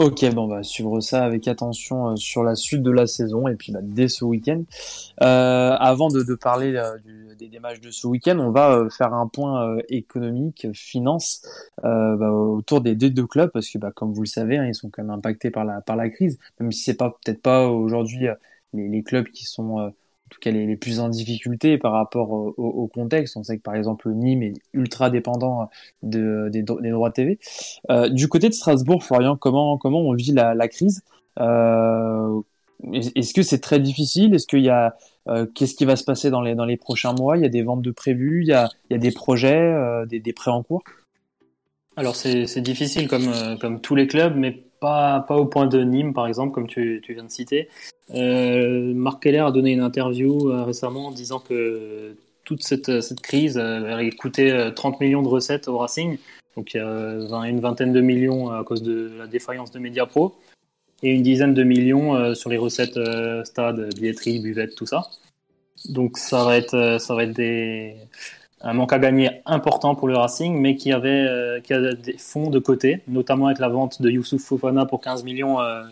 Ok, 0.00 0.24
bon, 0.32 0.44
on 0.44 0.48
va 0.48 0.62
suivre 0.62 1.00
ça 1.00 1.24
avec 1.24 1.46
attention 1.46 2.08
euh, 2.08 2.16
sur 2.16 2.42
la 2.42 2.54
suite 2.54 2.82
de 2.82 2.90
la 2.90 3.06
saison 3.06 3.48
et 3.48 3.54
puis 3.54 3.70
bah, 3.70 3.80
dès 3.82 4.08
ce 4.08 4.24
week-end. 4.24 4.62
Euh, 5.20 5.76
avant 5.78 6.08
de, 6.08 6.22
parler 6.34 6.74
euh, 6.74 6.96
des, 7.38 7.48
des, 7.48 7.58
matchs 7.58 7.80
de 7.80 7.90
ce 7.90 8.06
week-end, 8.06 8.38
on 8.38 8.50
va 8.50 8.72
euh, 8.72 8.88
faire 8.88 9.12
un 9.12 9.26
point 9.26 9.62
euh, 9.62 9.82
économique, 9.90 10.68
finance 10.72 11.42
bah, 11.82 12.30
autour 12.30 12.80
des, 12.80 12.94
deux 12.94 13.26
clubs 13.26 13.50
parce 13.50 13.68
que, 13.68 13.76
bah, 13.76 13.92
comme 13.94 14.14
vous 14.14 14.22
le 14.22 14.26
savez, 14.26 14.56
hein, 14.56 14.64
ils 14.64 14.74
sont 14.74 14.88
quand 14.88 15.02
même 15.02 15.10
impactés 15.10 15.50
par 15.50 15.66
la 15.66 15.82
par 15.82 15.96
la 15.96 16.08
crise, 16.08 16.38
même 16.60 16.72
si 16.72 16.82
c'est 16.82 16.94
pas 16.94 17.10
peut-être 17.22 17.42
pas 17.42 17.68
aujourd'hui 17.68 18.28
les, 18.72 18.88
les, 18.88 19.02
clubs 19.02 19.28
qui 19.28 19.44
sont 19.44 19.78
en 19.78 19.90
tout 20.30 20.38
cas 20.40 20.50
les, 20.50 20.66
les, 20.66 20.76
plus 20.76 21.00
en 21.00 21.08
difficulté 21.08 21.78
par 21.78 21.92
rapport 21.92 22.30
au, 22.30 22.54
au, 22.56 22.86
contexte. 22.86 23.36
On 23.36 23.42
sait 23.42 23.58
que 23.58 23.62
par 23.62 23.74
exemple 23.74 24.10
Nîmes 24.10 24.42
est 24.42 24.54
ultra 24.72 25.10
dépendant 25.10 25.68
de, 26.02 26.48
des, 26.50 26.62
des 26.62 26.90
droits 26.90 27.10
TV. 27.10 27.38
Euh, 27.90 28.08
du 28.08 28.28
côté 28.28 28.48
de 28.48 28.54
Strasbourg, 28.54 29.02
Florian, 29.02 29.36
comment, 29.36 29.76
comment 29.78 30.00
on 30.00 30.12
vit 30.12 30.32
la, 30.32 30.54
la 30.54 30.68
crise? 30.68 31.02
Euh, 31.40 32.40
Est-ce 32.92 33.34
que 33.34 33.42
c'est 33.42 33.60
très 33.60 33.80
difficile? 33.80 34.34
Est-ce 34.34 34.46
qu'il 34.46 34.62
y 34.62 34.70
a 34.70 34.96
euh, 35.28 35.46
qu'est-ce 35.54 35.74
qui 35.74 35.84
va 35.84 35.96
se 35.96 36.04
passer 36.04 36.30
dans 36.30 36.40
les 36.40 36.54
dans 36.54 36.64
les 36.64 36.76
prochains 36.76 37.12
mois? 37.12 37.36
Il 37.36 37.42
y 37.42 37.46
a 37.46 37.50
des 37.50 37.62
ventes 37.62 37.82
de 37.82 37.90
prévues, 37.90 38.42
il 38.42 38.48
y 38.48 38.52
a, 38.52 38.68
il 38.88 38.94
y 38.94 38.96
a 38.96 38.98
des 38.98 39.12
projets, 39.12 39.54
euh, 39.54 40.06
des, 40.06 40.20
des 40.20 40.32
prêts 40.32 40.50
en 40.50 40.62
cours? 40.62 40.82
Alors 41.96 42.16
c'est 42.16 42.60
difficile 42.60 43.08
comme 43.08 43.28
euh, 43.28 43.56
comme 43.56 43.80
tous 43.80 43.94
les 43.94 44.06
clubs, 44.06 44.34
mais 44.36 44.62
pas, 44.80 45.20
pas 45.20 45.36
au 45.36 45.44
point 45.44 45.66
de 45.66 45.82
Nîmes, 45.82 46.14
par 46.14 46.26
exemple, 46.26 46.52
comme 46.52 46.66
tu, 46.66 47.02
viens 47.08 47.24
de 47.24 47.30
citer. 47.30 47.68
Euh, 48.14 48.92
Marc 48.94 49.22
Keller 49.22 49.38
a 49.38 49.50
donné 49.52 49.72
une 49.72 49.82
interview 49.82 50.50
euh, 50.50 50.64
récemment 50.64 51.08
en 51.08 51.10
disant 51.12 51.38
que 51.38 52.16
toute 52.44 52.62
cette, 52.62 53.00
cette 53.00 53.20
crise 53.20 53.58
avait 53.58 54.10
coûté 54.10 54.70
30 54.74 54.94
euh, 54.94 54.96
millions 55.04 55.22
de 55.22 55.28
recettes 55.28 55.68
au 55.68 55.78
Racing. 55.78 56.18
Donc 56.56 56.74
a 56.74 57.48
une 57.48 57.60
vingtaine 57.60 57.92
de 57.92 58.00
millions 58.00 58.50
à 58.50 58.64
cause 58.64 58.82
de 58.82 59.12
la 59.16 59.28
défaillance 59.28 59.70
de 59.70 59.78
Mediapro 59.78 60.34
et 61.02 61.14
une 61.14 61.22
dizaine 61.22 61.54
de 61.54 61.62
millions 61.62 62.16
euh, 62.16 62.34
sur 62.34 62.50
les 62.50 62.58
recettes 62.58 62.98
stade, 63.44 63.94
billetterie, 63.94 64.40
buvette, 64.40 64.74
tout 64.74 64.86
ça. 64.86 65.02
Donc 65.88 66.18
ça 66.18 66.44
va 66.44 66.56
être, 66.56 66.96
ça 66.98 67.14
va 67.14 67.24
être 67.24 67.32
des, 67.32 67.96
un 68.62 68.74
manque 68.74 68.92
à 68.92 68.98
gagner 68.98 69.30
important 69.46 69.94
pour 69.94 70.08
le 70.08 70.16
Racing, 70.16 70.58
mais 70.58 70.76
qui 70.76 70.92
avait 70.92 71.08
euh, 71.08 71.60
qui 71.60 71.72
des 72.02 72.18
fonds 72.18 72.50
de 72.50 72.58
côté, 72.58 73.02
notamment 73.08 73.46
avec 73.46 73.58
la 73.58 73.68
vente 73.68 74.02
de 74.02 74.10
Youssouf 74.10 74.42
Fofana 74.42 74.84
pour 74.86 75.00
15 75.00 75.24
millions 75.24 75.60
euh, 75.60 75.82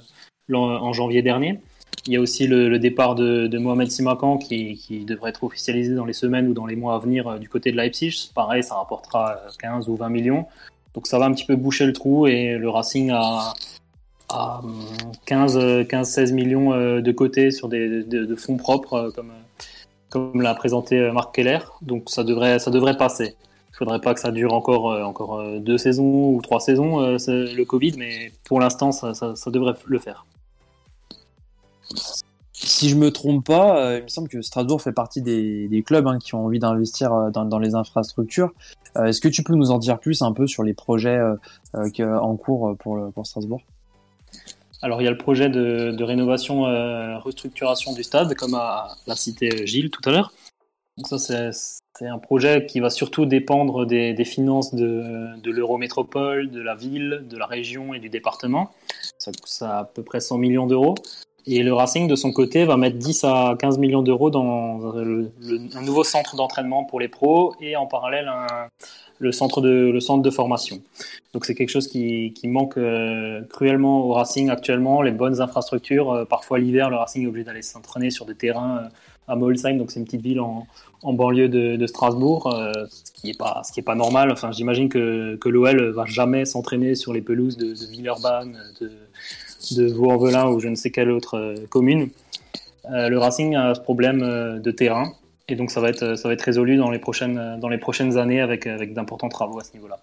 en 0.53 0.93
janvier 0.93 1.23
dernier. 1.23 1.61
Il 2.07 2.13
y 2.13 2.17
a 2.17 2.21
aussi 2.21 2.47
le, 2.47 2.79
départ 2.79 3.15
de, 3.15 3.59
Mohamed 3.59 3.91
Simakan 3.91 4.39
qui, 4.39 4.77
qui, 4.77 5.05
devrait 5.05 5.31
être 5.31 5.45
officialisé 5.45 5.95
dans 5.95 6.05
les 6.05 6.13
semaines 6.13 6.49
ou 6.49 6.55
dans 6.55 6.67
les 6.67 6.77
mois 6.77 6.95
à 6.95 6.99
venir 6.99 7.27
euh, 7.27 7.39
du 7.39 7.49
côté 7.49 7.73
de 7.73 7.77
Leipzig. 7.77 8.31
Pareil, 8.35 8.63
ça 8.63 8.77
rapportera 8.77 9.41
15 9.61 9.89
ou 9.89 9.97
20 9.97 10.09
millions. 10.11 10.47
Donc 10.95 11.07
ça 11.07 11.19
va 11.19 11.27
un 11.27 11.33
petit 11.33 11.47
peu 11.47 11.57
boucher 11.57 11.87
le 11.87 11.93
trou 11.93 12.27
et 12.27 12.57
le 12.57 12.69
Racing 12.69 13.11
a, 13.13 13.55
a 14.29 14.61
15, 15.27 15.87
15, 15.89 16.09
16 16.09 16.33
millions 16.33 16.71
de 17.01 17.13
côté 17.13 17.51
sur 17.51 17.69
des 17.69 18.03
de, 18.03 18.25
de 18.25 18.35
fonds 18.37 18.57
propres 18.57 19.13
comme 19.15 19.31
comme 20.11 20.41
l'a 20.41 20.55
présenté 20.55 20.99
euh, 20.99 21.13
Marc 21.13 21.35
Keller. 21.35 21.59
Donc 21.83 22.11
ça 22.11 22.25
devrait, 22.25 22.59
ça 22.59 22.71
devrait 22.71 22.97
passer. 22.97 23.37
Il 23.71 23.77
faudrait 23.77 24.01
pas 24.01 24.15
que 24.15 24.21
ça 24.21 24.33
dure 24.33 24.55
encore, 24.55 24.91
euh, 24.91 25.03
encore 25.03 25.41
euh, 25.41 25.59
deux 25.59 25.79
saisons 25.79 26.31
ou 26.31 26.41
trois 26.43 26.61
saisons, 26.61 27.01
le 27.01 27.63
Covid, 27.65 27.95
mais 27.97 28.33
pour 28.45 28.61
l'instant, 28.61 28.93
ça, 28.93 29.15
ça, 29.15 29.51
devrait 29.51 29.75
le 29.87 29.99
faire. 29.99 30.27
Si 32.53 32.89
je 32.89 32.97
me 32.97 33.13
trompe 33.13 33.47
pas, 33.47 33.97
il 33.99 34.03
me 34.03 34.09
semble 34.09 34.29
que 34.29 34.43
Strasbourg 34.43 34.83
fait 34.83 34.93
partie 34.93 35.23
des, 35.23 35.69
des 35.69 35.83
clubs 35.83 36.07
hein, 36.09 36.19
qui 36.19 36.35
ont 36.35 36.45
envie 36.45 36.59
d'investir 36.59 37.31
dans, 37.31 37.45
dans, 37.45 37.59
les 37.61 37.77
infrastructures. 37.77 38.51
Est-ce 38.97 39.21
que 39.21 39.29
tu 39.29 39.45
peux 39.45 39.55
nous 39.55 39.71
en 39.71 39.79
dire 39.79 40.01
plus 40.01 40.23
un 40.23 40.33
peu 40.33 40.49
sur 40.49 40.65
les 40.65 40.75
projets 40.75 41.21
en 41.75 42.37
cours 42.37 42.77
pour, 42.79 43.13
pour 43.13 43.27
Strasbourg? 43.27 43.63
Alors 44.83 45.01
il 45.01 45.05
y 45.05 45.09
a 45.09 45.11
le 45.11 45.19
projet 45.19 45.49
de, 45.49 46.03
rénovation, 46.03 46.67
euh, 46.67 47.19
restructuration 47.19 47.93
du 47.93 48.03
stade, 48.03 48.35
comme 48.35 48.53
l'a 48.53 49.17
cité 49.17 49.67
Gilles 49.67 49.91
tout 49.91 50.03
à 50.09 50.13
l'heure. 50.13 50.33
Donc 50.97 51.07
ça 51.07 51.53
c'est 51.99 52.07
un 52.07 52.19
projet 52.19 52.67
qui 52.67 52.81
va 52.81 52.91
surtout 52.91 53.27
dépendre 53.27 53.87
des, 53.87 54.25
finances 54.25 54.75
de, 54.75 55.37
de 55.43 55.51
l'Eurométropole, 55.51 56.51
de 56.51 56.61
la 56.61 56.77
ville, 56.77 57.25
de 57.29 57.37
la 57.37 57.47
région 57.47 57.93
et 57.93 57.99
du 57.99 58.09
département. 58.09 58.71
Ça 59.19 59.33
coûte 59.33 59.63
à 59.63 59.85
peu 59.85 60.03
près 60.03 60.21
100 60.21 60.39
millions 60.39 60.67
d'euros. 60.67 60.95
Et 61.51 61.63
le 61.63 61.73
Racing, 61.73 62.09
de 62.09 62.15
son 62.15 62.31
côté, 62.31 62.67
va 62.67 62.77
mettre 62.77 62.99
10 62.99 63.25
à 63.25 63.57
15 63.59 63.79
millions 63.79 64.03
d'euros 64.03 64.29
dans 64.29 64.95
un 64.97 65.83
nouveau 65.83 66.05
centre 66.05 66.37
d'entraînement 66.37 66.85
pour 66.85 67.01
les 67.01 67.09
pros 67.09 67.55
et 67.61 67.75
en 67.75 67.87
parallèle 67.87 68.29
un, 68.29 68.69
le 69.19 69.33
centre 69.33 69.61
de, 69.61 69.91
le 69.91 70.01
centre 70.01 70.23
de 70.23 70.31
formation. 70.31 70.81
Donc 71.33 71.45
c'est 71.45 71.55
quelque 71.55 71.71
chose 71.71 71.89
qui, 71.89 72.33
qui 72.35 72.49
manque 72.49 72.77
euh, 72.77 73.43
cruellement 73.51 74.05
au 74.05 74.13
Racing 74.13 74.51
actuellement, 74.51 75.03
les 75.03 75.11
bonnes 75.11 75.41
infrastructures. 75.41 76.13
Euh, 76.13 76.25
parfois 76.25 76.59
l'hiver, 76.59 76.91
le 76.91 76.97
Racing 76.97 77.25
est 77.25 77.27
obligé 77.27 77.45
d'aller 77.45 77.63
s'entraîner 77.63 78.11
sur 78.11 78.25
des 78.25 78.35
terrains 78.35 78.79
euh, 78.79 78.89
à 79.33 79.37
Molsheim, 79.37 79.77
donc 79.77 79.91
c'est 79.91 80.01
une 80.01 80.07
petite 80.07 80.23
ville 80.23 80.41
en, 80.41 80.67
en 81.03 81.13
banlieue 81.13 81.51
de, 81.51 81.77
de 81.77 81.87
Strasbourg, 81.87 82.51
ce 82.51 83.13
qui 83.13 83.29
est 83.29 83.39
pas 83.39 83.61
pas 83.85 83.95
normal. 83.95 84.33
Enfin, 84.33 84.53
j'imagine 84.53 84.89
que, 84.89 85.37
que 85.37 85.51
l'OL 85.51 85.91
va 85.91 86.07
jamais 86.07 86.47
s'entraîner 86.47 86.95
sur 86.95 87.13
les 87.13 87.21
pelouses 87.21 87.59
de, 87.59 87.67
de 87.67 87.91
Villeurbanne, 87.91 88.57
de, 88.81 88.91
de 89.77 89.93
Vaux-en-Velin 89.93 90.49
ou 90.49 90.61
je 90.61 90.69
ne 90.69 90.77
sais 90.77 90.91
quelle 90.91 91.11
autre 91.11 91.57
commune. 91.69 92.09
le 92.89 93.17
Racing 93.19 93.55
a 93.55 93.75
ce 93.75 93.81
problème 93.81 94.61
de 94.63 94.71
terrain 94.71 95.13
et 95.49 95.57
donc 95.57 95.71
ça 95.71 95.81
va 95.81 95.89
être, 95.89 96.17
ça 96.17 96.29
va 96.29 96.35
être 96.35 96.43
résolu 96.43 96.77
dans 96.77 96.91
les 96.91 96.99
prochaines, 96.99 97.59
dans 97.59 97.69
les 97.69 97.79
prochaines 97.79 98.19
années 98.19 98.41
avec, 98.41 98.67
avec 98.67 98.93
d'importants 98.93 99.29
travaux 99.29 99.59
à 99.59 99.65
ce 99.65 99.73
niveau-là. 99.73 99.99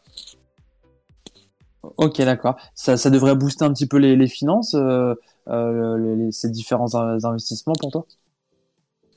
Ok, 1.98 2.18
d'accord. 2.22 2.56
Ça, 2.74 2.98
ça 2.98 3.10
devrait 3.10 3.36
booster 3.36 3.64
un 3.64 3.72
petit 3.72 3.86
peu 3.86 3.98
les, 3.98 4.16
les 4.16 4.28
finances, 4.28 4.74
euh, 4.74 5.14
euh, 5.48 6.16
les, 6.16 6.32
ces 6.32 6.50
différents 6.50 6.96
investissements 6.96 7.76
pour 7.80 7.92
toi? 7.92 8.06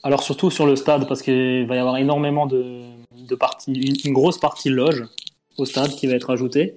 Alors 0.02 0.22
surtout 0.22 0.50
sur 0.50 0.66
le 0.66 0.76
stade, 0.76 1.08
parce 1.08 1.22
qu'il 1.22 1.66
va 1.66 1.74
y 1.74 1.78
avoir 1.78 1.96
énormément 1.96 2.46
de, 2.46 2.82
de 3.16 3.34
parties, 3.34 3.72
une, 3.72 3.96
une, 4.04 4.12
grosse 4.12 4.38
partie 4.38 4.68
loge 4.68 5.04
au 5.56 5.64
stade 5.64 5.90
qui 5.90 6.06
va 6.06 6.14
être 6.14 6.30
ajoutée. 6.30 6.76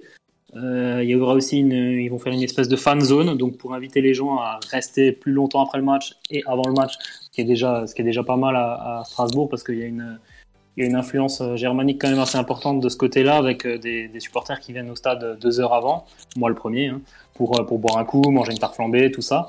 Euh, 0.54 1.00
il 1.02 1.08
y 1.08 1.14
aura 1.14 1.34
aussi 1.34 1.60
ils 1.60 2.08
vont 2.10 2.18
faire 2.18 2.32
une 2.32 2.42
espèce 2.42 2.68
de 2.68 2.76
fan 2.76 3.00
zone, 3.00 3.38
donc 3.38 3.56
pour 3.56 3.74
inviter 3.74 4.02
les 4.02 4.12
gens 4.12 4.36
à 4.36 4.60
rester 4.70 5.10
plus 5.10 5.32
longtemps 5.32 5.64
après 5.64 5.78
le 5.78 5.84
match 5.84 6.14
et 6.30 6.42
avant 6.46 6.64
le 6.66 6.74
match, 6.74 6.92
ce 6.98 7.30
qui 7.30 7.40
est 7.40 7.44
déjà, 7.44 8.22
pas 8.22 8.36
mal 8.36 8.56
à, 8.56 9.02
Strasbourg 9.06 9.48
parce 9.48 9.64
qu'il 9.64 9.78
y 9.78 9.82
a 9.82 9.86
une, 9.86 10.18
influence 10.94 11.42
germanique 11.54 12.00
quand 12.00 12.10
même 12.10 12.18
assez 12.18 12.36
importante 12.36 12.80
de 12.80 12.88
ce 12.90 12.96
côté-là, 12.96 13.36
avec 13.36 13.66
des, 13.66 14.10
supporters 14.18 14.60
qui 14.60 14.72
viennent 14.72 14.90
au 14.90 14.96
stade 14.96 15.38
deux 15.40 15.58
heures 15.60 15.72
avant, 15.72 16.04
moi 16.36 16.50
le 16.50 16.54
premier, 16.54 16.88
hein, 16.88 17.00
pour, 17.34 17.78
boire 17.78 17.96
un 17.96 18.04
coup, 18.04 18.22
manger 18.30 18.52
une 18.52 18.58
tarte 18.58 18.74
flambée, 18.74 19.10
tout 19.10 19.22
ça. 19.22 19.48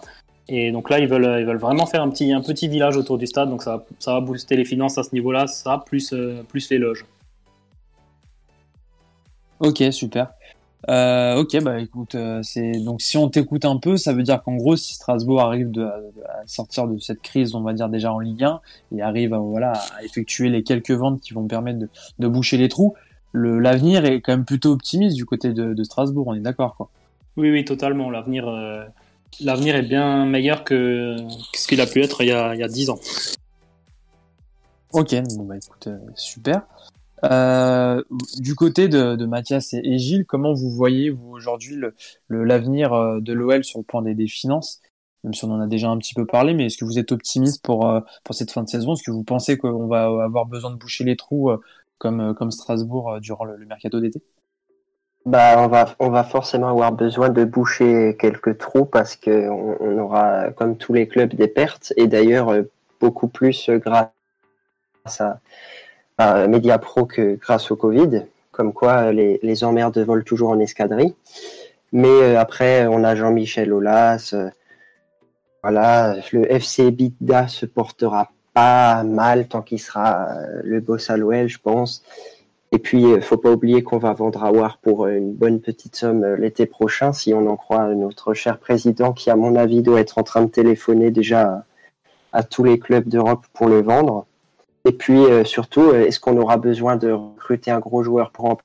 Et 0.49 0.71
donc 0.71 0.89
là, 0.89 0.99
ils 0.99 1.07
veulent, 1.07 1.57
vraiment 1.57 1.85
faire 1.85 2.01
un 2.01 2.09
petit, 2.09 2.67
village 2.69 2.95
autour 2.95 3.17
du 3.17 3.27
stade, 3.27 3.49
donc 3.49 3.61
ça, 3.61 3.85
ça 3.99 4.13
va 4.13 4.21
booster 4.21 4.55
les 4.55 4.65
finances 4.65 4.97
à 4.97 5.03
ce 5.03 5.13
niveau-là, 5.13 5.47
ça, 5.47 5.83
plus, 5.85 6.13
plus 6.47 6.69
les 6.69 6.77
loges. 6.77 7.05
Ok, 9.59 9.81
super. 9.91 10.33
Euh, 10.89 11.37
ok, 11.37 11.63
bah 11.63 11.79
écoute, 11.79 12.15
euh, 12.15 12.41
c'est 12.43 12.71
donc 12.71 13.01
si 13.01 13.17
on 13.17 13.29
t'écoute 13.29 13.63
un 13.63 13.77
peu, 13.77 13.95
ça 13.95 14.11
veut 14.11 14.23
dire 14.23 14.43
qu'en 14.43 14.55
gros, 14.55 14.75
si 14.75 14.95
Strasbourg 14.95 15.39
arrive 15.39 15.71
de, 15.71 15.83
à 15.83 16.45
sortir 16.45 16.87
de 16.87 16.99
cette 16.99 17.21
crise, 17.21 17.55
on 17.55 17.61
va 17.61 17.71
dire 17.71 17.87
déjà 17.87 18.11
en 18.11 18.19
Ligue 18.19 18.43
1, 18.43 18.59
et 18.97 19.01
arrive 19.01 19.33
à, 19.33 19.37
voilà 19.37 19.71
à 19.97 20.03
effectuer 20.03 20.49
les 20.49 20.63
quelques 20.63 20.91
ventes 20.91 21.21
qui 21.21 21.33
vont 21.33 21.47
permettre 21.47 21.79
de, 21.79 21.89
de 22.19 22.27
boucher 22.27 22.57
les 22.57 22.67
trous, 22.67 22.95
l'avenir 23.33 24.05
est 24.05 24.21
quand 24.21 24.33
même 24.33 24.45
plutôt 24.45 24.71
optimiste 24.71 25.15
du 25.15 25.25
côté 25.25 25.53
de, 25.53 25.73
de 25.73 25.83
Strasbourg. 25.83 26.27
On 26.27 26.33
est 26.33 26.39
d'accord, 26.39 26.75
quoi. 26.75 26.89
Oui, 27.35 27.49
oui, 27.49 27.65
totalement. 27.65 28.11
L'avenir, 28.11 28.47
euh, 28.47 28.83
l'avenir 29.39 29.75
est 29.75 29.83
bien 29.83 30.25
meilleur 30.25 30.63
que, 30.63 31.17
que 31.51 31.59
ce 31.59 31.67
qu'il 31.67 31.81
a 31.81 31.87
pu 31.87 32.01
être 32.01 32.21
il 32.21 32.27
y 32.27 32.31
a, 32.31 32.53
il 32.53 32.59
y 32.59 32.63
a 32.63 32.67
10 32.67 32.89
ans. 32.91 32.99
Ok, 34.91 35.15
bon 35.35 35.45
bah 35.45 35.55
écoute, 35.57 35.87
euh, 35.87 35.97
super. 36.15 36.61
Euh, 37.23 38.03
du 38.37 38.53
côté 38.55 38.89
de, 38.89 39.15
de, 39.15 39.25
Mathias 39.25 39.73
et, 39.73 39.97
Gilles, 39.97 40.25
comment 40.25 40.53
vous 40.53 40.69
voyez 40.69 41.09
vous 41.09 41.31
aujourd'hui 41.31 41.79
l'avenir 42.29 42.93
le, 42.93 43.21
de 43.21 43.33
l'OL 43.33 43.63
sur 43.63 43.79
le 43.79 43.85
point 43.85 44.01
des, 44.01 44.13
des, 44.13 44.27
finances? 44.27 44.81
Même 45.23 45.33
si 45.33 45.45
on 45.45 45.51
en 45.51 45.61
a 45.61 45.67
déjà 45.67 45.89
un 45.89 45.97
petit 45.97 46.13
peu 46.13 46.25
parlé, 46.25 46.53
mais 46.53 46.65
est-ce 46.65 46.77
que 46.77 46.83
vous 46.83 46.99
êtes 46.99 47.13
optimiste 47.13 47.63
pour, 47.63 47.89
euh, 47.89 48.01
pour 48.25 48.35
cette 48.35 48.51
fin 48.51 48.61
de 48.61 48.67
saison? 48.67 48.93
Est-ce 48.93 49.03
que 49.03 49.11
vous 49.11 49.23
pensez 49.23 49.57
qu'on 49.57 49.87
va 49.87 50.03
avoir 50.03 50.45
besoin 50.45 50.71
de 50.71 50.75
boucher 50.75 51.05
les 51.05 51.15
trous 51.15 51.49
euh, 51.49 51.61
comme, 51.97 52.33
comme 52.35 52.51
Strasbourg 52.51 53.19
durant 53.21 53.45
le, 53.45 53.55
le 53.55 53.65
mercato 53.65 54.01
d'été? 54.01 54.21
Bah, 55.25 55.55
on 55.63 55.67
va, 55.67 55.95
on 55.99 56.09
va 56.09 56.25
forcément 56.25 56.67
avoir 56.67 56.91
besoin 56.91 57.29
de 57.29 57.45
boucher 57.45 58.17
quelques 58.19 58.57
trous 58.57 58.83
parce 58.83 59.15
que 59.15 59.47
on, 59.47 59.77
on 59.79 59.97
aura, 59.97 60.51
comme 60.51 60.75
tous 60.75 60.91
les 60.91 61.07
clubs, 61.07 61.33
des 61.33 61.47
pertes. 61.47 61.93
Et 61.95 62.07
d'ailleurs 62.07 62.51
beaucoup 62.99 63.29
plus 63.29 63.69
grâce 63.69 64.09
à, 65.19 65.39
à 66.17 66.47
Mediapro 66.47 67.05
que 67.05 67.35
grâce 67.35 67.71
au 67.71 67.75
Covid, 67.75 68.25
comme 68.51 68.71
quoi 68.71 69.11
les, 69.11 69.63
emmerdes 69.63 69.97
volent 69.97 70.23
toujours 70.23 70.49
en 70.49 70.59
escadrille. 70.59 71.15
Mais 71.91 72.07
euh, 72.07 72.39
après, 72.39 72.87
on 72.87 73.03
a 73.03 73.15
Jean-Michel 73.15 73.73
Aulas. 73.73 74.31
Euh, 74.33 74.49
voilà, 75.61 76.15
le 76.31 76.51
FC 76.51 76.91
Bidda 76.91 77.47
se 77.47 77.65
portera 77.65 78.31
pas 78.53 79.03
mal 79.03 79.47
tant 79.47 79.61
qu'il 79.61 79.79
sera 79.79 80.29
euh, 80.29 80.61
le 80.63 80.79
boss 80.79 81.09
à 81.09 81.17
l'OL, 81.17 81.47
je 81.47 81.59
pense. 81.59 82.03
Et 82.71 82.79
puis, 82.79 83.05
faut 83.21 83.37
pas 83.37 83.51
oublier 83.51 83.83
qu'on 83.83 83.99
va 83.99 84.13
vendre 84.13 84.43
Awar 84.43 84.79
pour 84.79 85.05
une 85.05 85.33
bonne 85.33 85.61
petite 85.61 85.95
somme 85.95 86.25
l'été 86.35 86.65
prochain, 86.65 87.13
si 87.13 87.31
on 87.31 87.45
en 87.45 87.55
croit 87.55 87.85
notre 87.93 88.33
cher 88.33 88.57
président, 88.57 89.13
qui, 89.13 89.29
à 89.29 89.35
mon 89.35 89.55
avis, 89.55 89.83
doit 89.83 89.99
être 89.99 90.17
en 90.17 90.23
train 90.23 90.41
de 90.41 90.49
téléphoner 90.49 91.11
déjà 91.11 91.65
à 92.31 92.41
tous 92.41 92.63
les 92.63 92.79
clubs 92.79 93.07
d'Europe 93.07 93.45
pour 93.53 93.67
le 93.67 93.83
vendre. 93.83 94.25
Et 94.85 94.91
puis 94.91 95.17
euh, 95.17 95.45
surtout, 95.45 95.81
euh, 95.81 96.05
est-ce 96.05 96.19
qu'on 96.19 96.37
aura 96.37 96.57
besoin 96.57 96.97
de 96.97 97.11
recruter 97.11 97.71
un 97.71 97.79
gros 97.79 98.03
joueur 98.03 98.31
pour 98.31 98.57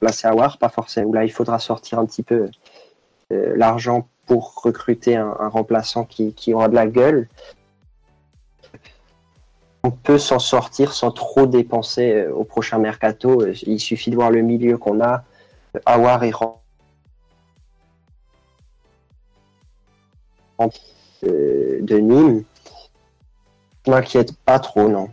remplacer 0.00 0.26
Awar 0.26 0.58
Pas 0.58 0.70
forcément. 0.70 1.12
Là, 1.12 1.24
il 1.24 1.32
faudra 1.32 1.58
sortir 1.58 1.98
un 1.98 2.06
petit 2.06 2.22
peu 2.22 2.48
euh, 3.32 3.52
l'argent 3.56 4.08
pour 4.26 4.62
recruter 4.62 5.16
un, 5.16 5.48
remplaçant 5.48 6.04
qui, 6.04 6.54
aura 6.54 6.68
de 6.68 6.74
la 6.74 6.86
gueule. 6.86 7.28
On 9.82 9.90
peut 9.90 10.18
s'en 10.18 10.38
sortir 10.38 10.92
sans 10.94 11.10
trop 11.10 11.46
dépenser 11.46 12.26
au 12.28 12.44
prochain 12.44 12.78
mercato. 12.78 13.44
Il 13.66 13.80
suffit 13.80 14.10
de 14.10 14.14
voir 14.14 14.30
le 14.30 14.40
milieu 14.40 14.78
qu'on 14.78 15.00
a. 15.02 15.24
Awar 15.86 16.22
et 16.22 16.32
de 21.84 21.98
Nîmes, 21.98 22.44
m'inquiète 23.86 24.32
pas 24.44 24.58
trop, 24.58 24.88
non. 24.88 25.10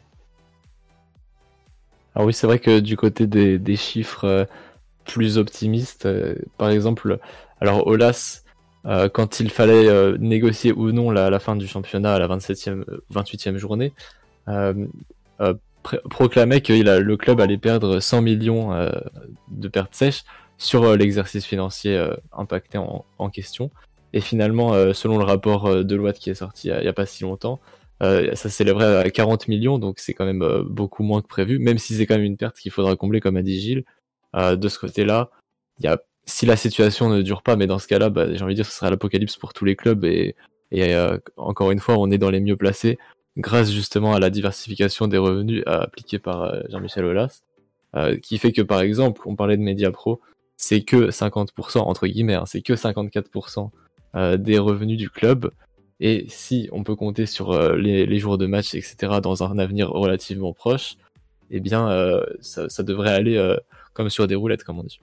Alors 2.16 2.28
oui, 2.28 2.34
c'est 2.34 2.48
vrai 2.48 2.60
que 2.60 2.80
du 2.80 2.98
côté 2.98 3.28
des, 3.28 3.76
chiffres 3.76 4.26
euh, 4.26 4.46
plus 5.06 5.38
optimistes, 5.38 6.06
euh, 6.06 6.36
par 6.58 6.70
exemple, 6.70 7.20
alors 7.62 7.88
Olas, 7.88 8.44
euh, 8.86 9.10
quand 9.10 9.40
il 9.40 9.50
fallait 9.50 10.18
négocier 10.18 10.72
ou 10.72 10.92
non 10.92 11.12
la, 11.12 11.30
la, 11.30 11.40
fin 11.40 11.56
du 11.56 11.68
championnat 11.68 12.16
à 12.16 12.20
la 12.20 12.28
27e, 12.28 12.84
28e 13.14 13.58
journée, 13.58 13.94
proclamait 16.10 16.62
que 16.62 16.74
le 16.74 17.18
club 17.18 17.42
allait 17.42 17.58
perdre 17.58 18.00
100 18.00 18.22
millions 18.22 18.90
de 19.50 19.68
pertes 19.68 19.96
sèches 19.96 20.24
sur 20.58 20.96
l'exercice 20.98 21.46
financier 21.46 21.98
impacté 22.32 22.78
en, 22.78 23.30
question. 23.30 23.70
Et 24.14 24.22
finalement, 24.22 24.74
euh, 24.74 24.94
selon 24.94 25.18
le 25.18 25.24
rapport 25.24 25.68
euh, 25.68 25.84
de 25.84 25.96
loi 25.96 26.14
qui 26.14 26.30
est 26.30 26.36
sorti 26.36 26.70
il 26.70 26.80
n'y 26.80 26.88
a, 26.88 26.94
pas 26.94 27.06
si 27.06 27.24
longtemps, 27.24 27.60
euh, 28.02 28.34
ça 28.36 28.50
s'élèverait 28.50 28.98
à 28.98 29.10
40 29.10 29.48
millions, 29.48 29.78
donc 29.78 30.00
c'est 30.00 30.14
quand 30.14 30.26
même 30.26 30.64
beaucoup 30.66 31.04
moins 31.04 31.22
que 31.22 31.28
prévu, 31.28 31.60
même 31.60 31.78
si 31.78 31.96
c'est 31.96 32.06
quand 32.06 32.16
même 32.16 32.24
une 32.24 32.38
perte 32.38 32.58
qu'il 32.58 32.72
faudra 32.72 32.96
combler, 32.96 33.20
comme 33.20 33.38
a 33.38 33.42
dit 33.42 33.60
Gilles. 33.60 33.84
de 34.36 34.68
ce 34.68 34.80
côté-là, 34.80 35.30
y 35.80 35.88
a, 35.88 36.00
si 36.26 36.46
la 36.46 36.56
situation 36.56 37.10
ne 37.10 37.22
dure 37.22 37.44
pas, 37.44 37.56
mais 37.56 37.68
dans 37.68 37.80
ce 37.80 37.88
cas-là, 37.88 38.10
bah, 38.10 38.34
j'ai 38.34 38.44
envie 38.44 38.54
de 38.54 38.58
dire 38.58 38.66
que 38.66 38.72
ce 38.72 38.78
sera 38.78 38.90
l'apocalypse 38.90 39.36
pour 39.38 39.54
tous 39.54 39.66
les 39.66 39.76
clubs, 39.76 40.06
et, 40.06 40.36
encore 41.38 41.72
une 41.72 41.80
fois, 41.80 41.98
on 41.98 42.10
est 42.12 42.18
dans 42.18 42.30
les 42.30 42.40
mieux 42.40 42.56
placés, 42.58 42.98
grâce 43.38 43.72
justement 43.72 44.14
à 44.14 44.20
la 44.20 44.30
diversification 44.30 45.08
des 45.08 45.18
revenus 45.18 45.64
appliquée 45.66 46.20
par 46.20 46.54
Jean-Michel 46.70 47.06
Aulas, 47.06 47.42
qui 48.22 48.38
fait 48.38 48.54
que 48.54 48.62
par 48.62 48.82
exemple, 48.82 49.22
on 49.26 49.36
parlait 49.36 49.58
de 49.58 49.62
Media 49.62 49.92
Pro, 49.92 50.22
c'est 50.60 50.82
que 50.82 51.10
50%, 51.10 51.80
entre 51.80 52.06
guillemets, 52.06 52.36
hein, 52.36 52.44
c'est 52.46 52.62
que 52.62 52.74
54% 52.74 53.60
euh, 53.60 53.68
des 54.14 54.58
revenus 54.60 54.98
du 54.98 55.10
club. 55.10 55.52
Et 56.00 56.26
si 56.30 56.70
on 56.72 56.84
peut 56.84 56.96
compter 56.96 57.26
sur 57.26 57.52
euh, 57.52 57.76
les, 57.76 58.20
jours 58.20 58.38
de 58.38 58.46
match, 58.46 58.74
etc., 58.74 59.20
dans 59.22 59.44
un 59.44 59.60
avenir 59.60 59.90
relativement 59.90 60.54
proche, 60.54 60.96
eh 61.52 61.60
bien, 61.60 61.90
euh, 61.90 62.24
ça, 62.40 62.84
devrait 62.84 63.12
aller 63.12 63.58
comme 63.94 64.10
sur 64.10 64.28
des 64.28 64.36
roulettes, 64.36 64.64
comme 64.64 64.80
on 64.80 64.84
dit. 64.84 65.02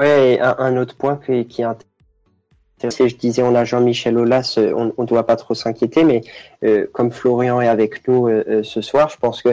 Ouais, 0.00 0.40
un, 0.40 0.76
autre 0.76 0.96
point 0.96 1.20
qui, 1.24 1.46
qui 1.46 1.62
est 1.62 1.64
intéressant, 1.64 3.06
je 3.06 3.14
disais, 3.14 3.42
on 3.42 3.54
a 3.54 3.64
Jean-Michel 3.64 4.18
Aulas, 4.18 4.58
on 4.58 4.92
ne 4.98 5.06
doit 5.06 5.26
pas 5.26 5.36
trop 5.36 5.54
s'inquiéter, 5.54 6.02
mais 6.02 6.22
comme 6.92 7.12
Florian 7.12 7.60
est 7.60 7.68
avec 7.68 8.08
nous 8.08 8.28
ce 8.64 8.80
soir, 8.80 9.10
je 9.10 9.16
pense 9.18 9.42
que 9.42 9.50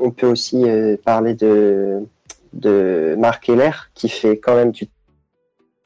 on 0.00 0.10
peut 0.10 0.26
aussi 0.26 0.64
parler 1.04 1.34
de, 1.34 2.00
de 2.52 3.14
Marc 3.16 3.48
Heller, 3.48 3.90
qui 3.94 4.08
fait 4.08 4.38
quand 4.38 4.56
même 4.56 4.72
du 4.72 4.88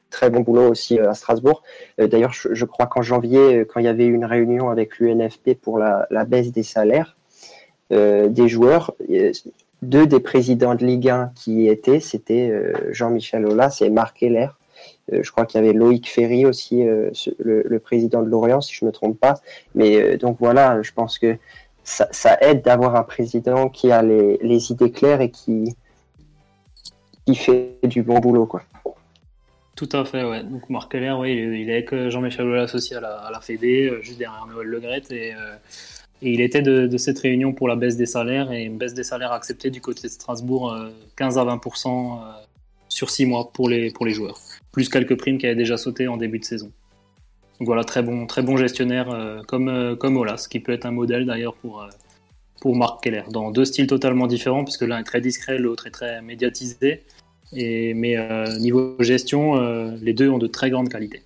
très 0.09 0.29
bon 0.29 0.41
boulot 0.41 0.69
aussi 0.69 0.99
euh, 0.99 1.09
à 1.09 1.13
Strasbourg. 1.13 1.63
Euh, 1.99 2.07
d'ailleurs, 2.07 2.33
je, 2.33 2.65
crois 2.65 2.87
qu'en 2.87 3.01
janvier, 3.01 3.59
euh, 3.59 3.65
quand 3.65 3.79
il 3.79 3.85
y 3.85 3.89
avait 3.89 4.05
une 4.05 4.25
réunion 4.25 4.69
avec 4.69 4.99
l'UNFP 4.99 5.53
pour 5.61 5.77
la, 5.79 6.07
baisse 6.25 6.51
des 6.51 6.63
salaires 6.63 7.15
des 7.91 8.47
joueurs, 8.47 8.93
deux 9.81 10.05
des 10.05 10.19
présidents 10.19 10.75
de 10.75 10.85
Ligue 10.85 11.09
1 11.09 11.31
qui 11.33 11.63
y 11.63 11.69
étaient, 11.69 11.99
c'était 11.99 12.53
Jean-Michel 12.91 13.47
Aulas 13.47 13.79
et 13.81 13.89
Marc 13.89 14.21
Heller. 14.21 14.59
je 15.11 15.31
crois 15.31 15.47
qu'il 15.47 15.59
y 15.59 15.63
avait 15.63 15.73
Loïc 15.73 16.07
Ferry 16.07 16.45
aussi, 16.45 16.83
le, 16.83 17.79
président 17.79 18.21
de 18.21 18.29
Lorient, 18.29 18.61
si 18.61 18.75
je 18.75 18.85
ne 18.85 18.89
me 18.89 18.91
trompe 18.91 19.19
pas. 19.19 19.41
Mais 19.73 20.17
donc 20.17 20.37
voilà, 20.39 20.83
je 20.83 20.91
pense 20.91 21.17
que 21.17 21.35
ça, 21.83 22.37
aide 22.41 22.61
d'avoir 22.61 22.95
un 22.95 23.01
président 23.01 23.69
qui 23.69 23.91
a 23.91 24.03
les, 24.03 24.37
les, 24.43 24.71
idées 24.71 24.91
claires 24.91 25.21
et 25.21 25.31
qui, 25.31 25.75
fait 27.33 27.79
du 27.81 28.03
bon 28.03 28.19
boulot. 28.19 28.45
quoi. 28.45 28.61
Tout 29.79 29.87
à 29.93 30.03
fait, 30.03 30.25
ouais. 30.25 30.43
Donc 30.43 30.69
Marc 30.69 30.91
Keller, 30.91 31.13
oui, 31.13 31.31
il 31.31 31.69
est 31.69 31.71
avec 31.71 31.93
euh, 31.93 32.09
Jean-Michel 32.09 32.45
Aulas 32.45 32.63
associé 32.63 32.97
à 32.97 32.99
la, 32.99 33.27
à 33.27 33.39
Fédé, 33.39 33.85
euh, 33.85 34.01
juste 34.01 34.17
derrière 34.19 34.45
Noël 34.45 34.67
Legret, 34.67 35.03
et, 35.09 35.33
euh, 35.33 35.55
et 36.21 36.33
il 36.33 36.41
était 36.41 36.61
de, 36.61 36.97
cette 36.97 37.17
réunion 37.19 37.53
pour 37.53 37.69
la 37.69 37.77
baisse 37.77 37.95
des 37.95 38.05
salaires, 38.05 38.51
et 38.51 38.63
une 38.63 38.77
baisse 38.77 38.93
des 38.93 39.05
salaires 39.05 39.31
acceptée 39.31 39.69
du 39.69 39.79
côté 39.79 40.01
de 40.01 40.11
Strasbourg, 40.11 40.77
15 41.15 41.37
à 41.37 41.45
20% 41.45 42.19
sur 42.89 43.09
6 43.09 43.25
mois 43.25 43.53
pour 43.53 43.69
les, 43.69 43.89
pour 43.89 44.05
les 44.05 44.11
joueurs, 44.11 44.37
plus 44.73 44.89
quelques 44.89 45.17
primes 45.17 45.37
qui 45.37 45.45
avaient 45.45 45.55
déjà 45.55 45.77
sauté 45.77 46.09
en 46.09 46.17
début 46.17 46.39
de 46.39 46.43
saison. 46.43 46.69
Donc 47.59 47.67
voilà, 47.67 47.85
très 47.85 48.03
bon, 48.03 48.27
très 48.27 48.41
bon 48.41 48.57
gestionnaire 48.57 49.41
comme, 49.47 49.95
comme 49.97 50.17
Olas, 50.17 50.47
qui 50.49 50.59
peut 50.59 50.73
être 50.73 50.87
un 50.87 50.91
modèle 50.91 51.25
d'ailleurs 51.25 51.55
pour, 51.55 51.87
pour 52.59 52.75
Marc 52.75 53.01
Keller, 53.01 53.23
dans 53.31 53.49
deux 53.51 53.63
styles 53.63 53.87
totalement 53.87 54.27
différents, 54.27 54.65
puisque 54.65 54.81
l'un 54.81 54.99
est 54.99 55.03
très 55.03 55.21
discret, 55.21 55.57
l'autre 55.57 55.87
est 55.87 55.91
très 55.91 56.21
médiatisé. 56.21 57.05
Et, 57.53 57.93
mais 57.93 58.17
euh, 58.17 58.57
niveau 58.59 58.95
gestion, 58.99 59.55
euh, 59.55 59.91
les 60.01 60.13
deux 60.13 60.29
ont 60.29 60.37
de 60.37 60.47
très 60.47 60.69
grandes 60.69 60.89
qualités. 60.89 61.23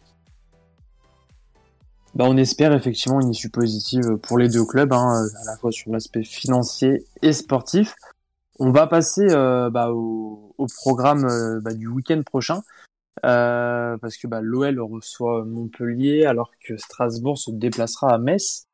Bah, 2.15 2.25
on 2.27 2.37
espère 2.37 2.73
effectivement 2.73 3.19
une 3.21 3.31
issue 3.31 3.49
positive 3.49 4.17
pour 4.17 4.37
les 4.37 4.47
deux 4.47 4.65
clubs, 4.65 4.93
hein, 4.93 5.25
à 5.41 5.45
la 5.45 5.57
fois 5.57 5.71
sur 5.71 5.91
l'aspect 5.91 6.23
financier 6.23 7.05
et 7.23 7.33
sportif. 7.33 7.95
On 8.59 8.69
va 8.71 8.85
passer 8.85 9.25
euh, 9.31 9.71
bah, 9.71 9.91
au, 9.91 10.53
au, 10.59 10.67
programme 10.67 11.25
euh, 11.25 11.59
bah, 11.59 11.73
du 11.73 11.87
week-end 11.87 12.21
prochain, 12.23 12.61
euh, 13.25 13.97
parce 13.97 14.17
que 14.17 14.27
bah, 14.27 14.41
l'OL 14.41 14.79
reçoit 14.79 15.43
Montpellier 15.43 16.25
alors 16.25 16.51
que 16.63 16.77
Strasbourg 16.77 17.37
se 17.37 17.49
déplacera 17.49 18.13
à 18.13 18.19
Metz. 18.19 18.67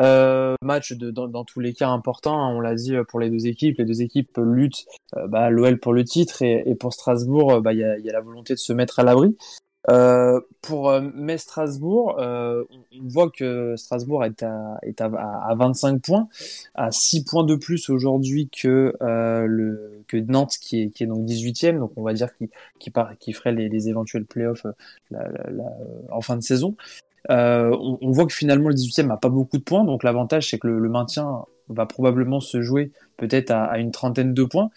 Euh, 0.00 0.54
match 0.62 0.92
de, 0.92 1.10
dans, 1.10 1.28
dans, 1.28 1.44
tous 1.44 1.60
les 1.60 1.72
cas 1.72 1.88
important, 1.88 2.38
hein, 2.38 2.54
on 2.54 2.60
l'a 2.60 2.74
dit 2.74 2.94
pour 3.08 3.20
les 3.20 3.30
deux 3.30 3.46
équipes. 3.46 3.78
Les 3.78 3.84
deux 3.84 4.02
équipes 4.02 4.38
luttent, 4.38 4.84
euh, 5.16 5.26
bah, 5.26 5.50
l'OL 5.50 5.78
pour 5.78 5.92
le 5.92 6.04
titre 6.04 6.42
et, 6.42 6.62
et 6.66 6.74
pour 6.74 6.92
Strasbourg, 6.92 7.60
bah, 7.62 7.72
il 7.72 7.80
y, 7.80 7.84
a, 7.84 7.98
y, 7.98 8.10
a, 8.10 8.12
la 8.12 8.20
volonté 8.20 8.54
de 8.54 8.58
se 8.58 8.72
mettre 8.72 8.98
à 8.98 9.02
l'abri. 9.02 9.36
Euh, 9.88 10.40
pour 10.62 10.90
euh, 10.90 11.00
Metz 11.14 11.42
Strasbourg, 11.42 12.18
euh, 12.18 12.64
on 12.70 13.08
voit 13.08 13.30
que 13.30 13.76
Strasbourg 13.76 14.24
est 14.24 14.42
à, 14.42 14.78
est 14.82 15.00
à, 15.00 15.06
à 15.06 15.54
25 15.54 16.02
points, 16.02 16.28
à 16.74 16.90
6 16.90 17.24
points 17.24 17.44
de 17.44 17.54
plus 17.54 17.88
aujourd'hui 17.88 18.48
que 18.50 18.94
euh, 19.00 19.46
le 19.46 20.02
que 20.08 20.16
Nantes 20.16 20.56
qui 20.60 20.82
est, 20.82 20.90
qui 20.90 21.04
est 21.04 21.06
donc 21.06 21.24
18e, 21.24 21.78
donc 21.78 21.92
on 21.96 22.02
va 22.02 22.14
dire 22.14 22.34
qui 22.36 22.50
qui, 22.80 22.92
qui 23.20 23.32
ferait 23.32 23.52
les, 23.52 23.68
les 23.68 23.88
éventuels 23.88 24.24
playoffs 24.24 24.66
la, 25.10 25.28
la, 25.28 25.50
la, 25.50 25.72
en 26.10 26.20
fin 26.20 26.36
de 26.36 26.42
saison. 26.42 26.76
On, 27.28 27.98
on, 28.00 28.10
voit 28.10 28.26
que 28.26 28.32
finalement 28.32 28.68
le 28.68 28.74
18e 28.74 29.10
a 29.10 29.16
pas 29.16 29.28
beaucoup 29.28 29.58
de 29.58 29.62
points, 29.62 29.84
donc 29.84 30.02
l'avantage 30.02 30.50
c'est 30.50 30.58
que 30.58 30.68
le, 30.68 30.88
maintien 30.88 31.44
va 31.68 31.86
probablement 31.86 32.40
se 32.40 32.62
jouer 32.62 32.92
peut-être 33.16 33.50
à, 33.50 33.78
une 33.78 33.90
trentaine 33.90 34.34
de 34.34 34.44
points. 34.44 34.70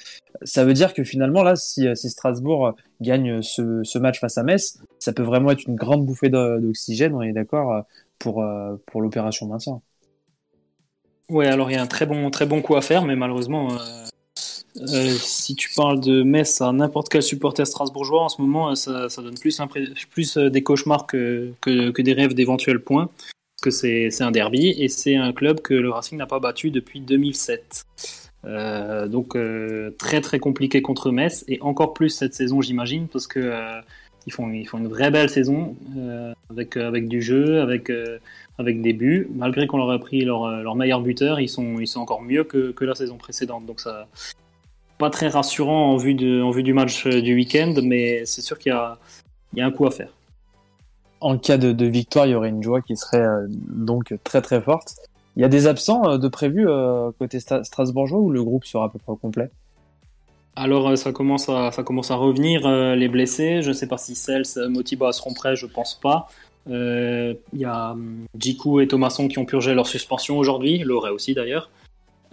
Ça 0.43 0.65
veut 0.65 0.73
dire 0.73 0.93
que 0.93 1.03
finalement, 1.03 1.43
là, 1.43 1.55
si, 1.55 1.87
si 1.95 2.09
Strasbourg 2.09 2.73
gagne 3.01 3.41
ce, 3.41 3.97
match 3.97 4.19
face 4.19 4.37
à 4.37 4.43
Metz, 4.43 4.79
ça 4.97 5.13
peut 5.13 5.23
vraiment 5.23 5.51
être 5.51 5.67
une 5.67 5.75
grande 5.75 6.05
bouffée 6.05 6.29
d'oxygène, 6.29 7.13
on 7.13 7.21
est 7.21 7.33
d'accord, 7.33 7.83
pour, 8.17 8.43
pour 8.87 9.01
l'opération 9.01 9.47
maintien. 9.47 9.81
Ouais, 11.29 11.45
alors 11.45 11.69
il 11.69 11.75
y 11.75 11.77
a 11.77 11.81
un 11.81 11.87
très 11.87 12.07
bon, 12.07 12.29
très 12.31 12.47
bon 12.47 12.61
coup 12.61 12.75
à 12.75 12.81
faire, 12.81 13.05
mais 13.05 13.15
malheureusement, 13.15 13.71
euh, 13.71 13.75
euh, 14.77 15.15
si 15.19 15.55
tu 15.55 15.69
parles 15.75 15.99
de 15.99 16.23
Metz 16.23 16.61
à 16.61 16.71
n'importe 16.71 17.09
quel 17.09 17.23
supporter 17.23 17.65
strasbourgeois, 17.65 18.23
en 18.23 18.29
ce 18.29 18.41
moment, 18.41 18.75
ça, 18.75 19.09
ça 19.09 19.21
donne 19.21 19.37
plus, 19.37 19.61
plus 20.09 20.37
des 20.37 20.63
cauchemars 20.63 21.07
que, 21.07 21.53
des 21.65 22.13
rêves 22.13 22.33
d'éventuels 22.33 22.81
points. 22.81 23.09
Que 23.61 23.71
c'est 23.71 24.21
un 24.21 24.31
derby 24.31 24.69
et 24.69 24.87
c'est 24.87 25.15
un 25.15 25.33
club 25.33 25.59
que 25.59 25.73
le 25.73 25.89
Racing 25.89 26.17
n'a 26.17 26.25
pas 26.25 26.39
battu 26.39 26.71
depuis 26.71 27.01
2007. 27.01 27.85
Euh, 28.45 29.07
donc 29.07 29.35
euh, 29.35 29.91
très 29.97 30.21
très 30.21 30.39
compliqué 30.39 30.81
contre 30.81 31.11
Metz 31.11 31.43
et 31.49 31.61
encore 31.61 31.93
plus 31.93 32.09
cette 32.09 32.33
saison 32.33 32.61
j'imagine 32.61 33.09
parce 33.09 33.27
que 33.27 33.39
euh, 33.41 33.81
ils 34.27 34.31
font 34.31 34.47
une 34.47 34.87
vraie 34.87 35.11
belle 35.11 35.29
saison 35.29 35.75
euh, 35.97 36.33
avec 36.49 37.07
du 37.09 37.21
jeu 37.21 37.59
avec 37.59 37.89
euh, 37.89 38.19
des 38.59 38.93
buts. 38.93 39.27
Malgré 39.33 39.67
qu'on 39.67 39.77
leur 39.77 39.91
a 39.91 39.99
pris 39.99 40.21
leur, 40.23 40.61
leur 40.61 40.75
meilleur 40.75 41.01
buteur 41.01 41.39
ils 41.39 41.49
sont 41.49 41.79
ils 41.79 41.87
sont 41.87 41.99
encore 41.99 42.21
mieux 42.21 42.43
que, 42.43 42.71
que 42.71 42.85
la 42.85 42.95
saison 42.95 43.17
précédente. 43.17 43.65
Donc 43.65 43.81
ça 43.81 44.07
pas 44.99 45.09
très 45.09 45.29
rassurant 45.29 45.91
en 45.91 45.97
vue 45.97 46.13
de 46.13 46.43
en 46.43 46.51
vue 46.51 46.63
du 46.63 46.73
match 46.73 47.07
du 47.07 47.33
week-end 47.33 47.73
mais 47.83 48.25
c'est 48.25 48.41
sûr 48.41 48.59
qu'il 48.59 48.71
y 48.71 48.75
a 48.75 48.99
il 49.53 49.59
y 49.59 49.61
a 49.63 49.65
un 49.65 49.71
coup 49.71 49.87
à 49.87 49.91
faire 49.91 50.09
en 51.21 51.37
cas 51.37 51.57
de, 51.57 51.71
de, 51.71 51.85
victoire, 51.85 52.25
il 52.25 52.31
y 52.31 52.35
aurait 52.35 52.49
une 52.49 52.63
joie 52.63 52.81
qui 52.81 52.95
serait 52.95 53.21
euh, 53.21 53.47
donc 53.49 54.13
très 54.23 54.41
très 54.41 54.61
forte. 54.61 54.95
Il 55.35 55.41
y 55.41 55.45
a 55.45 55.49
des 55.49 55.67
absents 55.67 56.07
euh, 56.07 56.17
de 56.17 56.27
prévus 56.27 56.67
euh, 56.67 57.11
côté 57.17 57.39
strasbourgeois 57.39 58.19
ou 58.19 58.29
le 58.29 58.43
groupe 58.43 58.65
sera 58.65 58.85
à 58.85 58.89
peu 58.89 58.99
près 58.99 59.13
complet? 59.21 59.49
Alors 60.55 60.97
ça 60.97 61.11
commence 61.11 61.47
à 61.47 61.71
ça 61.71 61.83
commence 61.83 62.11
à 62.11 62.15
revenir 62.15 62.67
les 62.69 63.07
blessés. 63.07 63.61
Je 63.61 63.69
ne 63.69 63.73
sais 63.73 63.87
pas 63.87 63.97
si 63.97 64.13
Cels, 64.13 64.43
Motiba 64.67 65.13
seront 65.13 65.33
prêts, 65.33 65.55
je 65.55 65.65
pense 65.65 65.95
pas. 65.95 66.27
Il 66.67 67.37
y 67.53 67.65
a 67.65 67.91
hum, 67.91 68.25
Jiku 68.37 68.81
et 68.81 68.87
Thomasson 68.87 69.29
qui 69.29 69.39
ont 69.39 69.45
purgé 69.45 69.73
leur 69.73 69.87
suspension 69.87 70.37
aujourd'hui, 70.37 70.79
l'aurait 70.79 71.11
aussi 71.11 71.33
d'ailleurs. 71.33 71.69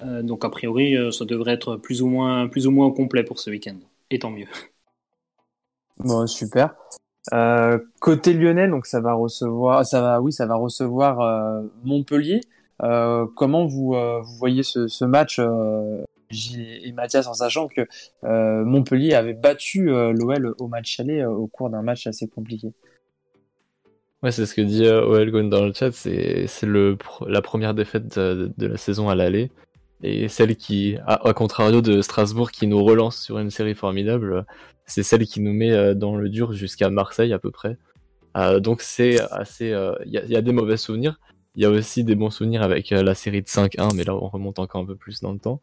Donc 0.02 0.44
a 0.44 0.50
priori 0.50 0.96
ça 1.12 1.24
devrait 1.24 1.52
être 1.52 1.76
plus 1.76 2.02
ou 2.02 2.08
moins 2.08 2.48
plus 2.48 2.66
ou 2.66 2.70
moins 2.70 2.90
complet 2.90 3.24
pour 3.24 3.38
ce 3.38 3.50
week-end. 3.50 3.76
Et 4.10 4.18
tant 4.18 4.30
mieux. 4.30 4.46
Bon 5.98 6.26
super. 6.26 6.74
Euh, 7.32 7.78
côté 8.00 8.32
lyonnais, 8.34 8.68
donc 8.68 8.86
ça 8.86 9.00
va 9.00 9.14
recevoir, 9.14 9.84
ça 9.84 10.00
va, 10.00 10.20
oui, 10.20 10.32
ça 10.32 10.46
va 10.46 10.56
recevoir 10.56 11.20
euh, 11.20 11.62
Montpellier. 11.84 12.40
Euh, 12.82 13.26
comment 13.34 13.66
vous, 13.66 13.94
euh, 13.94 14.20
vous 14.20 14.36
voyez 14.36 14.62
ce, 14.62 14.86
ce 14.86 15.04
match 15.04 15.38
euh, 15.38 16.04
et 16.30 16.92
Mathias 16.92 17.26
en 17.26 17.34
sachant 17.34 17.68
que 17.68 17.86
Montpellier 18.22 19.14
avait 19.14 19.34
battu 19.34 19.86
l'OL 19.86 20.54
au 20.58 20.68
match 20.68 21.00
aller 21.00 21.24
au 21.24 21.46
cours 21.46 21.70
d'un 21.70 21.82
match 21.82 22.06
assez 22.06 22.28
compliqué? 22.28 22.72
Ouais, 24.22 24.32
c'est 24.32 24.46
ce 24.46 24.54
que 24.54 24.60
dit 24.60 24.88
OL 24.88 25.30
Gone 25.30 25.50
dans 25.50 25.64
le 25.64 25.72
chat. 25.72 25.92
C'est 25.92 26.46
c'est 26.48 26.66
le 26.66 26.98
la 27.26 27.42
première 27.42 27.74
défaite 27.74 28.18
de, 28.18 28.52
de 28.56 28.66
la 28.66 28.76
saison 28.76 29.08
à 29.08 29.14
l'aller 29.14 29.50
et 30.02 30.28
celle 30.28 30.56
qui, 30.56 30.96
à, 31.06 31.32
contrario 31.32 31.80
de 31.80 32.02
Strasbourg, 32.02 32.50
qui 32.50 32.66
nous 32.66 32.82
relance 32.82 33.20
sur 33.20 33.38
une 33.38 33.50
série 33.50 33.74
formidable, 33.74 34.44
c'est 34.84 35.02
celle 35.02 35.26
qui 35.26 35.40
nous 35.40 35.52
met 35.52 35.72
euh, 35.72 35.94
dans 35.94 36.16
le 36.16 36.28
dur 36.28 36.52
jusqu'à 36.52 36.90
Marseille 36.90 37.32
à 37.32 37.38
peu 37.38 37.50
près. 37.50 37.78
Euh, 38.36 38.60
donc 38.60 38.82
c'est 38.82 39.20
assez, 39.32 39.68
il 39.68 39.74
euh, 39.74 39.94
y, 40.06 40.36
a 40.36 40.42
des 40.42 40.52
mauvais 40.52 40.76
souvenirs. 40.76 41.18
Il 41.54 41.62
y 41.62 41.64
a 41.64 41.70
aussi 41.70 42.04
des 42.04 42.14
bons 42.14 42.30
souvenirs 42.30 42.62
avec 42.62 42.90
la 42.90 43.14
série 43.14 43.40
de 43.40 43.46
5-1, 43.46 43.94
mais 43.96 44.04
là 44.04 44.14
on 44.14 44.28
remonte 44.28 44.58
encore 44.58 44.82
un 44.82 44.86
peu 44.86 44.96
plus 44.96 45.22
dans 45.22 45.32
le 45.32 45.38
temps. 45.38 45.62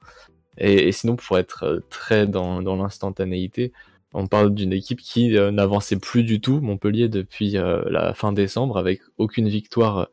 Et, 0.57 0.91
sinon, 0.91 1.15
pour 1.15 1.37
être 1.37 1.83
très 1.89 2.27
dans, 2.27 2.61
dans 2.61 2.75
l'instantanéité, 2.75 3.71
on 4.13 4.27
parle 4.27 4.53
d'une 4.53 4.73
équipe 4.73 4.99
qui 5.01 5.29
n'avançait 5.29 5.97
plus 5.97 6.23
du 6.23 6.41
tout, 6.41 6.61
Montpellier, 6.61 7.09
depuis 7.09 7.51
la 7.51 8.13
fin 8.15 8.33
décembre, 8.33 8.77
avec 8.77 9.01
aucune 9.17 9.49
victoire 9.49 10.09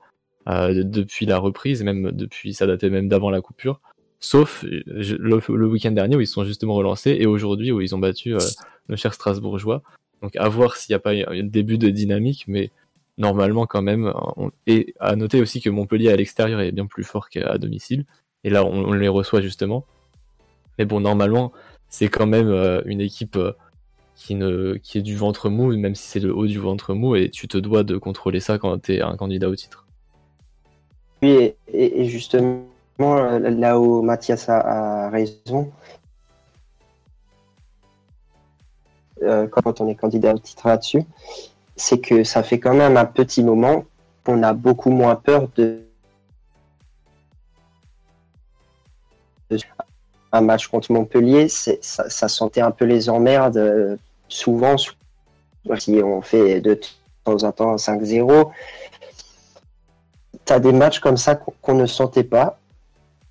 depuis 0.47 1.27
la 1.27 1.39
reprise, 1.39 1.83
même 1.83 2.11
depuis, 2.13 2.55
ça 2.55 2.67
datait 2.67 2.91
même 2.91 3.09
d'avant 3.09 3.31
la 3.31 3.41
coupure 3.41 3.81
sauf 4.21 4.63
le, 4.63 5.41
le 5.49 5.67
week-end 5.67 5.91
dernier 5.91 6.17
où 6.17 6.21
ils 6.21 6.27
sont 6.27 6.45
justement 6.45 6.75
relancés 6.75 7.17
et 7.19 7.27
aujourd'hui 7.27 7.73
où 7.73 7.81
ils 7.81 7.95
ont 7.95 7.99
battu 7.99 8.35
euh, 8.35 8.39
le 8.87 8.97
cher 8.97 9.15
Strasbourgeois. 9.15 9.83
Donc 10.23 10.37
à 10.37 10.49
voir 10.49 10.77
s'il 10.77 10.93
n'y 10.93 10.97
a 10.97 11.01
pas 11.01 11.13
un 11.13 11.43
début 11.43 11.79
de 11.79 11.89
dynamique, 11.89 12.45
mais 12.47 12.71
normalement 13.17 13.67
quand 13.67 13.83
même. 13.83 14.13
Et 14.67 14.95
à 15.01 15.17
noter 15.17 15.41
aussi 15.41 15.63
que 15.63 15.71
Montpellier 15.71 16.11
à 16.11 16.17
l'extérieur 16.17 16.61
est 16.61 16.73
bien 16.73 16.87
plus 16.87 17.05
fort 17.05 17.31
qu'à 17.31 17.57
domicile. 17.57 18.05
Et 18.45 18.51
là, 18.51 18.65
on, 18.65 18.93
les 18.93 19.09
reçoit 19.09 19.41
justement. 19.41 19.85
Mais 20.79 20.85
bon, 20.85 21.01
normalement, 21.01 21.53
c'est 21.89 22.09
quand 22.09 22.27
même 22.27 22.49
euh, 22.49 22.83
une 22.87 23.01
équipe 23.01 23.37
euh, 23.37 23.53
qui, 24.15 24.35
ne, 24.35 24.75
qui 24.83 24.99
est 24.99 25.03
du 25.03 25.17
ventre 25.17 25.51
mou, 25.51 25.77
même 25.77 25.95
si 25.95 26.09
c'est 26.09 26.21
le 26.21 26.35
haut 26.35 26.47
du 26.47 26.59
ventre 26.59 26.95
mou, 26.95 27.17
et 27.17 27.29
tu 27.29 27.49
te 27.49 27.59
dois 27.59 27.83
de 27.83 27.99
contrôler 27.99 28.41
ça 28.41 28.59
quand 28.59 28.79
tu 28.79 28.95
es 28.95 29.03
un 29.03 29.17
candidat 29.17 29.51
au 29.51 29.57
titre. 29.57 29.87
Oui, 31.23 31.53
et 31.71 32.05
justement, 32.07 32.67
là 33.01 33.79
où 33.79 34.03
Mathias 34.03 34.49
a, 34.49 35.07
a 35.07 35.11
raison, 35.11 35.71
euh, 39.23 39.47
quand 39.49 39.81
on 39.81 39.89
est 39.89 39.95
candidat 39.95 40.35
au 40.35 40.39
titre 40.39 40.69
là-dessus, 40.69 41.03
c'est 41.77 42.01
que 42.01 42.25
ça 42.25 42.43
fait 42.43 42.59
quand 42.59 42.75
même 42.75 42.97
un 42.97 43.05
petit 43.05 43.43
moment 43.43 43.85
qu'on 44.25 44.43
a 44.43 44.53
beaucoup 44.53 44.91
moins 44.91 45.17
peur 45.17 45.49
de 45.57 45.85
un 50.33 50.41
match 50.43 50.69
contre 50.69 50.93
Montpellier, 50.93 51.49
ça, 51.49 51.73
ça, 51.81 52.29
sentait 52.29 52.61
un 52.61 52.71
peu 52.71 52.85
les 52.85 53.11
emmerdes 53.11 53.57
euh, 53.57 53.97
souvent 54.29 54.77
si 54.79 54.93
on 56.05 56.23
fait 56.23 56.61
de 56.61 56.81
temps 57.25 57.43
en 57.43 57.51
temps 57.51 57.75
5-0. 57.75 58.53
Tu 60.45 60.53
as 60.53 60.61
des 60.61 60.73
matchs 60.73 61.01
comme 61.01 61.17
ça 61.17 61.35
qu'on 61.35 61.75
ne 61.75 61.87
sentait 61.87 62.23
pas. 62.23 62.60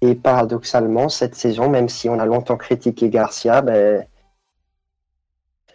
Et 0.01 0.15
paradoxalement, 0.15 1.09
cette 1.09 1.35
saison, 1.35 1.69
même 1.69 1.89
si 1.89 2.09
on 2.09 2.19
a 2.19 2.25
longtemps 2.25 2.57
critiqué 2.57 3.09
Garcia, 3.09 3.61
ben, 3.61 4.05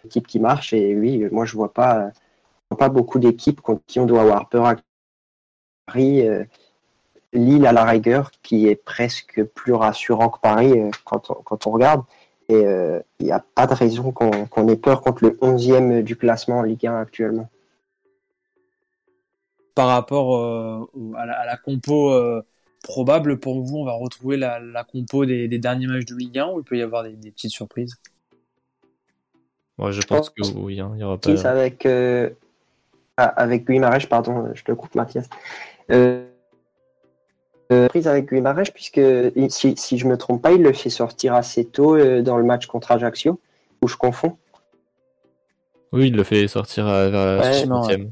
équipe 0.05 0.27
qui 0.27 0.41
marche. 0.41 0.73
Et 0.73 0.95
oui, 0.97 1.27
moi, 1.31 1.45
je 1.45 1.55
vois 1.57 1.73
pas, 1.73 2.11
pas 2.79 2.89
beaucoup 2.89 3.19
d'équipes 3.19 3.61
contre 3.61 3.83
qui 3.87 4.01
on 4.01 4.07
doit 4.07 4.23
avoir 4.23 4.49
peur 4.49 4.67
à 4.67 4.77
Paris. 5.87 6.27
Euh, 6.27 6.45
Lille 7.35 7.67
à 7.67 7.73
la 7.73 7.85
rigueur, 7.85 8.31
qui 8.43 8.69
est 8.69 8.77
presque 8.77 9.43
plus 9.43 9.75
rassurant 9.75 10.29
que 10.29 10.39
Paris 10.41 10.73
euh, 10.79 10.91
quand, 11.05 11.67
on, 11.67 11.71
regarde. 11.71 12.05
Et 12.49 12.61
il 12.61 12.67
euh, 12.67 13.01
n'y 13.21 13.33
a 13.33 13.45
pas 13.55 13.67
de 13.67 13.75
raison 13.75 14.13
qu'on 14.13 14.47
qu 14.47 14.71
ait 14.71 14.77
peur 14.77 15.03
contre 15.03 15.25
le 15.25 15.31
11e 15.31 16.03
du 16.03 16.17
classement 16.17 16.59
en 16.59 16.63
Ligue 16.63 16.87
1 16.87 17.01
actuellement. 17.01 17.49
Par 19.75 19.89
rapport 19.89 20.37
euh, 20.37 20.89
à, 21.17 21.47
la, 21.47 21.57
compo 21.57 22.13
probable, 22.85 23.41
pour 23.41 23.61
vous, 23.63 23.79
on 23.79 23.85
va 23.85 23.95
retrouver 23.95 24.37
la, 24.37 24.61
la 24.61 24.85
compo 24.85 25.27
des, 25.27 25.49
des, 25.49 25.59
derniers 25.59 25.89
matchs 25.89 26.05
de 26.05 26.15
Ligue 26.15 26.39
1 26.39 26.47
ou 26.53 26.61
il 26.61 26.65
peut 26.65 26.77
y 26.77 26.83
avoir 26.83 27.03
des, 27.03 27.15
des 27.15 27.33
petites 27.33 27.51
surprises? 27.51 27.97
Moi, 29.79 29.91
je 29.91 30.03
pense 30.03 30.31
que 30.31 30.43
oui, 30.55 30.79
hein, 30.79 30.93
il 30.95 31.01
y 31.01 31.03
aura 31.03 31.19
pas. 31.19 31.49
Avec, 31.49 31.85
euh, 31.87 32.31
ah, 33.17 33.25
avec 33.25 33.67
Guimarães, 33.67 34.07
pardon, 34.09 34.51
je 34.55 34.63
te 34.63 34.71
coupe, 34.71 34.95
Mathias. 34.95 35.29
Euh, 35.91 36.27
prise 37.89 38.07
avec 38.07 38.33
Guimarães, 38.33 38.71
puisque 38.73 39.01
si, 39.49 39.77
si 39.77 39.99
je 39.99 40.07
me 40.07 40.17
trompe 40.17 40.43
pas, 40.43 40.53
il 40.53 40.63
le 40.63 40.73
fait 40.73 40.91
sortir 40.91 41.35
assez 41.35 41.65
tôt 41.65 41.97
euh, 41.97 42.23
dans 42.23 42.39
le 42.39 42.45
match 42.45 42.67
contre 42.67 42.93
Ajaccio, 42.93 43.41
où 43.83 43.89
je 43.89 43.97
confonds. 43.97 44.37
Oui, 45.95 46.09
il 46.09 46.17
le 46.17 46.25
fait 46.25 46.49
sortir 46.49 46.89
à, 46.89 47.09
vers 47.09 47.27
la 47.27 47.41
ouais, 47.41 48.09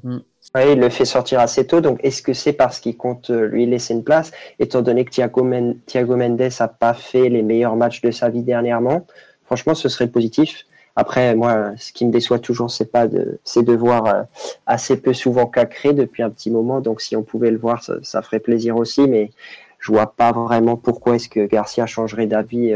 ouais, 0.54 0.72
il 0.72 0.78
le 0.78 0.88
fait 0.88 1.04
sortir 1.04 1.40
assez 1.40 1.66
tôt. 1.66 1.80
Donc, 1.80 1.98
est-ce 2.04 2.22
que 2.22 2.32
c'est 2.32 2.52
parce 2.52 2.78
qu'il 2.78 2.96
compte 2.96 3.30
lui 3.30 3.66
laisser 3.66 3.92
une 3.92 4.04
place, 4.04 4.30
étant 4.60 4.82
donné 4.82 5.04
que 5.04 5.10
Thiago, 5.10 5.42
Men 5.42 5.76
Thiago 5.86 6.16
Mendes 6.16 6.40
n'a 6.60 6.68
pas 6.68 6.94
fait 6.94 7.28
les 7.28 7.42
meilleurs 7.42 7.74
matchs 7.74 8.00
de 8.00 8.12
sa 8.12 8.28
vie 8.28 8.42
dernièrement? 8.42 9.04
Franchement, 9.44 9.74
ce 9.74 9.88
serait 9.88 10.06
positif. 10.06 10.64
Après, 10.94 11.34
moi, 11.34 11.72
ce 11.76 11.92
qui 11.92 12.06
me 12.06 12.12
déçoit 12.12 12.38
toujours, 12.38 12.70
c'est 12.70 12.92
pas 12.92 13.08
de, 13.08 13.40
c'est 13.42 13.64
de 13.64 13.72
voir 13.72 14.06
euh, 14.06 14.22
assez 14.66 15.00
peu 15.00 15.12
souvent 15.12 15.46
Cacré 15.46 15.92
depuis 15.92 16.22
un 16.22 16.30
petit 16.30 16.50
moment. 16.50 16.80
Donc, 16.80 17.00
si 17.00 17.16
on 17.16 17.24
pouvait 17.24 17.50
le 17.50 17.58
voir, 17.58 17.82
ça, 17.82 17.94
ça, 18.02 18.22
ferait 18.22 18.40
plaisir 18.40 18.76
aussi. 18.76 19.08
Mais 19.08 19.32
je 19.80 19.90
vois 19.90 20.14
pas 20.14 20.30
vraiment 20.30 20.76
pourquoi 20.76 21.16
est-ce 21.16 21.28
que 21.28 21.46
Garcia 21.46 21.86
changerait 21.86 22.26
d'avis 22.26 22.74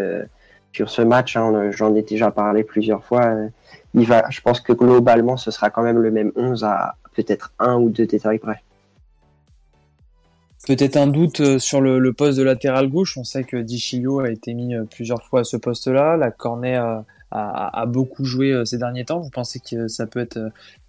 sur 0.76 0.90
ce 0.90 1.02
match. 1.02 1.36
Hein. 1.36 1.70
J'en 1.70 1.94
ai 1.94 2.02
déjà 2.02 2.30
parlé 2.30 2.62
plusieurs 2.62 3.02
fois. 3.02 3.34
Il 3.96 4.06
va, 4.06 4.28
je 4.30 4.40
pense 4.40 4.60
que 4.60 4.72
globalement, 4.72 5.36
ce 5.36 5.50
sera 5.50 5.70
quand 5.70 5.82
même 5.82 5.98
le 5.98 6.10
même 6.10 6.30
11 6.36 6.64
à 6.64 6.96
peut-être 7.14 7.52
un 7.58 7.76
ou 7.76 7.88
deux 7.88 8.06
détails 8.06 8.38
près. 8.38 8.62
Peut-être 10.66 10.96
un 10.96 11.06
doute 11.06 11.58
sur 11.58 11.80
le, 11.80 12.12
poste 12.12 12.38
de 12.38 12.42
latéral 12.42 12.88
gauche. 12.88 13.16
On 13.16 13.24
sait 13.24 13.44
que 13.44 13.56
Dichillo 13.56 14.20
a 14.20 14.30
été 14.30 14.52
mis 14.52 14.74
plusieurs 14.90 15.22
fois 15.22 15.40
à 15.40 15.44
ce 15.44 15.56
poste-là. 15.56 16.16
La 16.16 16.30
Cornet 16.30 16.76
a, 16.76 17.04
a, 17.30 17.86
beaucoup 17.86 18.24
joué 18.24 18.62
ces 18.64 18.76
derniers 18.76 19.04
temps. 19.04 19.20
Vous 19.20 19.30
pensez 19.30 19.60
que 19.60 19.88
ça 19.88 20.06
peut 20.06 20.20
être 20.20 20.40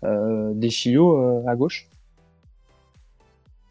euh, 0.04 0.52
Dichillo 0.54 1.44
à 1.48 1.56
gauche? 1.56 1.88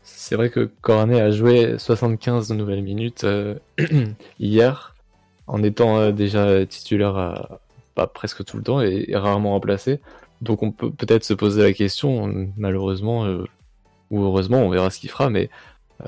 C'est 0.06 0.36
vrai 0.36 0.50
que 0.50 0.70
Cornet 0.82 1.20
a 1.20 1.32
joué 1.32 1.78
75 1.78 2.52
nouvelles 2.52 2.82
minutes 2.82 3.24
euh, 3.24 3.56
hier, 4.38 4.94
en 5.48 5.64
étant 5.64 5.98
euh, 5.98 6.12
déjà 6.12 6.64
titulaire 6.64 7.58
pas 7.96 8.06
presque 8.06 8.44
tout 8.44 8.56
le 8.56 8.62
temps 8.62 8.80
et, 8.80 9.08
rarement 9.14 9.52
remplacé. 9.52 10.00
Donc 10.42 10.62
on 10.62 10.70
peut 10.70 10.90
peut-être 10.90 11.24
se 11.24 11.34
poser 11.34 11.62
la 11.62 11.72
question, 11.72 12.48
malheureusement 12.56 13.24
euh, 13.24 13.44
ou 14.10 14.22
heureusement, 14.22 14.58
on 14.58 14.68
verra 14.70 14.90
ce 14.90 15.00
qu'il 15.00 15.10
fera, 15.10 15.30
mais 15.30 15.50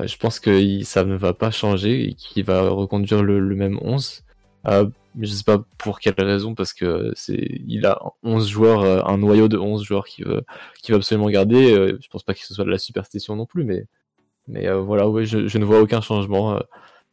je 0.04 0.16
pense 0.18 0.38
que 0.38 0.82
ça 0.84 1.04
ne 1.04 1.16
va 1.16 1.32
pas 1.32 1.50
changer 1.50 2.10
et 2.10 2.14
qu'il 2.14 2.44
va 2.44 2.68
reconduire 2.68 3.22
le, 3.22 3.40
même 3.56 3.78
11. 3.82 4.22
je 4.66 5.26
sais 5.26 5.44
pas 5.44 5.64
pour 5.78 5.98
quelle 5.98 6.14
raison, 6.18 6.54
parce 6.54 6.72
que 6.74 7.10
c'est 7.16 7.60
il 7.66 7.86
a 7.86 7.98
11 8.22 8.48
joueurs, 8.48 9.08
un 9.08 9.18
noyau 9.18 9.48
de 9.48 9.58
11 9.58 9.82
joueurs 9.82 10.04
qui 10.06 10.22
veut, 10.22 10.44
absolument 10.90 11.30
garder. 11.30 11.96
je 12.00 12.08
pense 12.08 12.22
pas 12.22 12.34
que 12.34 12.44
ce 12.44 12.54
soit 12.54 12.64
de 12.64 12.70
la 12.70 12.78
superstition 12.78 13.34
non 13.34 13.46
plus, 13.46 13.64
mais 13.64 13.86
mais 14.48 14.66
euh, 14.66 14.80
voilà, 14.80 15.08
ouais, 15.08 15.26
je, 15.26 15.46
je, 15.46 15.58
ne 15.58 15.64
vois 15.64 15.80
aucun 15.80 16.00
changement 16.00 16.56
euh, 16.56 16.60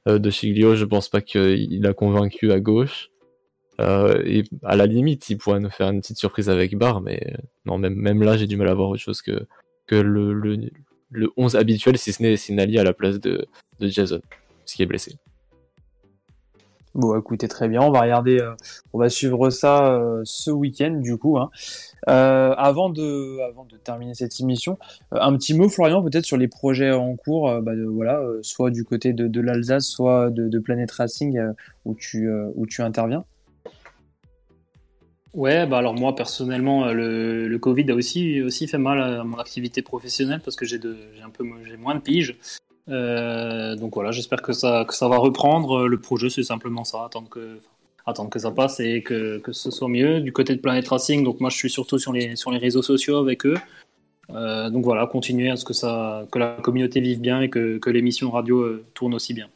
euh, 0.08 0.20
de 0.20 0.30
Chiglio. 0.30 0.76
Je 0.76 0.86
pense 0.86 1.10
pas 1.10 1.22
qu'il 1.22 1.86
a 1.86 1.94
convaincu 1.94 2.52
à 2.52 2.60
gauche. 2.60 3.12
Et 3.80 4.44
à 4.64 4.76
la 4.76 4.86
limite, 4.86 5.30
il 5.30 5.38
pourrait 5.38 5.60
nous 5.60 5.70
faire 5.70 5.90
une 5.90 6.02
petite 6.02 6.18
surprise 6.18 6.50
avec 6.50 6.78
Barr, 6.78 7.02
mais 7.02 7.36
non, 7.66 7.78
même, 7.78 8.24
là, 8.24 8.38
j'ai 8.38 8.48
du 8.48 8.58
mal 8.58 8.68
à 8.68 8.74
voir 8.74 8.90
autre 8.90 9.02
chose 9.02 9.22
que, 9.22 9.46
le, 9.92 10.34
le, 10.34 10.58
le 11.12 11.30
11 11.38 11.56
habituel, 11.56 11.98
si 11.98 12.14
ce 12.14 12.22
n'est 12.22 12.36
Sinali 12.38 12.80
à 12.80 12.84
la 12.84 12.94
place 12.94 13.20
de, 13.20 13.48
de 13.80 13.88
Jason, 13.88 14.22
qui 14.66 14.84
est 14.84 14.86
blessé. 14.86 15.18
Bon, 16.96 17.20
écoutez, 17.20 17.50
très 17.50 17.68
bien. 17.68 17.82
On 17.82 17.92
va 17.92 18.00
regarder, 18.00 18.40
euh, 18.40 18.56
on 18.94 19.00
va 19.00 19.10
suivre 19.10 19.50
ça 19.50 19.94
euh, 19.96 20.22
ce 20.24 20.50
week-end, 20.50 20.92
du 20.92 21.18
coup. 21.18 21.38
Hein. 21.38 21.50
Euh, 22.08 22.54
avant, 22.58 22.90
de, 22.90 23.38
terminer 23.84 24.14
cette 24.14 24.40
émission, 24.40 24.78
un 25.12 25.36
petit 25.36 25.54
mot, 25.54 25.68
Florian, 25.68 26.02
peut-être 26.02 26.24
sur 26.24 26.38
les 26.38 26.48
projets 26.48 26.94
en 26.94 27.18
cours, 27.18 27.54
bah, 27.62 27.74
voilà, 27.92 28.24
soit 28.44 28.72
du 28.72 28.86
côté 28.86 29.12
de, 29.12 29.42
l'Alsace, 29.42 29.86
soit 29.86 30.30
de, 30.30 30.60
Planet 30.60 30.90
Racing, 30.90 31.38
où 31.84 31.96
tu 31.96 32.30
interviens. 32.80 33.26
Ouais, 35.36 35.66
bah 35.66 35.80
alors 35.80 35.94
moi 35.94 36.16
personnellement, 36.16 36.86
le, 36.94 37.50
le, 37.50 37.60
Covid 37.60 37.92
a 37.92 37.96
aussi, 37.96 38.42
aussi 38.42 38.68
fait 38.68 38.78
mal 38.78 39.02
à 39.02 39.24
mon 39.26 39.38
activité 39.38 39.82
professionnelle 39.82 40.40
parce 40.40 40.56
que 40.56 40.66
j'ai 40.66 40.80
un 41.22 41.30
peu 41.30 41.44
moins 41.78 41.96
de 41.96 42.00
piges. 42.00 42.38
Euh, 42.88 43.76
donc 43.76 43.96
voilà, 43.96 44.12
j'espère 44.12 44.42
que 44.42 44.54
ça, 44.54 44.86
que 44.88 44.94
ça 44.94 45.10
va 45.10 45.18
reprendre. 45.18 45.88
Le 45.88 46.00
projet, 46.00 46.30
c'est 46.30 46.44
simplement 46.44 46.86
ça, 46.86 47.04
attendre 47.04 47.28
que, 47.28 47.60
attendre 48.06 48.30
que 48.30 48.40
ça 48.40 48.52
passe 48.52 48.80
et 48.80 49.02
que, 49.04 49.40
que 49.40 49.52
ce 49.52 49.72
soit 49.72 49.90
mieux. 49.90 50.22
Du 50.22 50.32
côté 50.32 50.56
de 50.56 50.62
Planet 50.62 50.88
Racing, 50.88 51.26
donc 51.26 51.42
moi 51.42 51.50
je 51.50 51.58
suis 51.58 51.70
surtout 51.70 52.00
sur 52.00 52.14
les, 52.14 52.38
sur 52.38 52.52
les 52.52 52.58
réseaux 52.58 52.82
sociaux 52.82 53.18
avec 53.18 53.46
eux. 53.46 53.58
Euh, 54.30 54.70
donc 54.70 54.86
voilà, 54.86 55.06
continuer 55.06 55.50
à 55.50 55.58
ce 55.58 55.66
que, 55.66 55.74
ça, 55.74 56.26
que 56.32 56.40
la 56.40 56.54
communauté 56.62 57.02
vive 57.02 57.20
bien 57.20 57.42
et 57.42 57.50
que, 57.50 57.78
que 57.78 57.90
l'émission 57.90 58.32
radio 58.32 58.62
euh, 58.62 58.86
tourne 58.94 59.14
aussi 59.14 59.34
bien. 59.34 59.50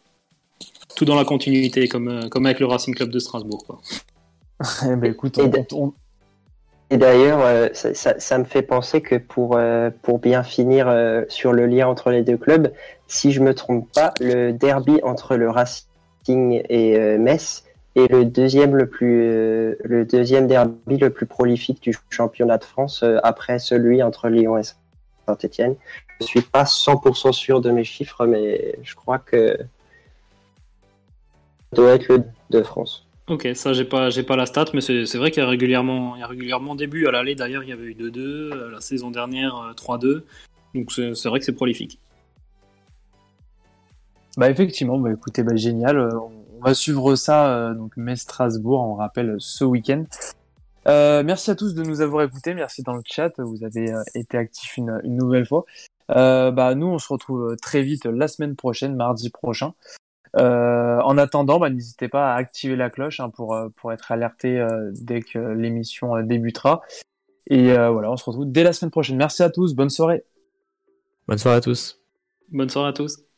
Tout 0.98 1.06
dans 1.06 1.16
la 1.16 1.24
continuité, 1.24 1.88
comme, 1.88 2.28
comme 2.30 2.46
avec 2.46 2.60
le 2.60 2.66
Racing 2.66 2.94
Club 2.94 3.12
de 3.12 3.20
Strasbourg. 3.20 3.64
Quoi. 3.66 3.80
eh 4.86 4.96
ben, 4.96 5.12
écoute, 5.12 5.40
on, 5.72 5.94
et 6.92 6.98
d'ailleurs, 6.98 7.42
euh, 7.42 7.68
ça, 7.74 7.94
ça, 7.94 8.20
ça, 8.20 8.38
me 8.40 8.46
fait 8.46 8.64
penser 8.64 9.02
que 9.02 9.16
pour, 9.16 9.58
euh, 9.58 9.92
pour 10.02 10.18
bien 10.18 10.42
finir 10.42 10.88
euh, 10.88 11.24
sur 11.30 11.54
le 11.54 11.68
lien 11.68 11.88
entre 11.88 12.10
les 12.10 12.24
deux 12.24 12.38
clubs, 12.38 12.74
si 13.08 13.32
je 13.32 13.42
me 13.42 13.54
trompe 13.54 13.92
pas, 13.94 14.14
le 14.20 14.52
derby 14.52 15.00
entre 15.04 15.36
le 15.36 15.52
Racing 15.52 16.64
et 16.68 17.18
Metz 17.18 17.64
est 17.96 18.12
le 18.12 18.26
deuxième 18.26 18.76
le 18.76 18.88
plus 18.88 19.76
le 19.84 20.06
deuxième 20.06 20.46
derby 20.46 20.98
le 20.98 21.10
plus 21.10 21.26
prolifique 21.26 21.82
du 21.82 21.98
championnat 22.12 22.60
de 22.60 22.64
France 22.64 23.04
après 23.24 23.58
celui 23.58 24.04
entre 24.04 24.30
Lyon 24.30 24.60
et 24.60 24.64
Saint-Etienne. 25.26 25.76
Je 26.22 26.26
suis 26.26 26.42
pas 26.42 26.64
100% 26.64 27.32
sûr 27.32 27.62
de 27.62 27.72
mes 27.72 27.84
chiffres, 27.84 28.28
mais 28.28 28.76
je 28.84 28.94
crois 28.94 29.18
que 29.18 29.58
ça 31.72 31.76
doit 31.76 31.94
être 31.94 32.08
le 32.10 32.24
de 32.52 32.62
France. 32.62 33.09
Ok, 33.30 33.48
ça 33.54 33.74
j'ai 33.74 33.86
pas 33.86 34.10
pas 34.28 34.36
la 34.36 34.48
stat, 34.48 34.66
mais 34.74 34.82
c'est 34.82 35.18
vrai 35.18 35.30
qu'il 35.30 35.44
y 35.44 35.46
a 35.46 35.50
régulièrement 35.50 36.16
il 36.16 36.20
y 36.20 36.24
a 36.24 36.28
régulièrement 36.28 36.74
début 36.74 37.06
à 37.06 37.12
l'aller 37.12 37.36
d'ailleurs 37.36 37.62
il 37.62 37.70
y 37.70 37.72
avait 37.72 37.86
eu 37.86 37.94
2-2, 37.94 38.70
la 38.72 38.82
saison 38.82 39.12
dernière 39.12 39.76
3-2, 39.78 40.06
euh, 40.08 40.26
donc 40.74 40.92
c'est 40.92 41.30
vrai 41.30 41.38
que 41.38 41.46
c'est 41.46 41.54
prolifique. 41.54 42.00
Bah 44.36 44.50
effectivement, 44.50 44.98
bah 44.98 45.12
écoutez, 45.12 45.44
bah 45.44 45.56
génial, 45.56 46.00
euh, 46.00 46.10
on 46.20 46.64
va 46.64 46.74
suivre 46.74 47.16
ça 47.16 47.54
euh, 47.54 47.76
donc 47.76 47.96
Metz 47.98 48.22
Strasbourg, 48.22 48.82
on 48.82 48.96
rappelle 48.96 49.36
ce 49.38 49.64
week-end. 49.64 50.06
merci 50.88 51.52
à 51.52 51.56
tous 51.56 51.76
de 51.76 51.84
nous 51.84 52.02
avoir 52.02 52.24
écoutés, 52.24 52.56
merci 52.56 52.82
dans 52.82 52.96
le 52.96 53.04
chat, 53.06 53.32
vous 53.38 53.64
avez 53.64 53.94
été 54.16 54.38
actifs 54.38 54.76
une, 54.78 55.00
une, 55.04 55.18
nouvelle 55.18 55.46
fois. 55.46 55.66
bah 56.08 56.74
nous 56.74 56.88
on 56.88 56.98
se 56.98 57.14
retrouve 57.14 57.56
très 57.62 57.84
vite 57.84 58.06
la 58.06 58.28
semaine 58.28 58.56
prochaine, 58.56 58.96
mardi 58.96 59.30
prochain. 59.30 59.76
Euh, 60.38 61.00
en 61.00 61.18
attendant, 61.18 61.60
bah, 61.60 61.70
n'hésitez 61.70 62.08
pas 62.08 62.34
à 62.34 62.36
activer 62.36 62.76
la 62.76 62.90
cloche 62.90 63.20
hein, 63.20 63.30
pour, 63.30 63.56
euh, 63.56 63.70
pour 63.76 63.92
être 63.92 64.12
alerté 64.12 64.60
euh, 64.60 64.92
dès 64.94 65.22
que 65.22 65.40
l'émission 65.40 66.22
débutera. 66.22 66.82
Et 67.52 67.74
voilà, 67.74 68.12
on 68.12 68.18
se 68.18 68.24
retrouve 68.26 68.52
dès 68.52 68.64
la 68.64 68.74
semaine 68.74 68.92
prochaine. 68.92 69.18
Merci 69.18 69.42
à 69.42 69.50
tous, 69.50 69.74
bonne 69.74 69.90
soirée. 69.90 70.24
Bonne 71.28 71.40
soirée 71.40 71.58
à 71.58 71.62
tous. 71.62 72.00
Bonne 72.52 72.70
soirée 72.70 72.90
à 72.90 72.94
tous. 72.94 73.29